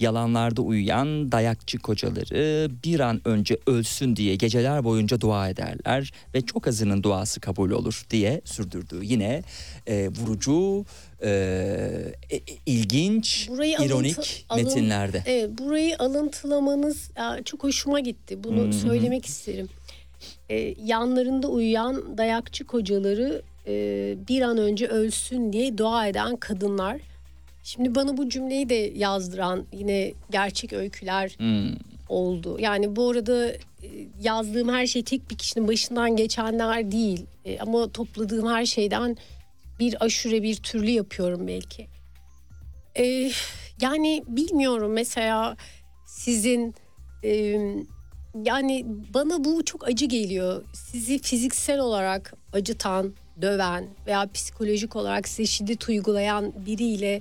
Yalanlarda 0.00 0.62
uyuyan 0.62 1.32
dayakçı 1.32 1.78
kocaları 1.78 2.70
bir 2.84 3.00
an 3.00 3.20
önce 3.24 3.58
ölsün 3.66 4.16
diye 4.16 4.36
geceler 4.36 4.84
boyunca 4.84 5.20
dua 5.20 5.48
ederler 5.48 6.12
ve 6.34 6.40
çok 6.40 6.68
azının 6.68 7.02
duası 7.02 7.40
kabul 7.40 7.70
olur 7.70 8.02
diye 8.10 8.40
sürdürdüğü 8.44 9.04
yine 9.04 9.42
e, 9.86 10.08
vurucu, 10.08 10.84
e, 11.22 11.28
e, 12.30 12.40
ilginç, 12.66 13.48
Burayı 13.48 13.76
alıntı- 13.78 13.86
ironik 13.86 14.46
alın- 14.48 14.64
metinlerde. 14.64 15.22
Evet, 15.26 15.50
burayı 15.58 15.96
alıntılamanız 15.98 17.10
ya, 17.16 17.40
çok 17.44 17.64
hoşuma 17.64 18.00
gitti. 18.00 18.44
Bunu 18.44 18.66
hı. 18.68 18.72
söylemek 18.72 19.26
isterim. 19.26 19.68
Ee, 20.50 20.74
yanlarında 20.84 21.48
uyuyan 21.48 22.18
dayakçı 22.18 22.64
kocaları 22.64 23.42
e, 23.66 23.74
bir 24.28 24.40
an 24.42 24.58
önce 24.58 24.86
ölsün 24.86 25.52
diye 25.52 25.78
dua 25.78 26.06
eden 26.06 26.36
kadınlar. 26.36 27.00
Şimdi 27.62 27.94
bana 27.94 28.16
bu 28.16 28.28
cümleyi 28.28 28.68
de 28.68 28.74
yazdıran 28.94 29.66
yine 29.72 30.12
gerçek 30.30 30.72
öyküler 30.72 31.34
Hmm. 31.38 31.74
oldu. 32.08 32.56
Yani 32.58 32.96
bu 32.96 33.10
arada 33.10 33.48
e, 33.48 33.58
yazdığım 34.22 34.68
her 34.68 34.86
şey 34.86 35.02
tek 35.04 35.30
bir 35.30 35.38
kişinin 35.38 35.68
başından 35.68 36.16
geçenler 36.16 36.92
değil. 36.92 37.26
E, 37.44 37.58
ama 37.58 37.88
topladığım 37.92 38.48
her 38.48 38.66
şeyden 38.66 39.16
bir 39.80 40.04
aşure 40.04 40.42
bir 40.42 40.56
türlü 40.56 40.90
yapıyorum 40.90 41.46
belki. 41.46 41.86
E, 42.98 43.30
yani 43.80 44.22
bilmiyorum 44.26 44.92
mesela 44.92 45.56
sizin 46.06 46.74
e, 47.24 47.30
yani 48.44 48.84
bana 49.14 49.44
bu 49.44 49.64
çok 49.64 49.88
acı 49.88 50.06
geliyor. 50.06 50.64
Sizi 50.74 51.18
fiziksel 51.18 51.78
olarak 51.80 52.34
acıtan, 52.52 53.12
döven 53.42 53.86
veya 54.06 54.28
psikolojik 54.34 54.96
olarak 54.96 55.28
size 55.28 55.46
şiddet 55.46 55.88
uygulayan 55.88 56.52
biriyle 56.66 57.20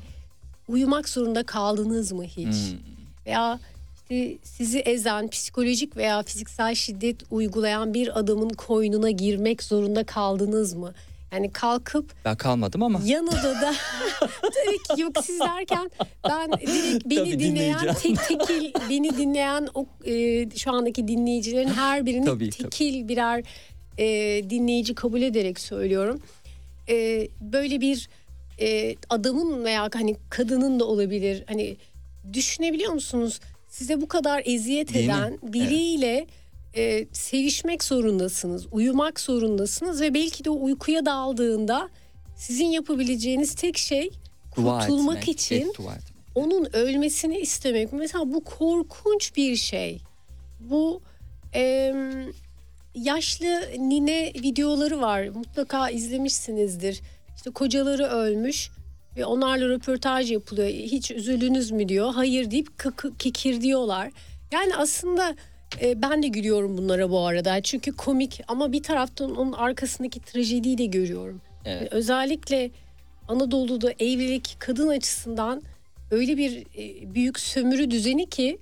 uyumak 0.72 1.10
zorunda 1.10 1.44
kaldınız 1.44 2.12
mı 2.12 2.24
hiç? 2.24 2.46
Hmm. 2.48 2.78
Veya 3.26 3.60
işte 3.96 4.38
sizi 4.44 4.80
ezen 4.80 5.30
psikolojik 5.30 5.98
veya 5.98 6.24
fiziksel 6.24 6.76
şiddet 6.76 7.16
uygulayan 7.32 7.94
bir 7.94 8.20
adamın 8.20 8.50
koynuna 8.50 9.10
girmek 9.12 9.64
zorunda 9.64 10.04
kaldınız 10.04 10.74
mı? 10.74 10.94
Yani 11.34 11.52
kalkıp 11.52 12.14
Ben 12.26 12.36
kalmadım 12.36 12.84
ama. 12.84 13.02
yan 13.06 13.28
odada 13.28 13.74
tabii 14.42 14.96
ki 14.96 15.02
yok 15.02 15.12
siz 15.24 15.40
derken 15.40 15.92
ben 16.30 16.52
direkt 16.52 17.06
beni 17.06 17.18
Tabii 17.18 17.40
dinleyen 17.40 17.94
tek 17.94 18.18
tekil 18.28 18.74
beni 18.90 19.18
dinleyen 19.18 19.68
o 19.74 19.86
e, 20.06 20.50
şu 20.58 20.72
andaki 20.72 21.08
dinleyicilerin 21.08 21.68
her 21.68 22.06
birini 22.06 22.26
Tabii, 22.26 22.50
tabii. 22.50 22.70
tekil 22.70 23.08
birer 23.08 23.44
e, 23.98 24.06
dinleyici 24.50 24.96
kabul 24.96 25.22
ederek 25.22 25.60
söylüyorum. 25.60 26.22
E, 26.90 27.28
böyle 27.42 27.82
bir 27.82 28.10
e, 28.62 28.96
adamın 29.10 29.64
veya 29.66 29.90
hani 29.94 30.16
kadının 30.30 30.80
da 30.80 30.86
olabilir 30.86 31.44
hani 31.48 31.78
düşünebiliyor 32.34 32.94
musunuz? 32.94 33.40
Size 33.70 34.02
bu 34.02 34.08
kadar 34.08 34.42
eziyet 34.46 34.94
Değil 34.94 35.06
mi? 35.08 35.12
eden 35.14 35.38
biriyle 35.44 36.28
e, 36.76 37.08
sevişmek 37.14 37.84
zorundasınız, 37.84 38.68
uyumak 38.72 39.20
zorundasınız 39.20 40.02
ve 40.02 40.14
belki 40.14 40.46
de 40.46 40.50
o 40.50 40.64
uykuya 40.64 41.06
daldığında 41.06 41.90
sizin 42.38 42.66
yapabileceğiniz 42.66 43.56
tek 43.56 43.78
şey 43.78 44.12
Dua 44.56 44.80
kurtulmak 44.80 45.18
etmek, 45.18 45.30
için 45.36 45.56
evet, 45.66 45.78
dua 45.78 45.96
etmek. 45.96 46.14
onun 46.36 46.76
ölmesini 46.76 47.38
istemek. 47.40 47.94
Mesela 47.94 48.34
bu 48.34 48.44
korkunç 48.44 49.36
bir 49.36 49.56
şey. 49.56 50.00
Bu 50.60 51.02
em, 51.54 52.34
yaşlı 52.96 53.62
nine 53.78 54.32
videoları 54.36 55.02
var. 55.02 55.28
Mutlaka 55.28 55.90
izlemişsinizdir. 55.90 57.02
İşte 57.36 57.52
kocaları 57.52 58.04
ölmüş 58.04 58.70
ve 59.18 59.26
onlarla 59.26 59.70
röportaj 59.70 60.32
yapılıyor. 60.32 60.68
Hiç 60.68 61.12
üzüldünüz 61.12 61.72
mü 61.72 61.90
diyor. 61.90 62.14
Hayır 62.14 62.52
deyip 62.52 62.68
kikir 63.20 63.62
diyorlar. 63.62 64.12
Yani 64.52 64.76
aslında 64.76 65.36
e, 65.82 66.02
ben 66.02 66.24
de 66.24 66.28
gülüyorum 66.28 66.78
bunlara 66.78 67.10
bu 67.10 67.20
arada. 67.20 67.62
Çünkü 67.62 67.92
komik 67.92 68.42
ama 68.48 68.72
bir 68.72 68.84
taraftan 68.84 69.36
onun 69.36 69.52
arkasındaki 69.52 70.20
trajediyi 70.20 70.78
de 70.78 70.86
görüyorum. 70.86 71.42
Evet. 71.66 71.82
Yani 71.82 71.88
özellikle 71.92 72.72
Anadolu'da 73.28 73.92
evlilik 73.92 74.56
kadın 74.60 74.88
açısından 74.88 75.62
öyle 76.12 76.38
bir 76.38 76.58
e, 76.78 77.14
büyük 77.16 77.40
sömürü 77.40 77.92
düzeni 77.92 78.30
ki 78.30 78.60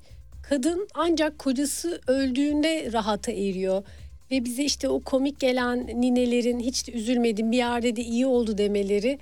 kadın 0.50 0.88
ancak 0.94 1.40
kocası 1.40 2.02
öldüğünde 2.08 2.90
rahata 2.94 3.32
eriyor. 3.32 3.84
Ve 4.32 4.46
bize 4.46 4.64
işte 4.64 4.90
o 4.90 5.00
komik 5.00 5.40
gelen 5.40 5.88
ninelerin 5.88 6.60
hiç 6.60 6.88
de 6.88 6.92
üzülmedim 6.92 7.52
bir 7.52 7.58
yerde 7.58 7.96
de 7.96 8.02
iyi 8.02 8.26
oldu 8.26 8.58
demeleri 8.58 9.20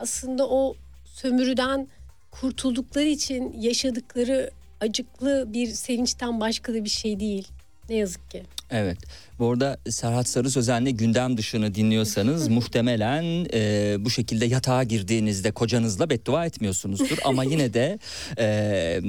aslında 0.00 0.48
o 0.48 0.74
sömürüden 1.04 1.88
kurtuldukları 2.30 3.06
için 3.06 3.60
yaşadıkları 3.60 4.50
acıklı 4.80 5.44
bir 5.52 5.66
sevinçten 5.66 6.40
başka 6.40 6.74
da 6.74 6.84
bir 6.84 6.90
şey 6.90 7.20
değil. 7.20 7.48
Ne 7.88 7.96
yazık 7.96 8.30
ki. 8.30 8.42
Evet. 8.70 8.98
Bu 9.40 9.50
arada 9.50 9.78
Serhat 9.90 10.28
Sarı 10.28 10.50
Sözen'le 10.50 10.90
gündem 10.96 11.36
dışını 11.36 11.74
dinliyorsanız 11.74 12.48
muhtemelen 12.58 13.46
e, 13.54 13.96
bu 14.04 14.10
şekilde 14.10 14.46
yatağa 14.46 14.82
girdiğinizde 14.82 15.50
kocanızla 15.50 16.10
beddua 16.10 16.46
etmiyorsunuzdur. 16.46 17.18
Ama 17.24 17.44
yine 17.44 17.74
de 17.74 17.98
e, 18.38 19.00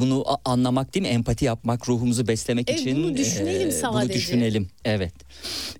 bunu 0.00 0.24
anlamak 0.44 0.94
değil 0.94 1.02
mi? 1.02 1.08
Empati 1.08 1.44
yapmak, 1.44 1.88
ruhumuzu 1.88 2.28
beslemek 2.28 2.70
Evet, 2.70 2.80
için. 2.80 2.96
bunu 2.96 3.16
düşünelim 3.16 3.70
Bunu 3.70 3.78
sadece. 3.92 4.14
düşünelim. 4.14 4.68
Evet. 4.84 5.12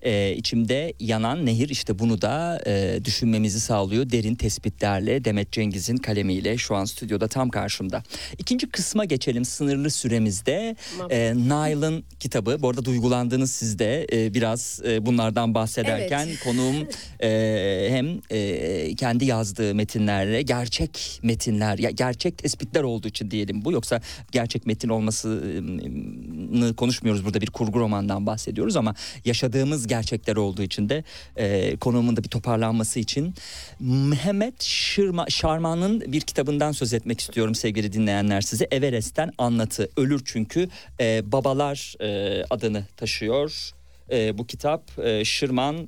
E, 0.01 0.33
içimde 0.35 0.93
yanan 0.99 1.45
nehir 1.45 1.69
işte 1.69 1.99
bunu 1.99 2.21
da 2.21 2.61
e, 2.67 2.99
düşünmemizi 3.05 3.59
sağlıyor. 3.59 4.09
Derin 4.09 4.35
tespitlerle 4.35 5.25
Demet 5.25 5.51
Cengiz'in 5.51 5.97
kalemiyle 5.97 6.57
şu 6.57 6.75
an 6.75 6.85
stüdyoda 6.85 7.27
tam 7.27 7.49
karşımda. 7.49 8.03
İkinci 8.39 8.69
kısma 8.69 9.05
geçelim 9.05 9.45
sınırlı 9.45 9.89
süremizde. 9.89 10.75
E, 11.09 11.33
Niall'ın 11.35 12.03
kitabı. 12.19 12.57
Bu 12.61 12.69
arada 12.69 12.85
duygulandınız 12.85 13.51
siz 13.51 13.79
de 13.97 14.25
e, 14.25 14.33
biraz 14.33 14.81
e, 14.85 15.05
bunlardan 15.05 15.53
bahsederken 15.53 16.29
konuğum 16.43 16.87
e, 17.19 17.87
hem 17.89 18.19
e, 18.29 18.95
kendi 18.95 19.25
yazdığı 19.25 19.75
metinlerle 19.75 20.41
gerçek 20.41 21.19
metinler, 21.23 21.77
ya 21.77 21.89
gerçek 21.89 22.37
tespitler 22.37 22.83
olduğu 22.83 23.07
için 23.07 23.31
diyelim 23.31 23.65
bu. 23.65 23.71
Yoksa 23.71 24.01
gerçek 24.31 24.65
metin 24.65 24.89
olmasını 24.89 26.75
konuşmuyoruz 26.75 27.25
burada 27.25 27.41
bir 27.41 27.47
kurgu 27.47 27.79
romandan 27.79 28.25
bahsediyoruz 28.25 28.75
ama 28.75 28.95
yaşadığımız 29.25 29.87
gerçekler 29.87 30.35
olduğu 30.35 30.63
için 30.63 30.89
de 30.89 31.03
e, 31.35 31.77
konuğumun 31.77 32.17
da 32.17 32.23
bir 32.23 32.29
toparlanması 32.29 32.99
için 32.99 33.33
Mehmet 33.79 34.63
Şırma, 34.63 35.25
Şarman'ın 35.29 36.01
bir 36.01 36.21
kitabından 36.21 36.71
söz 36.71 36.93
etmek 36.93 37.19
istiyorum 37.19 37.55
sevgili 37.55 37.93
dinleyenler 37.93 38.41
size. 38.41 38.67
Everest'ten 38.71 39.31
anlatı 39.37 39.89
ölür 39.97 40.21
çünkü 40.25 40.69
e, 40.99 41.31
babalar 41.31 41.95
e, 42.01 42.43
adını 42.49 42.85
taşıyor. 42.97 43.77
E, 44.11 44.37
bu 44.37 44.47
kitap 44.47 44.99
e, 44.99 45.25
Şırman 45.25 45.87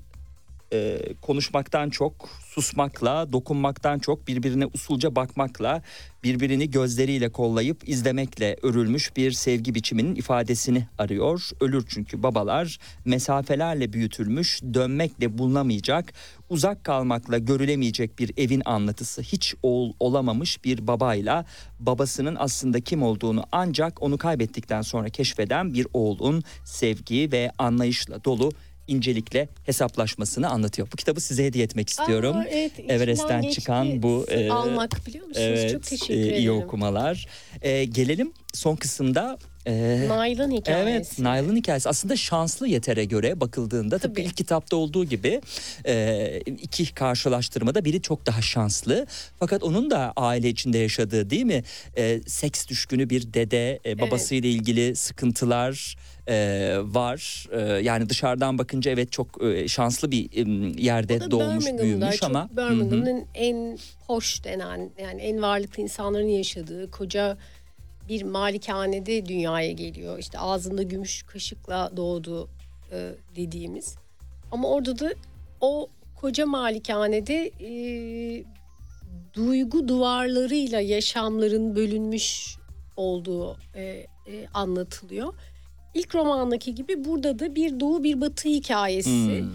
e, 0.74 1.00
konuşmaktan 1.22 1.90
çok 1.90 2.30
susmakla, 2.50 3.34
dokunmaktan 3.34 4.00
çok 4.00 4.28
birbirine 4.28 4.66
usulca 4.66 5.16
bakmakla, 5.16 5.82
birbirini 6.24 6.72
gözleriyle 6.72 7.30
kollayıp 7.30 7.90
izlemekle 7.90 8.56
örülmüş 8.62 9.16
bir 9.18 9.32
sevgi 9.32 9.76
biçiminin 9.76 10.16
ifadesini 10.16 10.88
arıyor. 10.98 11.50
Ölür 11.62 11.86
çünkü 11.90 12.24
babalar 12.24 12.80
mesafelerle 13.06 13.94
büyütülmüş, 13.94 14.62
dönmekle 14.74 15.38
bulunamayacak, 15.38 16.14
uzak 16.50 16.84
kalmakla 16.84 17.38
görülemeyecek 17.38 18.20
bir 18.20 18.32
evin 18.38 18.62
anlatısı 18.66 19.22
hiç 19.22 19.56
oğul 19.64 19.94
olamamış 20.00 20.66
bir 20.66 20.88
babayla 20.88 21.46
babasının 21.80 22.36
aslında 22.40 22.82
kim 22.82 23.04
olduğunu 23.04 23.44
ancak 23.52 24.02
onu 24.02 24.18
kaybettikten 24.18 24.82
sonra 24.82 25.10
keşfeden 25.10 25.74
bir 25.74 25.88
oğlun 25.94 26.44
sevgi 26.66 27.32
ve 27.32 27.52
anlayışla 27.58 28.24
dolu 28.24 28.52
incelikle 28.90 29.50
hesaplaşmasını 29.66 30.50
anlatıyor. 30.50 30.88
Bu 30.94 30.96
kitabı 30.96 31.22
size 31.22 31.46
hediye 31.46 31.64
etmek 31.64 31.90
istiyorum. 31.90 32.38
Aa, 32.38 32.46
evet, 32.50 32.72
Everest'ten 32.88 33.42
çıkan 33.50 34.04
bu 34.04 34.26
e, 34.30 34.50
almak 34.50 35.08
biliyor 35.08 35.28
musunuz? 35.28 35.48
evet, 35.50 35.72
Çok 35.72 35.84
teşekkür 35.84 36.14
e, 36.14 36.20
ederim. 36.20 36.38
iyi 36.38 36.52
okumalar. 36.52 37.28
E, 37.62 37.86
gelelim 37.86 38.34
son 38.54 38.76
kısımda 38.76 39.38
e, 39.66 40.06
Nail'ın 40.08 40.52
hikayesi. 40.52 40.90
Evet 40.92 41.20
Niall'ın 41.20 41.56
hikayesi 41.56 41.90
aslında 41.90 42.16
şanslı 42.16 42.68
yetere 42.68 43.06
göre 43.06 43.40
bakıldığında 43.40 43.98
tıpkı 43.98 44.14
Tabii. 44.16 44.28
ilk 44.28 44.38
kitapta 44.38 44.76
olduğu 44.76 45.06
gibi 45.06 45.42
e, 45.86 46.42
iki 46.46 46.94
karşılaştırmada 46.94 47.86
biri 47.86 48.02
çok 48.02 48.26
daha 48.26 48.42
şanslı. 48.42 49.08
Fakat 49.40 49.64
onun 49.64 49.92
da 49.92 50.14
aile 50.16 50.50
içinde 50.50 50.78
yaşadığı 50.78 51.30
değil 51.30 51.46
mi? 51.46 51.64
E, 51.98 52.22
seks 52.28 52.68
düşkünü 52.68 53.10
bir 53.10 53.34
dede 53.34 53.80
e, 53.86 54.00
babasıyla 54.00 54.50
ilgili 54.50 54.96
sıkıntılar 54.96 55.96
e, 56.30 56.78
var. 56.82 57.48
E, 57.52 57.60
yani 57.84 58.10
dışarıdan 58.10 58.58
bakınca 58.58 58.92
evet 58.92 59.12
çok 59.12 59.44
e, 59.44 59.68
şanslı 59.68 60.12
bir 60.12 60.26
e, 60.26 60.82
yerde 60.82 61.32
doğmuş 61.32 61.66
büyümüş 61.66 62.16
çok 62.16 62.30
ama. 62.30 62.50
Birmingham'ın 62.52 63.26
en 63.36 63.78
hoş 64.08 64.44
denen 64.44 64.90
yani 65.02 65.22
en 65.22 65.42
varlıklı 65.42 65.84
insanların 65.84 66.28
yaşadığı 66.28 66.92
koca 66.92 67.38
bir 68.10 68.24
malikanede 68.24 69.26
dünyaya 69.26 69.72
geliyor. 69.72 70.20
İşte 70.20 70.40
ağzında 70.40 70.84
gümüş 70.84 71.24
kaşıkla 71.24 71.92
doğdu 71.98 72.50
e, 72.92 73.12
dediğimiz. 73.36 73.96
Ama 74.52 74.70
orada 74.70 75.00
da 75.00 75.14
o 75.62 75.90
koca 76.16 76.46
malikanede 76.46 77.52
e, 77.62 77.72
duygu 79.34 79.88
duvarlarıyla 79.88 80.80
yaşamların 80.80 81.76
bölünmüş 81.76 82.58
olduğu 82.96 83.58
e, 83.76 83.82
e, 83.82 84.48
anlatılıyor. 84.54 85.34
İlk 85.94 86.16
romandaki 86.16 86.76
gibi 86.76 87.06
burada 87.06 87.40
da 87.40 87.56
bir 87.56 87.80
doğu 87.80 88.04
bir 88.04 88.22
batı 88.22 88.50
hikayesi. 88.50 89.40
Hmm. 89.40 89.50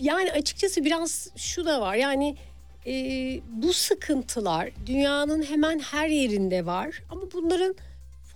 Yani 0.00 0.32
açıkçası 0.32 0.84
biraz 0.84 1.28
şu 1.36 1.66
da 1.66 1.80
var 1.80 1.94
yani 1.94 2.36
e, 2.86 2.92
bu 3.48 3.72
sıkıntılar 3.72 4.70
dünyanın 4.86 5.42
hemen 5.42 5.78
her 5.78 6.08
yerinde 6.08 6.66
var 6.66 7.02
ama 7.10 7.22
bunların 7.32 7.74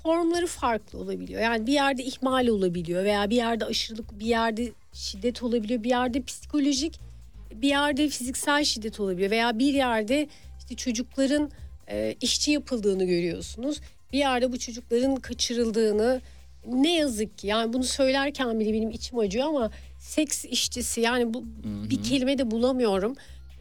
formları 0.02 0.46
farklı 0.46 0.98
olabiliyor. 0.98 1.42
Yani 1.42 1.66
bir 1.66 1.72
yerde 1.72 2.04
ihmal 2.04 2.48
olabiliyor 2.48 3.04
veya 3.04 3.30
bir 3.30 3.36
yerde 3.36 3.64
aşırılık, 3.64 4.18
bir 4.18 4.26
yerde 4.26 4.72
şiddet 4.92 5.42
olabiliyor, 5.42 5.82
bir 5.82 5.88
yerde 5.88 6.22
psikolojik, 6.22 7.00
bir 7.54 7.68
yerde 7.68 8.08
fiziksel 8.08 8.64
şiddet 8.64 9.00
olabiliyor 9.00 9.30
veya 9.30 9.58
bir 9.58 9.74
yerde 9.74 10.28
işte 10.58 10.76
çocukların 10.76 11.50
e, 11.88 12.14
işçi 12.20 12.50
yapıldığını 12.50 13.04
görüyorsunuz. 13.04 13.80
Bir 14.12 14.18
yerde 14.18 14.52
bu 14.52 14.58
çocukların 14.58 15.16
kaçırıldığını 15.16 16.20
ne 16.66 16.94
yazık 16.94 17.38
ki 17.38 17.46
yani 17.46 17.72
bunu 17.72 17.84
söylerken 17.84 18.60
bile 18.60 18.72
benim 18.72 18.90
içim 18.90 19.18
acıyor 19.18 19.46
ama 19.46 19.70
seks 19.98 20.44
işçisi 20.44 21.00
yani 21.00 21.34
bu 21.34 21.44
bir 21.64 22.02
kelime 22.02 22.38
de 22.38 22.50
bulamıyorum. 22.50 23.16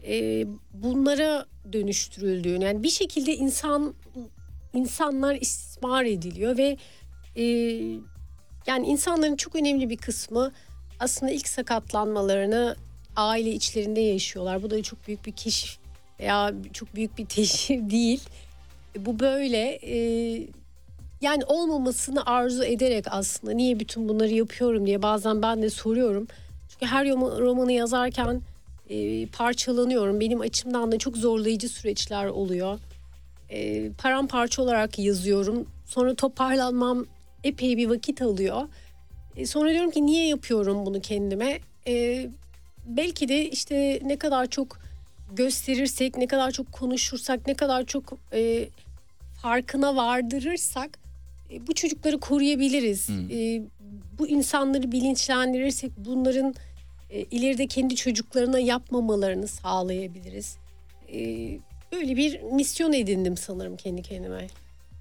E, 0.06 0.44
bunlara 0.74 1.46
dönüştürüldüğünü 1.72 2.64
yani 2.64 2.82
bir 2.82 2.90
şekilde 2.90 3.36
insan 3.36 3.94
insanlar 4.74 5.34
istismar 5.34 6.04
ediliyor 6.04 6.56
ve 6.56 6.76
e, 7.36 7.44
yani 8.66 8.86
insanların 8.86 9.36
çok 9.36 9.54
önemli 9.54 9.90
bir 9.90 9.96
kısmı 9.96 10.52
aslında 11.00 11.32
ilk 11.32 11.48
sakatlanmalarını 11.48 12.76
aile 13.16 13.52
içlerinde 13.52 14.00
yaşıyorlar. 14.00 14.62
Bu 14.62 14.70
da 14.70 14.82
çok 14.82 15.06
büyük 15.06 15.26
bir 15.26 15.32
keşif 15.32 15.78
veya 16.20 16.54
çok 16.72 16.94
büyük 16.94 17.18
bir 17.18 17.26
teşhir 17.26 17.78
değil. 17.90 18.20
Bu 18.98 19.18
böyle. 19.18 19.78
e, 19.82 20.61
yani 21.22 21.44
olmamasını 21.44 22.26
arzu 22.26 22.64
ederek 22.64 23.04
aslında 23.10 23.52
niye 23.52 23.80
bütün 23.80 24.08
bunları 24.08 24.30
yapıyorum 24.30 24.86
diye 24.86 25.02
bazen 25.02 25.42
ben 25.42 25.62
de 25.62 25.70
soruyorum. 25.70 26.26
Çünkü 26.68 26.86
her 26.86 27.06
roman- 27.06 27.40
romanı 27.40 27.72
yazarken 27.72 28.42
e, 28.90 29.26
parçalanıyorum. 29.26 30.20
Benim 30.20 30.40
açımdan 30.40 30.92
da 30.92 30.98
çok 30.98 31.16
zorlayıcı 31.16 31.68
süreçler 31.68 32.26
oluyor. 32.26 32.78
E, 33.50 33.90
paramparça 33.90 34.62
olarak 34.62 34.98
yazıyorum. 34.98 35.66
Sonra 35.86 36.14
toparlanmam 36.14 37.06
epey 37.44 37.76
bir 37.76 37.88
vakit 37.90 38.22
alıyor. 38.22 38.62
E, 39.36 39.46
sonra 39.46 39.70
diyorum 39.70 39.90
ki 39.90 40.06
niye 40.06 40.28
yapıyorum 40.28 40.86
bunu 40.86 41.00
kendime? 41.00 41.58
E, 41.86 42.26
belki 42.86 43.28
de 43.28 43.50
işte 43.50 44.00
ne 44.04 44.16
kadar 44.18 44.46
çok 44.46 44.78
gösterirsek, 45.32 46.16
ne 46.16 46.26
kadar 46.26 46.50
çok 46.50 46.72
konuşursak, 46.72 47.46
ne 47.46 47.54
kadar 47.54 47.84
çok 47.86 48.18
e, 48.32 48.68
farkına 49.42 49.96
vardırırsak 49.96 51.01
bu 51.66 51.74
çocukları 51.74 52.20
koruyabiliriz. 52.20 53.08
E, 53.10 53.62
bu 54.18 54.28
insanları 54.28 54.92
bilinçlendirirsek 54.92 55.90
bunların 55.96 56.54
e, 57.10 57.20
ileride 57.20 57.66
kendi 57.66 57.96
çocuklarına 57.96 58.58
yapmamalarını 58.58 59.48
sağlayabiliriz. 59.48 60.56
E, 61.14 61.18
böyle 61.92 62.16
bir 62.16 62.42
misyon 62.42 62.92
edindim 62.92 63.36
sanırım 63.36 63.76
kendi 63.76 64.02
kendime. 64.02 64.46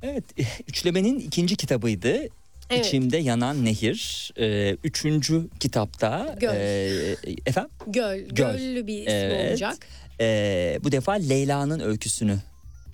Evet, 0.04 0.24
üçlemenin 0.68 1.20
ikinci 1.20 1.56
kitabıydı. 1.56 2.28
Evet. 2.70 2.86
İçimde 2.86 3.18
Yanan 3.18 3.66
Nehir. 3.66 4.32
Ee, 4.40 4.78
üçüncü 4.84 5.50
kitapta... 5.60 6.36
Göl. 6.40 6.56
e, 6.56 7.16
efendim? 7.46 7.72
Göl, 7.88 8.20
Göl. 8.20 8.36
göllü 8.58 8.88
bir 8.88 8.98
ismi 9.00 9.12
Evet. 9.14 9.50
olacak. 9.52 9.78
Ee, 10.20 10.80
bu 10.84 10.92
defa 10.92 11.12
Leyla'nın 11.14 11.80
öyküsünü 11.80 12.38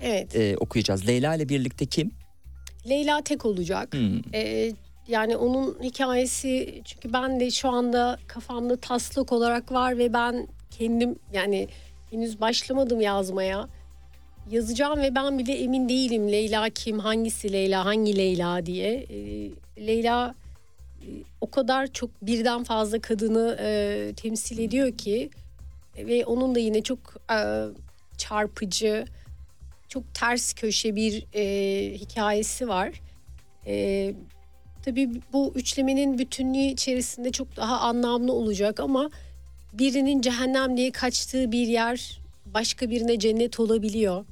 Evet. 0.02 0.36
e, 0.36 0.58
okuyacağız. 0.58 1.08
Leyla 1.08 1.36
ile 1.36 1.50
birlikte 1.50 1.86
kim? 1.86 2.12
Leyla 2.90 3.22
tek 3.22 3.46
olacak. 3.46 3.94
Hmm. 3.94 4.20
Ee, 4.34 4.72
yani 5.08 5.38
onun 5.38 5.78
hikayesi 5.84 6.82
çünkü 6.86 7.14
ben 7.14 7.40
de 7.40 7.52
şu 7.52 7.70
anda 7.70 8.18
kafamda 8.28 8.76
taslak 8.76 9.32
olarak 9.32 9.72
var 9.72 9.98
ve 9.98 10.14
ben 10.14 10.48
kendim 10.72 11.16
yani 11.34 11.68
henüz 12.12 12.42
başlamadım 12.42 13.02
yazmaya. 13.02 13.68
Yazacağım 14.52 15.02
ve 15.02 15.16
ben 15.16 15.40
bile 15.40 15.54
emin 15.54 15.90
değilim 15.90 16.32
Leyla 16.32 16.70
kim, 16.70 17.00
hangisi 17.00 17.54
Leyla, 17.54 17.86
hangi 17.86 18.18
Leyla 18.18 18.66
diye. 18.66 18.94
Ee, 18.94 19.50
Leyla 19.88 20.36
e, 21.02 21.10
o 21.42 21.52
kadar 21.52 21.88
çok 21.88 22.10
birden 22.22 22.64
fazla 22.64 23.00
kadını 23.00 23.58
e, 23.62 24.14
temsil 24.16 24.60
ediyor 24.60 24.98
ki 24.98 25.30
ve 25.98 26.26
onun 26.26 26.56
da 26.56 26.60
yine 26.60 26.82
çok 26.82 27.00
e, 27.32 27.38
çarpıcı, 28.18 29.06
çok 29.98 30.14
ters 30.14 30.54
köşe 30.54 30.96
bir 30.96 31.26
e, 31.34 31.94
hikayesi 31.98 32.68
var. 32.68 33.02
E, 33.68 34.14
tabii 34.86 35.10
bu 35.34 35.52
üçlemenin 35.56 36.18
bütünlüğü 36.18 36.72
içerisinde 36.72 37.32
çok 37.32 37.56
daha 37.58 37.80
anlamlı 37.80 38.34
olacak 38.34 38.80
ama 38.80 39.10
birinin 39.74 40.22
cehennem 40.22 40.78
diye 40.78 40.92
kaçtığı 40.92 41.52
bir 41.52 41.68
yer 41.68 42.20
başka 42.46 42.90
birine 42.90 43.20
cennet 43.20 43.60
olabiliyor. 43.60 44.26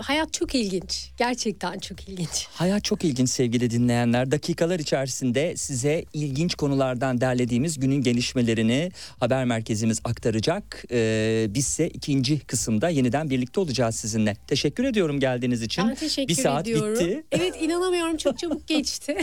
Hayat 0.00 0.32
çok 0.32 0.54
ilginç. 0.54 1.10
Gerçekten 1.16 1.78
çok 1.78 2.08
ilginç. 2.08 2.46
Hayat 2.54 2.84
çok 2.84 3.04
ilginç 3.04 3.30
sevgili 3.30 3.70
dinleyenler. 3.70 4.30
Dakikalar 4.30 4.78
içerisinde 4.78 5.56
size 5.56 6.04
ilginç 6.12 6.54
konulardan 6.54 7.20
derlediğimiz 7.20 7.80
günün 7.80 8.02
gelişmelerini 8.02 8.90
haber 9.20 9.44
merkezimiz 9.44 10.00
aktaracak. 10.04 10.84
Ee, 10.90 11.46
bizse 11.50 11.88
ikinci 11.88 12.40
kısımda 12.40 12.88
yeniden 12.88 13.30
birlikte 13.30 13.60
olacağız 13.60 13.96
sizinle. 13.96 14.36
Teşekkür 14.46 14.84
ediyorum 14.84 15.20
geldiğiniz 15.20 15.62
için. 15.62 15.88
Ben 15.88 15.94
teşekkür 15.94 16.28
Bir 16.36 16.42
saat 16.42 16.68
ediyorum. 16.68 16.94
bitti. 16.94 17.24
Evet 17.32 17.54
inanamıyorum 17.60 18.16
çok 18.16 18.38
çabuk 18.38 18.68
geçti. 18.68 19.16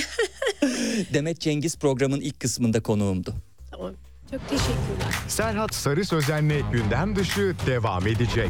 Demet 1.14 1.40
Cengiz 1.40 1.76
programın 1.78 2.22
ilk 2.22 2.40
kısmında 2.40 2.84
konuğumdu. 2.84 3.34
tamam. 3.72 3.94
Çok 4.32 4.50
teşekkürler. 4.50 5.14
Serhat 5.28 5.76
Sarı 5.76 6.06
Sözen'le 6.06 6.72
gündem 6.72 7.16
dışı 7.16 7.56
devam 7.68 8.08
edecek. 8.08 8.50